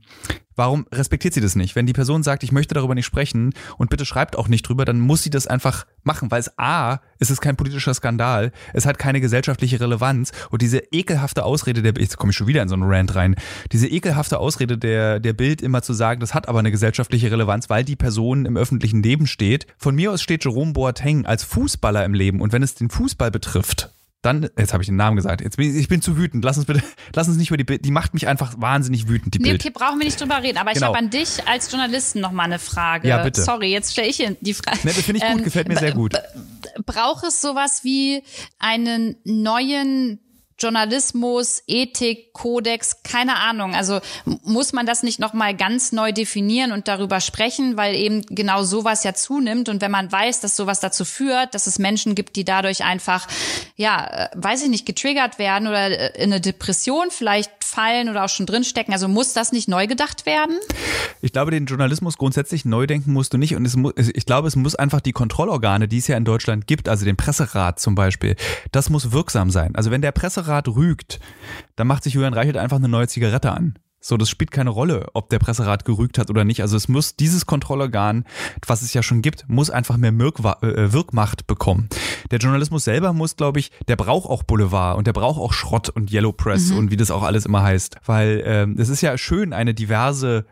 Warum 0.59 0.87
respektiert 0.91 1.35
sie 1.35 1.41
das 1.41 1.55
nicht? 1.55 1.77
Wenn 1.77 1.87
die 1.87 1.93
Person 1.93 2.25
sagt, 2.25 2.43
ich 2.43 2.51
möchte 2.51 2.75
darüber 2.75 2.97
nicht 2.97 3.07
sprechen 3.07 3.55
und 3.77 3.91
bitte 3.91 4.05
schreibt 4.05 4.35
auch 4.35 4.49
nicht 4.49 4.69
drüber, 4.69 4.85
dann 4.85 4.99
muss 4.99 5.23
sie 5.23 5.31
das 5.31 5.47
einfach 5.47 5.87
machen, 6.03 6.33
weil 6.33 6.41
es 6.41 6.59
A, 6.59 6.99
es 7.21 7.31
ist 7.31 7.41
kein 7.41 7.55
politischer 7.55 7.95
Skandal, 7.95 8.51
es 8.75 8.85
hat 8.85 8.99
keine 8.99 9.21
gesellschaftliche 9.21 9.79
Relevanz 9.79 10.33
und 10.51 10.61
diese 10.61 10.79
ekelhafte 10.91 11.45
Ausrede 11.45 11.81
der, 11.81 11.95
jetzt 12.03 12.17
komme 12.17 12.33
ich 12.33 12.37
schon 12.37 12.49
wieder 12.49 12.61
in 12.61 12.69
so 12.69 12.75
einen 12.75 12.83
Rant 12.83 13.15
rein, 13.15 13.37
diese 13.71 13.87
ekelhafte 13.87 14.41
Ausrede 14.41 14.79
der, 14.79 15.21
der 15.21 15.33
Bild 15.33 15.63
immer 15.63 15.81
zu 15.83 15.93
sagen, 15.93 16.19
das 16.19 16.35
hat 16.35 16.49
aber 16.49 16.59
eine 16.59 16.73
gesellschaftliche 16.73 17.31
Relevanz, 17.31 17.71
weil 17.71 17.85
die 17.85 17.95
Person 17.95 18.45
im 18.45 18.57
öffentlichen 18.57 19.01
Leben 19.01 19.29
steht. 19.29 19.69
Von 19.77 19.95
mir 19.95 20.11
aus 20.11 20.23
steht 20.23 20.43
Jerome 20.43 20.73
Boateng 20.73 21.25
als 21.25 21.45
Fußballer 21.45 22.05
im 22.05 22.15
Leben 22.15 22.41
und 22.41 22.53
wenn 22.53 22.65
es 22.65 22.75
den 22.75 22.91
Fußball 22.91 23.31
betrifft, 23.31 23.91
dann, 24.23 24.49
jetzt 24.59 24.73
habe 24.73 24.83
ich 24.83 24.89
den 24.89 24.97
Namen 24.97 25.17
gesagt. 25.17 25.43
Jetzt 25.43 25.57
bin 25.57 25.71
ich, 25.71 25.77
ich 25.77 25.89
bin 25.89 26.03
zu 26.03 26.17
wütend. 26.17 26.45
Lass 26.45 26.57
uns 26.57 26.67
bitte, 26.67 26.83
lass 27.15 27.29
uns 27.29 27.37
nicht 27.37 27.49
über 27.49 27.57
die 27.57 27.65
Bild. 27.65 27.85
Die 27.85 27.91
macht 27.91 28.15
mich 28.15 28.27
einfach 28.27 28.55
wahnsinnig 28.59 29.09
wütend, 29.09 29.35
die 29.35 29.39
nee, 29.39 29.51
Bild. 29.51 29.61
Okay, 29.61 29.71
brauchen 29.73 29.99
wir 29.99 30.07
nicht 30.07 30.21
drüber 30.21 30.43
reden. 30.43 30.59
Aber 30.59 30.73
genau. 30.73 30.87
ich 30.87 30.89
habe 30.89 30.99
an 30.99 31.11
dich 31.11 31.47
als 31.47 31.71
Journalisten 31.71 32.21
noch 32.21 32.33
mal 32.33 32.45
eine 32.45 32.59
Frage. 32.59 33.09
Ja, 33.09 33.23
bitte. 33.23 33.43
Sorry, 33.43 33.71
jetzt 33.71 33.93
stelle 33.93 34.09
ich 34.09 34.17
die 34.41 34.55
Frage. 34.55 34.79
Nee, 34.83 34.93
das 34.95 35.05
finde 35.05 35.21
ich 35.21 35.31
gut, 35.31 35.39
ähm, 35.39 35.45
gefällt 35.45 35.69
mir 35.69 35.77
sehr 35.77 35.93
gut. 35.93 36.15
Braucht 36.85 37.25
es 37.25 37.41
sowas 37.41 37.85
wie 37.85 38.23
einen 38.59 39.17
neuen 39.25 40.19
Journalismus, 40.59 41.63
Ethik, 41.69 42.33
Kodex, 42.33 43.03
keine 43.05 43.37
Ahnung. 43.37 43.75
Also 43.75 44.01
muss 44.25 44.73
man 44.73 44.87
das 44.87 45.05
nicht 45.05 45.21
nochmal 45.21 45.55
ganz 45.55 45.93
neu 45.93 46.13
definieren 46.13 46.73
und 46.73 46.89
darüber 46.89 47.21
sprechen, 47.21 47.77
weil 47.77 47.95
eben 47.95 48.23
genau 48.29 48.65
sowas 48.65 49.05
ja 49.05 49.15
zunimmt. 49.15 49.69
Und 49.69 49.81
wenn 49.81 49.93
man 49.93 50.11
weiß, 50.11 50.41
dass 50.41 50.57
sowas 50.57 50.81
dazu 50.81 51.05
führt, 51.05 51.55
dass 51.55 51.69
es 51.69 51.79
Menschen 51.79 52.17
gibt, 52.17 52.35
die 52.35 52.45
dadurch 52.45 52.83
einfach, 52.83 53.29
ja, 53.77 54.07
äh, 54.07 54.29
weiß 54.35 54.65
ich 54.65 54.69
nicht, 54.69 54.85
getriggert 54.85 55.39
werden 55.39 55.69
oder 55.69 55.91
äh, 55.91 56.23
in 56.23 56.33
eine 56.33 56.41
Depression 56.41 57.11
vielleicht 57.11 57.53
fallen 57.63 58.09
oder 58.09 58.25
auch 58.25 58.29
schon 58.29 58.47
drinstecken. 58.47 58.93
Also 58.93 59.07
muss 59.07 59.35
das 59.35 59.53
nicht 59.53 59.69
neu 59.69 59.87
gedacht 59.87 60.27
werden? 60.27 60.57
Ich 61.23 61.33
glaube, 61.33 61.53
den 61.53 61.67
Journalismus 61.67 62.19
grundsätzlich 62.19 62.65
neu 62.65 62.87
denken 62.87 63.13
musst 63.13 63.33
du 63.33 63.39
nicht. 63.39 63.55
Und 63.55 63.77
muss, 63.77 63.93
ich 63.97 64.27
glaube, 64.27 64.49
es 64.49 64.57
muss 64.57 64.75
einfach 64.75 65.01
die 65.01 65.13
Kontrollorgane, 65.13 65.87
die 65.87 65.99
es 65.99 66.09
ja 66.09 66.17
in 66.17 66.25
Deutschland 66.25 66.67
gibt, 66.67 66.89
also 66.89 67.05
den 67.05 67.17
Presserat 67.17 67.79
zum 67.79 67.95
Beispiel, 67.95 68.35
das 68.73 68.91
muss 68.91 69.13
wirksam 69.13 69.51
sein. 69.51 69.77
Also 69.77 69.91
wenn 69.91 70.03
der 70.03 70.13
Presserat 70.13 70.48
Presserat 70.49 70.69
rügt, 70.69 71.21
dann 71.77 71.87
macht 71.87 72.03
sich 72.03 72.15
Julian 72.15 72.33
Reichelt 72.33 72.57
einfach 72.57 72.79
eine 72.79 72.89
neue 72.89 73.07
Zigarette 73.07 73.53
an. 73.53 73.75
So, 74.01 74.17
das 74.17 74.31
spielt 74.31 74.51
keine 74.51 74.71
Rolle, 74.71 75.09
ob 75.13 75.29
der 75.29 75.41
Presserat 75.41 75.85
gerügt 75.85 76.19
hat 76.19 76.31
oder 76.31 76.45
nicht. 76.45 76.63
Also 76.63 76.77
es 76.77 76.89
muss 76.89 77.17
dieses 77.17 77.45
Kontrollorgan, 77.45 78.25
was 78.67 78.81
es 78.81 78.95
ja 78.95 79.03
schon 79.03 79.21
gibt, 79.21 79.45
muss 79.49 79.69
einfach 79.71 79.99
mehr 79.99 80.13
äh, 80.13 80.93
Wirkmacht 80.93 81.47
bekommen. 81.47 81.89
Der 82.31 82.39
Journalismus 82.39 82.85
selber 82.85 83.13
muss, 83.13 83.37
glaube 83.37 83.59
ich, 83.59 83.73
der 83.89 83.97
braucht 83.97 84.31
auch 84.31 84.45
Boulevard 84.45 84.97
und 84.97 85.07
der 85.07 85.13
braucht 85.13 85.39
auch 85.39 85.53
Schrott 85.53 85.91
und 85.91 86.13
Yellow 86.13 86.33
Press 86.33 86.71
mhm. 86.71 86.79
und 86.79 86.91
wie 86.91 86.97
das 86.97 87.11
auch 87.11 87.25
alles 87.25 87.45
immer 87.45 87.63
heißt. 87.63 87.97
Weil 88.07 88.43
ähm, 88.47 88.77
es 88.79 88.89
ist 88.89 89.03
ja 89.03 89.19
schön, 89.19 89.53
eine 89.53 89.75
diverse 89.75 90.47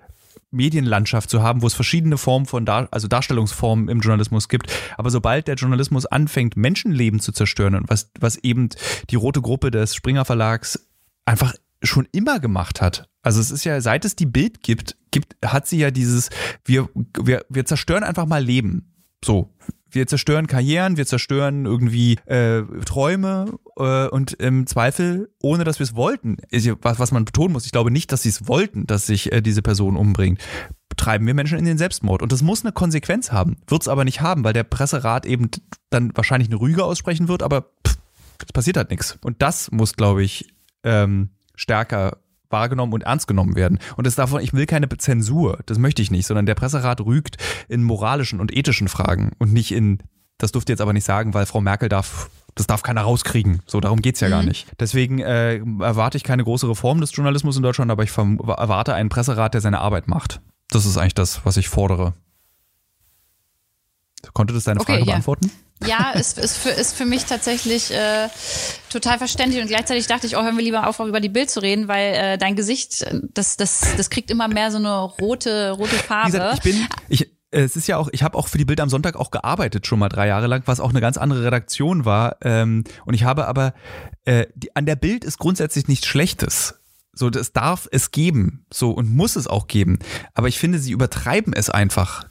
Medienlandschaft 0.56 1.30
zu 1.30 1.42
haben, 1.42 1.62
wo 1.62 1.66
es 1.66 1.74
verschiedene 1.74 2.18
Formen 2.18 2.46
von 2.46 2.64
Dar 2.64 2.88
also 2.90 3.08
Darstellungsformen 3.08 3.88
im 3.88 4.00
Journalismus 4.00 4.48
gibt. 4.48 4.72
Aber 4.96 5.10
sobald 5.10 5.48
der 5.48 5.54
Journalismus 5.54 6.06
anfängt, 6.06 6.56
Menschenleben 6.56 7.20
zu 7.20 7.32
zerstören 7.32 7.74
und 7.74 7.88
was, 7.88 8.10
was 8.18 8.36
eben 8.38 8.70
die 9.10 9.16
rote 9.16 9.40
Gruppe 9.40 9.70
des 9.70 9.94
Springer 9.94 10.24
Verlags 10.24 10.88
einfach 11.24 11.54
schon 11.82 12.08
immer 12.12 12.40
gemacht 12.40 12.80
hat. 12.80 13.08
Also 13.22 13.40
es 13.40 13.50
ist 13.50 13.64
ja, 13.64 13.80
seit 13.80 14.04
es 14.04 14.16
die 14.16 14.26
Bild 14.26 14.62
gibt, 14.62 14.96
gibt, 15.10 15.36
hat 15.44 15.66
sie 15.66 15.78
ja 15.78 15.90
dieses, 15.90 16.30
wir, 16.64 16.88
wir, 17.20 17.44
wir 17.48 17.64
zerstören 17.64 18.04
einfach 18.04 18.26
mal 18.26 18.42
Leben. 18.42 18.94
So, 19.24 19.52
wir 19.96 20.06
zerstören 20.06 20.46
Karrieren, 20.46 20.96
wir 20.96 21.06
zerstören 21.06 21.66
irgendwie 21.66 22.18
äh, 22.26 22.62
Träume 22.84 23.58
äh, 23.76 24.06
und 24.06 24.34
im 24.34 24.66
Zweifel, 24.66 25.30
ohne 25.42 25.64
dass 25.64 25.80
wir 25.80 25.84
es 25.84 25.96
wollten, 25.96 26.36
was, 26.82 27.00
was 27.00 27.10
man 27.10 27.24
betonen 27.24 27.52
muss, 27.52 27.66
ich 27.66 27.72
glaube 27.72 27.90
nicht, 27.90 28.12
dass 28.12 28.22
sie 28.22 28.28
es 28.28 28.46
wollten, 28.46 28.86
dass 28.86 29.06
sich 29.06 29.32
äh, 29.32 29.40
diese 29.40 29.62
Person 29.62 29.96
umbringt, 29.96 30.40
treiben 30.96 31.26
wir 31.26 31.34
Menschen 31.34 31.58
in 31.58 31.64
den 31.64 31.78
Selbstmord. 31.78 32.22
Und 32.22 32.30
das 32.30 32.42
muss 32.42 32.64
eine 32.64 32.72
Konsequenz 32.72 33.32
haben, 33.32 33.56
wird 33.66 33.82
es 33.82 33.88
aber 33.88 34.04
nicht 34.04 34.20
haben, 34.20 34.44
weil 34.44 34.52
der 34.52 34.64
Presserat 34.64 35.26
eben 35.26 35.50
dann 35.90 36.12
wahrscheinlich 36.14 36.48
eine 36.48 36.60
Rüge 36.60 36.84
aussprechen 36.84 37.28
wird, 37.28 37.42
aber 37.42 37.72
es 37.84 38.52
passiert 38.52 38.76
halt 38.76 38.90
nichts. 38.90 39.18
Und 39.22 39.42
das 39.42 39.72
muss, 39.72 39.94
glaube 39.94 40.22
ich, 40.22 40.54
ähm, 40.84 41.30
stärker 41.54 42.18
wahrgenommen 42.50 42.92
und 42.92 43.02
ernst 43.02 43.26
genommen 43.26 43.56
werden. 43.56 43.78
Und 43.96 44.06
das 44.06 44.14
davon, 44.14 44.40
ich 44.40 44.52
will 44.52 44.66
keine 44.66 44.88
Zensur, 44.98 45.58
das 45.66 45.78
möchte 45.78 46.02
ich 46.02 46.10
nicht, 46.10 46.26
sondern 46.26 46.46
der 46.46 46.54
Presserat 46.54 47.00
rügt 47.00 47.36
in 47.68 47.82
moralischen 47.82 48.40
und 48.40 48.56
ethischen 48.56 48.88
Fragen 48.88 49.32
und 49.38 49.52
nicht 49.52 49.72
in, 49.72 49.98
das 50.38 50.52
durfte 50.52 50.72
jetzt 50.72 50.80
aber 50.80 50.92
nicht 50.92 51.04
sagen, 51.04 51.34
weil 51.34 51.46
Frau 51.46 51.60
Merkel 51.60 51.88
darf 51.88 52.30
das 52.56 52.66
darf 52.66 52.82
keiner 52.82 53.02
rauskriegen. 53.02 53.60
So, 53.66 53.80
darum 53.80 54.00
geht's 54.00 54.20
ja 54.20 54.28
mhm. 54.28 54.32
gar 54.32 54.42
nicht. 54.42 54.66
Deswegen 54.80 55.18
äh, 55.18 55.56
erwarte 55.56 56.16
ich 56.16 56.24
keine 56.24 56.42
große 56.42 56.68
Reform 56.68 57.00
des 57.00 57.14
Journalismus 57.14 57.56
in 57.58 57.62
Deutschland, 57.62 57.90
aber 57.90 58.02
ich 58.02 58.16
erwarte 58.16 58.94
einen 58.94 59.10
Presserat, 59.10 59.52
der 59.52 59.60
seine 59.60 59.80
Arbeit 59.80 60.08
macht. 60.08 60.40
Das 60.68 60.86
ist 60.86 60.96
eigentlich 60.96 61.14
das, 61.14 61.44
was 61.44 61.58
ich 61.58 61.68
fordere. 61.68 62.14
Konnte 64.32 64.54
das 64.54 64.64
deine 64.64 64.80
okay, 64.80 64.92
Frage 64.92 65.04
ja. 65.04 65.12
beantworten? 65.12 65.46
Ja, 65.46 65.65
ist, 66.14 66.38
ist, 66.38 66.56
für, 66.56 66.70
ist 66.70 66.96
für 66.96 67.04
mich 67.04 67.24
tatsächlich 67.24 67.92
äh, 67.92 68.28
total 68.90 69.18
verständlich 69.18 69.62
und 69.62 69.68
gleichzeitig 69.68 70.06
dachte 70.06 70.26
ich, 70.26 70.36
oh, 70.36 70.42
hören 70.42 70.56
wir 70.56 70.64
lieber 70.64 70.86
auf, 70.86 70.98
über 71.00 71.20
die 71.20 71.28
Bild 71.28 71.50
zu 71.50 71.60
reden, 71.60 71.88
weil 71.88 72.14
äh, 72.14 72.38
dein 72.38 72.56
Gesicht, 72.56 73.06
das, 73.34 73.56
das, 73.56 73.94
das 73.96 74.10
kriegt 74.10 74.30
immer 74.30 74.48
mehr 74.48 74.70
so 74.70 74.78
eine 74.78 75.02
rote, 75.02 75.72
rote 75.72 75.96
Farbe. 75.96 76.32
Gesagt, 76.32 76.54
ich 76.56 76.62
bin, 76.62 76.88
ich, 77.08 77.30
es 77.50 77.76
ist 77.76 77.86
ja 77.86 77.96
auch, 77.96 78.08
ich 78.12 78.22
habe 78.22 78.36
auch 78.36 78.48
für 78.48 78.58
die 78.58 78.64
Bild 78.64 78.80
am 78.80 78.88
Sonntag 78.88 79.16
auch 79.16 79.30
gearbeitet 79.30 79.86
schon 79.86 79.98
mal 79.98 80.08
drei 80.08 80.26
Jahre 80.28 80.46
lang, 80.46 80.62
was 80.66 80.80
auch 80.80 80.90
eine 80.90 81.00
ganz 81.00 81.16
andere 81.16 81.44
Redaktion 81.44 82.04
war. 82.04 82.36
Ähm, 82.42 82.84
und 83.04 83.14
ich 83.14 83.24
habe 83.24 83.46
aber 83.46 83.74
äh, 84.24 84.46
die, 84.54 84.74
an 84.74 84.86
der 84.86 84.96
Bild 84.96 85.24
ist 85.24 85.38
grundsätzlich 85.38 85.88
nichts 85.88 86.06
Schlechtes. 86.06 86.80
So, 87.12 87.30
das 87.30 87.52
darf 87.52 87.88
es 87.90 88.10
geben, 88.10 88.66
so 88.70 88.90
und 88.90 89.10
muss 89.10 89.36
es 89.36 89.46
auch 89.46 89.68
geben. 89.68 89.98
Aber 90.34 90.48
ich 90.48 90.58
finde, 90.58 90.78
sie 90.78 90.92
übertreiben 90.92 91.54
es 91.54 91.70
einfach 91.70 92.26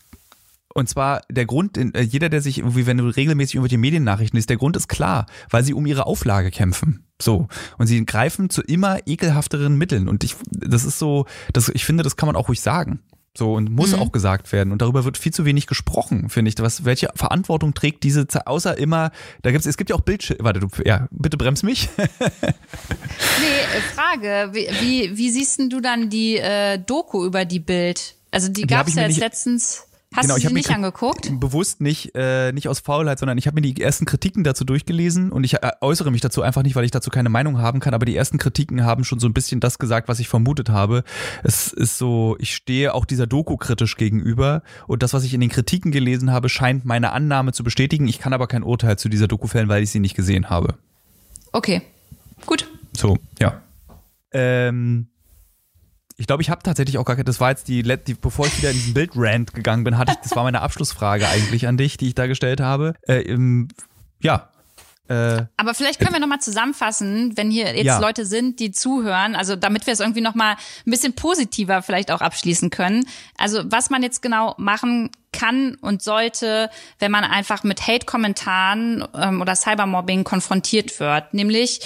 und 0.75 0.89
zwar 0.89 1.21
der 1.31 1.45
Grund, 1.45 1.77
äh, 1.77 2.01
jeder, 2.01 2.27
der 2.27 2.41
sich, 2.41 2.61
wie 2.65 2.85
wenn 2.85 2.97
du 2.97 3.05
regelmäßig 3.05 3.55
über 3.55 3.69
die 3.69 3.77
Mediennachrichten 3.77 4.37
liest, 4.37 4.49
der 4.49 4.57
Grund 4.57 4.75
ist 4.75 4.89
klar, 4.89 5.25
weil 5.49 5.63
sie 5.63 5.73
um 5.73 5.85
ihre 5.85 6.05
Auflage 6.05 6.51
kämpfen. 6.51 7.05
So. 7.19 7.47
Und 7.77 7.87
sie 7.87 8.05
greifen 8.05 8.49
zu 8.49 8.61
immer 8.61 8.99
ekelhafteren 9.05 9.77
Mitteln. 9.77 10.09
Und 10.09 10.25
ich, 10.25 10.35
das 10.51 10.83
ist 10.83 10.99
so, 10.99 11.27
das, 11.53 11.69
ich 11.69 11.85
finde, 11.85 12.03
das 12.03 12.17
kann 12.17 12.27
man 12.27 12.35
auch 12.35 12.49
ruhig 12.49 12.59
sagen. 12.59 12.99
So 13.37 13.53
und 13.53 13.71
muss 13.71 13.93
mhm. 13.93 13.99
auch 14.01 14.11
gesagt 14.11 14.51
werden. 14.51 14.73
Und 14.73 14.81
darüber 14.81 15.05
wird 15.05 15.17
viel 15.17 15.33
zu 15.33 15.45
wenig 15.45 15.65
gesprochen, 15.65 16.27
finde 16.27 16.49
ich. 16.49 16.59
Was, 16.59 16.83
welche 16.83 17.09
Verantwortung 17.15 17.73
trägt 17.73 18.03
diese, 18.03 18.27
außer 18.45 18.77
immer, 18.77 19.11
da 19.43 19.51
gibt's, 19.51 19.65
es 19.65 19.77
gibt 19.77 19.89
ja 19.89 19.95
auch 19.95 20.01
Bildschirme. 20.01 20.43
Warte, 20.43 20.59
du, 20.59 20.67
ja, 20.83 21.07
bitte 21.09 21.37
bremst 21.37 21.63
mich. 21.63 21.87
nee, 21.97 22.05
äh, 22.17 23.81
Frage. 23.93 24.49
Wie, 24.51 24.67
wie, 24.81 25.17
wie 25.17 25.29
siehst 25.29 25.57
denn 25.57 25.69
du 25.69 25.79
dann 25.79 26.09
die 26.09 26.35
äh, 26.35 26.79
Doku 26.79 27.25
über 27.25 27.45
die 27.45 27.61
Bild? 27.61 28.15
Also 28.31 28.49
die, 28.49 28.63
die 28.63 28.67
gab's 28.67 28.95
ja 28.95 29.03
jetzt 29.03 29.19
letztens. 29.19 29.87
Hast 30.13 30.23
genau, 30.23 30.35
du 30.35 30.47
sie 30.47 30.53
nicht 30.53 30.69
angeguckt? 30.69 31.39
Bewusst 31.39 31.81
nicht, 31.81 32.11
äh, 32.15 32.51
nicht 32.53 32.69
aus 32.69 32.79
Faulheit, 32.79 33.19
sondern 33.19 33.37
ich 33.37 33.47
habe 33.47 33.55
mir 33.55 33.61
die 33.61 33.81
ersten 33.81 34.05
Kritiken 34.05 34.43
dazu 34.43 34.63
durchgelesen 34.63 35.31
und 35.31 35.43
ich 35.43 35.55
äh, 35.55 35.71
äußere 35.81 36.11
mich 36.11 36.21
dazu 36.21 36.41
einfach 36.41 36.63
nicht, 36.63 36.75
weil 36.75 36.85
ich 36.85 36.91
dazu 36.91 37.09
keine 37.09 37.29
Meinung 37.29 37.57
haben 37.57 37.79
kann, 37.79 37.93
aber 37.93 38.05
die 38.05 38.15
ersten 38.15 38.37
Kritiken 38.37 38.85
haben 38.85 39.03
schon 39.03 39.19
so 39.19 39.27
ein 39.27 39.33
bisschen 39.33 39.59
das 39.59 39.77
gesagt, 39.77 40.07
was 40.07 40.19
ich 40.19 40.29
vermutet 40.29 40.69
habe. 40.69 41.03
Es 41.43 41.73
ist 41.73 41.97
so, 41.97 42.37
ich 42.39 42.55
stehe 42.55 42.93
auch 42.93 43.05
dieser 43.05 43.27
Doku 43.27 43.57
kritisch 43.57 43.97
gegenüber 43.97 44.63
und 44.87 45.03
das, 45.03 45.13
was 45.13 45.23
ich 45.23 45.33
in 45.33 45.41
den 45.41 45.49
Kritiken 45.49 45.91
gelesen 45.91 46.31
habe, 46.31 46.47
scheint 46.47 46.85
meine 46.85 47.11
Annahme 47.11 47.51
zu 47.51 47.63
bestätigen. 47.63 48.07
Ich 48.07 48.19
kann 48.19 48.33
aber 48.33 48.47
kein 48.47 48.63
Urteil 48.63 48.97
zu 48.97 49.09
dieser 49.09 49.27
Doku 49.27 49.47
fällen, 49.47 49.67
weil 49.67 49.83
ich 49.83 49.91
sie 49.91 49.99
nicht 49.99 50.15
gesehen 50.15 50.49
habe. 50.49 50.75
Okay, 51.51 51.81
gut. 52.45 52.67
So, 52.95 53.17
ja. 53.39 53.61
Ähm, 54.31 55.07
ich 56.17 56.27
glaube, 56.27 56.41
ich 56.41 56.49
habe 56.49 56.63
tatsächlich 56.63 56.97
auch 56.97 57.05
gar 57.05 57.15
keine, 57.15 57.25
das 57.25 57.39
war 57.39 57.49
jetzt 57.49 57.67
die, 57.67 57.83
die, 57.83 58.13
bevor 58.13 58.47
ich 58.47 58.57
wieder 58.57 58.71
in 58.71 58.77
diesen 58.77 58.93
Bildrand 58.93 59.53
gegangen 59.53 59.83
bin, 59.83 59.97
hatte 59.97 60.13
ich, 60.13 60.19
das 60.19 60.35
war 60.35 60.43
meine 60.43 60.61
Abschlussfrage 60.61 61.27
eigentlich 61.27 61.67
an 61.67 61.77
dich, 61.77 61.97
die 61.97 62.07
ich 62.07 62.15
da 62.15 62.27
gestellt 62.27 62.61
habe. 62.61 62.93
Äh, 63.07 63.21
im, 63.21 63.67
ja, 64.21 64.49
äh, 65.07 65.43
Aber 65.57 65.73
vielleicht 65.75 65.99
können 65.99 66.13
wir 66.13 66.19
nochmal 66.19 66.39
zusammenfassen, 66.39 67.37
wenn 67.37 67.51
hier 67.51 67.75
jetzt 67.75 67.85
ja. 67.85 67.99
Leute 67.99 68.25
sind, 68.25 68.59
die 68.59 68.71
zuhören, 68.71 69.35
also 69.35 69.55
damit 69.55 69.85
wir 69.85 69.93
es 69.93 69.99
irgendwie 69.99 70.21
nochmal 70.21 70.55
ein 70.55 70.91
bisschen 70.91 71.13
positiver 71.13 71.83
vielleicht 71.83 72.11
auch 72.11 72.21
abschließen 72.21 72.71
können. 72.71 73.05
Also 73.37 73.61
was 73.65 73.91
man 73.91 74.01
jetzt 74.01 74.21
genau 74.21 74.55
machen 74.57 75.11
kann 75.31 75.75
und 75.75 76.01
sollte, 76.01 76.69
wenn 76.97 77.11
man 77.11 77.23
einfach 77.23 77.63
mit 77.63 77.85
Hate-Kommentaren 77.85 79.05
ähm, 79.13 79.41
oder 79.41 79.55
Cybermobbing 79.55 80.23
konfrontiert 80.23 80.99
wird. 80.99 81.33
Nämlich 81.33 81.81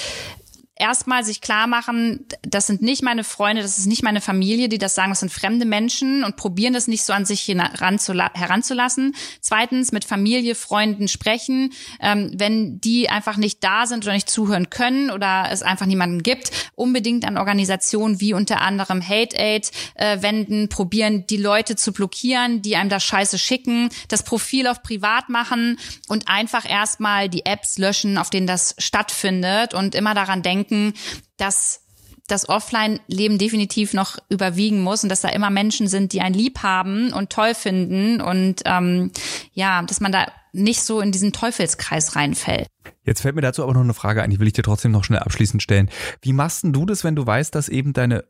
erstmal 0.80 1.24
sich 1.24 1.42
klar 1.42 1.68
machen, 1.68 2.26
das 2.42 2.66
sind 2.68 2.82
nicht 2.82 3.04
meine 3.04 3.24
Freunde, 3.24 3.62
das 3.62 3.78
ist 3.78 3.86
nicht 3.86 4.02
meine 4.02 4.22
Familie, 4.22 4.70
die 4.70 4.78
das 4.78 4.96
sagen, 4.96 5.12
das 5.12 5.20
sind 5.20 5.32
fremde 5.32 5.66
Menschen 5.66 6.24
und 6.24 6.38
probieren 6.38 6.74
das 6.74 6.88
nicht 6.88 7.04
so 7.04 7.14
an 7.14 7.26
sich 7.26 7.48
heranzulassen. 7.48 9.16
Zweitens 9.42 9.92
mit 9.92 10.06
Familie, 10.06 10.56
Freunden 10.56 11.08
sprechen, 11.08 11.74
ähm, 12.02 12.32
wenn 12.34 12.80
die 12.80 13.10
einfach 13.10 13.38
nicht 13.38 13.64
da 13.64 13.86
sind 13.86 14.06
oder 14.06 14.14
nicht 14.14 14.30
zuhören 14.30 14.70
können 14.70 15.12
oder 15.12 15.50
es 15.52 15.62
einfach 15.62 15.86
niemanden 15.86 16.24
gibt, 16.24 16.52
unbedingt 16.76 17.26
an 17.26 17.38
Organisationen 17.38 18.22
wie 18.22 18.34
unter 18.34 18.62
anderem 18.62 19.02
Hate 19.06 19.38
Aid 19.38 19.72
äh, 19.96 20.22
wenden, 20.22 20.70
probieren 20.70 21.28
die 21.28 21.38
Leute 21.38 21.76
zu 21.76 21.92
blockieren, 21.92 22.62
die 22.62 22.78
einem 22.78 22.90
das 22.90 23.04
Scheiße 23.04 23.38
schicken, 23.38 23.90
das 24.08 24.24
Profil 24.24 24.68
auf 24.68 24.82
privat 24.82 25.28
machen 25.30 25.78
und 26.08 26.30
einfach 26.30 26.68
erstmal 26.68 27.28
die 27.28 27.46
Apps 27.46 27.78
löschen, 27.78 28.18
auf 28.18 28.30
denen 28.30 28.48
das 28.48 28.76
stattfindet 28.78 29.74
und 29.74 29.94
immer 29.94 30.14
daran 30.14 30.42
denken, 30.42 30.69
denken, 30.70 30.94
dass 31.38 31.82
das 32.28 32.48
Offline-Leben 32.48 33.40
definitiv 33.40 33.94
noch 33.94 34.20
überwiegen 34.30 34.82
muss 34.82 35.04
und 35.04 35.10
dass 35.10 35.22
da 35.22 35.30
immer 35.30 35.50
Menschen 35.50 35.88
sind, 35.88 36.14
die 36.14 36.22
einen 36.22 36.36
lieb 36.36 36.60
haben 36.62 37.12
und 37.12 37.32
toll 37.32 37.56
finden 37.56 38.22
und 38.22 38.62
ähm, 38.66 39.12
ja, 39.54 39.82
dass 39.82 40.00
man 40.00 40.12
da 40.12 40.28
nicht 40.54 40.82
so 40.82 41.02
in 41.02 41.12
diesen 41.12 41.32
Teufelskreis 41.32 42.16
reinfällt. 42.16 42.68
Jetzt 43.04 43.22
fällt 43.22 43.36
mir 43.36 43.42
dazu 43.42 43.64
aber 43.64 43.74
noch 43.74 43.82
eine 43.82 43.94
Frage 43.96 44.22
ein, 44.22 44.30
die 44.30 44.40
will 44.40 44.48
ich 44.48 44.54
dir 44.54 44.64
trotzdem 44.64 44.92
noch 44.92 45.04
schnell 45.04 45.20
abschließend 45.20 45.64
stellen. 45.64 45.90
Wie 46.22 46.34
machst 46.34 46.64
denn 46.64 46.74
du 46.74 46.86
das, 46.86 47.04
wenn 47.04 47.16
du 47.16 47.26
weißt, 47.26 47.54
dass 47.54 47.68
eben 47.68 47.94
deine 47.94 48.26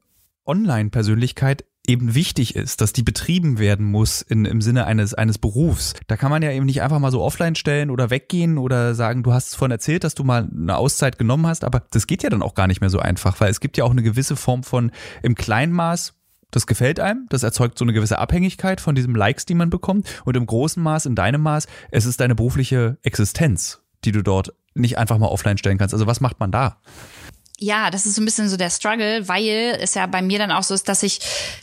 Online-Persönlichkeit 0.46 1.66
eben 1.90 2.14
wichtig 2.14 2.56
ist, 2.56 2.82
dass 2.82 2.94
die 2.94 3.02
betrieben 3.02 3.58
werden 3.58 3.86
muss 3.86 4.22
in, 4.22 4.46
im 4.46 4.62
Sinne 4.62 4.86
eines, 4.86 5.16
eines 5.16 5.40
Berufs. 5.40 5.96
Da 6.06 6.18
kann 6.18 6.30
man 6.30 6.44
ja 6.44 6.52
eben 6.52 6.68
nicht 6.68 6.84
einfach 6.84 7.00
mal 7.00 7.12
so 7.12 7.24
offline 7.24 7.56
stellen 7.56 7.90
oder 7.90 8.12
weggehen 8.12 8.60
oder 8.60 8.94
sagen, 8.94 9.24
du 9.24 9.34
hast 9.34 9.48
es 9.48 9.56
vorhin 9.56 9.72
erzählt, 9.72 10.04
dass 10.04 10.14
du 10.14 10.24
mal 10.24 10.48
eine 10.54 10.78
Auszeit 10.78 11.18
genommen 11.18 11.48
hast, 11.48 11.64
aber 11.64 11.82
das 11.90 12.06
geht 12.06 12.22
ja 12.22 12.30
dann 12.30 12.44
auch 12.44 12.54
gar 12.54 12.68
nicht 12.68 12.80
mehr 12.80 12.92
so 12.92 13.00
einfach, 13.00 13.42
weil 13.42 13.50
es 13.50 13.60
gibt 13.60 13.76
ja 13.76 13.86
auch 13.86 13.92
eine 13.92 14.04
gewisse 14.04 14.36
Form 14.36 14.62
von 14.62 14.92
im 15.24 15.34
Kleinmaß 15.34 16.14
das 16.52 16.66
gefällt 16.66 17.00
einem, 17.00 17.28
das 17.30 17.44
erzeugt 17.44 17.78
so 17.78 17.86
eine 17.86 17.94
gewisse 17.94 18.18
Abhängigkeit 18.18 18.82
von 18.82 18.96
diesem 18.96 19.16
Likes, 19.16 19.46
die 19.46 19.54
man 19.54 19.70
bekommt. 19.70 20.08
Und 20.26 20.36
im 20.36 20.48
großen 20.48 20.82
Maß, 20.82 21.06
in 21.06 21.14
deinem 21.14 21.42
Maß, 21.42 21.68
es 21.92 22.08
ist 22.08 22.20
deine 22.20 22.34
berufliche 22.34 22.98
Existenz, 23.04 23.84
die 24.04 24.12
du 24.12 24.24
dort 24.24 24.54
nicht 24.74 24.98
einfach 24.98 25.20
mal 25.20 25.28
offline 25.28 25.60
stellen 25.60 25.78
kannst. 25.78 25.94
Also 25.94 26.08
was 26.08 26.22
macht 26.22 26.40
man 26.40 26.52
da? 26.52 26.78
Ja, 27.60 27.92
das 27.92 28.06
ist 28.06 28.16
so 28.16 28.22
ein 28.22 28.26
bisschen 28.26 28.50
so 28.50 28.58
der 28.58 28.70
Struggle, 28.70 29.28
weil 29.28 29.78
es 29.80 29.94
ja 29.94 30.06
bei 30.06 30.22
mir 30.22 30.40
dann 30.40 30.52
auch 30.52 30.64
so 30.64 30.74
ist, 30.74 30.88
dass 30.88 31.04
ich, 31.04 31.20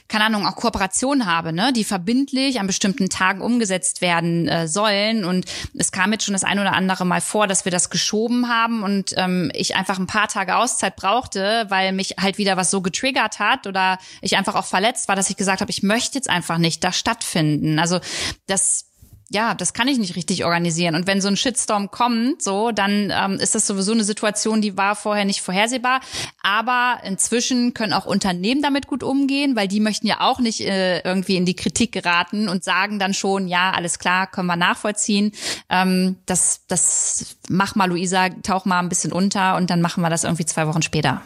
keine 0.09 0.25
Ahnung, 0.25 0.47
auch 0.47 0.57
Kooperationen 0.57 1.27
habe, 1.27 1.53
ne, 1.53 1.73
die 1.73 1.85
verbindlich 1.85 2.61
an 2.61 2.67
bestimmten 2.67 3.09
Tagen 3.09 3.41
umgesetzt 3.41 4.01
werden 4.01 4.47
äh, 4.47 4.69
sollen. 4.69 5.25
Und 5.25 5.47
es 5.75 5.93
kam 5.93 6.13
jetzt 6.13 6.25
schon 6.25 6.35
das 6.35 6.45
ein 6.45 6.59
oder 6.59 6.75
andere 6.75 7.07
Mal 7.07 7.21
vor, 7.21 7.47
dass 7.47 7.65
wir 7.65 7.73
das 7.73 7.91
geschoben 7.91 8.49
haben 8.49 8.83
und 8.83 9.15
ähm, 9.17 9.51
ich 9.55 9.75
einfach 9.75 9.99
ein 9.99 10.07
paar 10.07 10.29
Tage 10.29 10.57
Auszeit 10.57 10.97
brauchte, 10.97 11.67
weil 11.69 11.93
mich 11.93 12.17
halt 12.21 12.39
wieder 12.39 12.57
was 12.57 12.71
so 12.71 12.83
getriggert 12.83 13.39
hat 13.39 13.67
oder 13.67 13.99
ich 14.21 14.37
einfach 14.37 14.55
auch 14.55 14.67
verletzt 14.67 15.09
war, 15.09 15.17
dass 15.17 15.31
ich 15.31 15.37
gesagt 15.37 15.61
habe, 15.61 15.71
ich 15.71 15.83
möchte 15.83 16.17
jetzt 16.17 16.29
einfach 16.29 16.59
nicht 16.59 16.85
da 16.85 16.93
stattfinden. 16.93 17.79
Also 17.79 18.01
das 18.47 18.86
ja, 19.29 19.55
das 19.55 19.73
kann 19.73 19.89
ich 19.89 19.99
nicht 19.99 20.15
richtig 20.15 20.45
organisieren. 20.45 20.95
Und 20.95 21.07
wenn 21.09 21.21
so 21.21 21.27
ein 21.29 21.37
Shitstorm 21.37 21.91
kommt, 21.91 22.43
so, 22.43 22.71
dann 22.71 23.13
ähm, 23.13 23.35
ist 23.41 23.57
das 23.57 23.67
sowieso 23.67 23.93
eine 23.93 24.05
Situation, 24.05 24.61
die 24.61 24.77
war 24.77 24.95
vorher 24.95 25.25
nicht 25.25 25.41
vorhersehbar. 25.41 26.01
Aber 26.43 27.01
inzwischen 27.05 27.75
können 27.75 27.93
auch 27.93 28.07
Unternehmen 28.07 28.63
damit 28.63 28.87
gut 28.87 29.03
umgehen, 29.03 29.57
weil 29.57 29.67
die 29.67 29.81
möchten 29.81 30.07
ja 30.07 30.21
auch 30.21 30.39
nicht 30.39 30.61
äh, 30.61 31.01
irgendwie 31.01 31.37
in 31.37 31.45
die 31.45 31.57
Kritik 31.57 31.91
geraten 31.91 32.49
und 32.49 32.63
sagen 32.63 33.01
dann 33.01 33.15
schon, 33.15 33.49
ja, 33.49 33.73
alles 33.73 33.99
klar, 33.99 34.29
können 34.29 34.47
wir 34.47 34.57
nachvollziehen. 34.57 35.33
Ähm, 35.69 36.17
das, 36.27 36.61
das 36.69 37.37
mach 37.49 37.75
mal, 37.75 37.89
Luisa, 37.89 38.29
tauch 38.29 38.65
mal 38.65 38.79
ein 38.79 38.89
bisschen 38.89 39.13
unter 39.13 39.57
und 39.57 39.71
dann 39.71 39.81
machen 39.81 40.03
wir 40.03 40.11
das 40.11 40.23
irgendwie 40.23 40.47
zwei 40.47 40.69
Wochen 40.69 40.83
später 40.83 41.23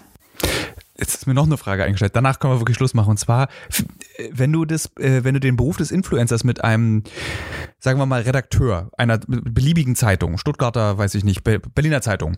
jetzt 1.00 1.14
ist 1.14 1.26
mir 1.26 1.34
noch 1.34 1.46
eine 1.46 1.56
Frage 1.56 1.82
eingestellt. 1.82 2.14
Danach 2.14 2.38
können 2.38 2.54
wir 2.54 2.60
wirklich 2.60 2.76
Schluss 2.76 2.94
machen. 2.94 3.10
Und 3.10 3.16
zwar, 3.18 3.48
wenn 4.30 4.52
du 4.52 4.64
das, 4.64 4.94
äh, 4.96 5.24
wenn 5.24 5.34
du 5.34 5.40
den 5.40 5.56
Beruf 5.56 5.76
des 5.76 5.90
Influencers 5.90 6.44
mit 6.44 6.62
einem, 6.62 7.02
sagen 7.78 7.98
wir 7.98 8.06
mal, 8.06 8.22
Redakteur 8.22 8.90
einer 8.96 9.18
beliebigen 9.18 9.96
Zeitung, 9.96 10.38
Stuttgarter, 10.38 10.98
weiß 10.98 11.14
ich 11.14 11.24
nicht, 11.24 11.42
Berliner 11.42 12.02
Zeitung, 12.02 12.36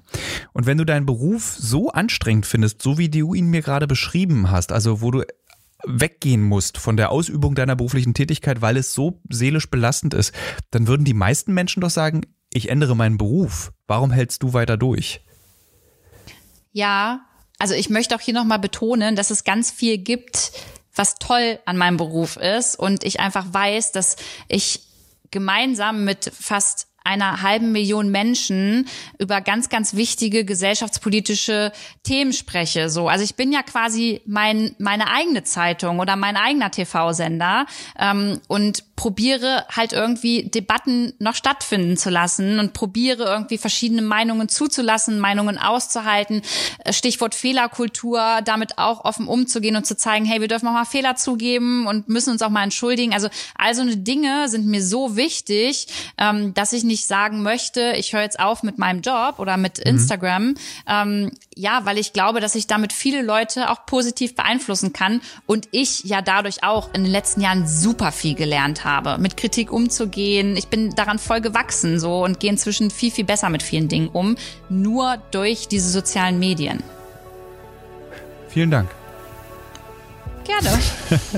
und 0.53 0.67
wenn 0.67 0.79
du 0.79 0.85
deinen 0.85 1.07
Beruf 1.07 1.55
so 1.59 1.91
anstrengend 1.91 2.47
findest, 2.47 2.81
so 2.81 2.99
wie 2.99 3.11
du 3.11 3.35
ihn 3.35 3.47
mir 3.47 3.63
gerade 3.63 3.87
beschrieben 3.87 4.51
hast, 4.51 4.73
also 4.73 5.03
wo 5.03 5.11
du 5.11 5.25
weggehen 5.85 6.43
musst 6.43 6.79
von 6.79 6.97
der 6.97 7.11
Ausübung 7.11 7.57
deiner 7.57 7.75
beruflichen 7.75 8.15
Tätigkeit, 8.15 8.63
weil 8.63 8.77
es 8.77 8.95
so 8.95 9.21
seelisch 9.29 9.69
belastend 9.69 10.15
ist, 10.15 10.33
dann 10.71 10.87
würden 10.87 11.05
die 11.05 11.15
meisten 11.15 11.53
Menschen 11.53 11.81
doch 11.81 11.91
sagen, 11.91 12.23
ich 12.53 12.69
ändere 12.69 12.95
meinen 12.95 13.19
Beruf. 13.19 13.73
Warum 13.89 14.13
hältst 14.13 14.43
du 14.45 14.53
weiter 14.53 14.77
durch? 14.77 15.25
Ja, 16.71 17.23
also 17.63 17.75
ich 17.75 17.91
möchte 17.91 18.17
auch 18.17 18.21
hier 18.21 18.35
nochmal 18.35 18.59
betonen, 18.59 19.15
dass 19.15 19.31
es 19.31 19.45
ganz 19.45 19.71
viel 19.71 19.97
gibt, 19.97 20.51
was 20.97 21.15
toll 21.15 21.61
an 21.65 21.77
meinem 21.77 21.97
Beruf 21.97 22.37
ist. 22.37 22.75
Und 22.77 23.05
ich 23.05 23.21
einfach 23.21 23.47
weiß, 23.53 23.93
dass 23.93 24.17
ich 24.49 24.81
gemeinsam 25.31 26.03
mit 26.03 26.33
fast 26.37 26.89
einer 27.05 27.43
halben 27.43 27.73
Million 27.73 28.11
Menschen 28.11 28.89
über 29.19 29.41
ganz, 29.41 29.69
ganz 29.69 29.95
wichtige 29.95 30.45
gesellschaftspolitische 30.45 31.73
Themen 32.03 32.33
spreche. 32.33 32.89
So, 32.91 33.09
also 33.09 33.25
ich 33.25 33.35
bin 33.35 33.53
ja 33.53 33.63
quasi 33.63 34.23
mein 34.27 34.75
meine 34.79 35.11
eigene 35.11 35.45
Zeitung 35.45 36.01
oder 36.01 36.17
mein 36.17 36.37
eigener 36.37 36.71
TV-Sender 36.71 37.67
ähm, 37.99 38.41
und 38.49 38.97
probiere 38.97 39.67
halt 39.69 39.93
irgendwie 39.93 40.45
Debatten 40.45 41.13
noch 41.19 41.35
stattfinden 41.35 41.97
zu 41.97 42.09
lassen 42.09 42.59
und 42.59 42.73
probiere 42.73 43.25
irgendwie 43.25 43.59
verschiedene 43.59 44.03
Meinungen 44.03 44.49
zuzulassen, 44.49 45.19
Meinungen 45.19 45.59
auszuhalten. 45.59 46.43
Äh, 46.85 46.93
Stichwort 46.93 47.35
Fehlerkultur, 47.35 48.41
damit 48.45 48.79
auch 48.79 49.05
offen 49.05 49.27
umzugehen 49.27 49.77
und 49.77 49.87
zu 49.87 49.97
zeigen, 49.97 50.25
hey, 50.25 50.41
wir 50.41 50.49
dürfen 50.49 50.69
auch 50.69 50.73
mal 50.73 50.85
Fehler 50.85 51.17
zugeben 51.17 51.87
und 51.87 52.09
müssen 52.09 52.31
uns 52.31 52.43
auch 52.43 52.51
mal 52.51 52.63
entschuldigen. 52.63 53.13
Also 53.13 53.29
all 53.57 53.75
so 53.75 53.83
eine 53.83 53.97
Dinge 53.97 54.49
sind 54.49 54.67
mir 54.67 54.83
so 54.83 55.17
wichtig, 55.17 55.89
ähm, 56.19 56.55
dass 56.55 56.73
ich 56.73 56.85
nicht 56.93 57.07
sagen 57.07 57.43
möchte, 57.43 57.95
ich 57.97 58.13
höre 58.13 58.21
jetzt 58.21 58.39
auf 58.39 58.63
mit 58.63 58.77
meinem 58.77 59.01
Job 59.01 59.39
oder 59.39 59.57
mit 59.57 59.79
mhm. 59.79 59.93
Instagram. 59.93 60.55
Ähm, 60.87 61.33
ja, 61.57 61.81
weil 61.85 61.97
ich 61.97 62.13
glaube, 62.13 62.41
dass 62.41 62.55
ich 62.55 62.67
damit 62.67 62.93
viele 62.93 63.23
Leute 63.23 63.71
auch 63.71 63.87
positiv 63.87 64.35
beeinflussen 64.35 64.93
kann 64.93 65.23
und 65.47 65.69
ich 65.71 66.05
ja 66.05 66.21
dadurch 66.21 66.63
auch 66.65 66.93
in 66.93 67.03
den 67.03 67.11
letzten 67.11 67.41
Jahren 67.41 67.67
super 67.67 68.13
viel 68.13 68.35
gelernt 68.35 68.85
habe, 68.85 69.17
mit 69.17 69.39
Kritik 69.39 69.73
umzugehen. 69.73 70.55
Ich 70.59 70.69
bin 70.69 70.91
daran 70.91 71.19
voll 71.19 71.41
gewachsen 71.41 71.99
so 71.99 72.23
und 72.23 72.41
gehe 72.41 72.51
inzwischen 72.51 72.91
viel, 72.91 73.11
viel 73.11 73.25
besser 73.25 73.49
mit 73.49 73.63
vielen 73.63 73.89
Dingen 73.89 74.09
um, 74.09 74.37
nur 74.69 75.17
durch 75.31 75.69
diese 75.69 75.89
sozialen 75.89 76.39
Medien. 76.39 76.83
Vielen 78.51 78.71
Dank. 78.71 78.91
Gerne. 80.45 80.79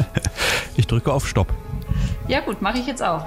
ich 0.76 0.88
drücke 0.88 1.12
auf 1.12 1.28
Stopp. 1.28 1.52
Ja 2.26 2.40
gut, 2.40 2.61
mache 2.61 2.78
ich 2.78 2.86
jetzt 2.86 3.05
auch. 3.05 3.24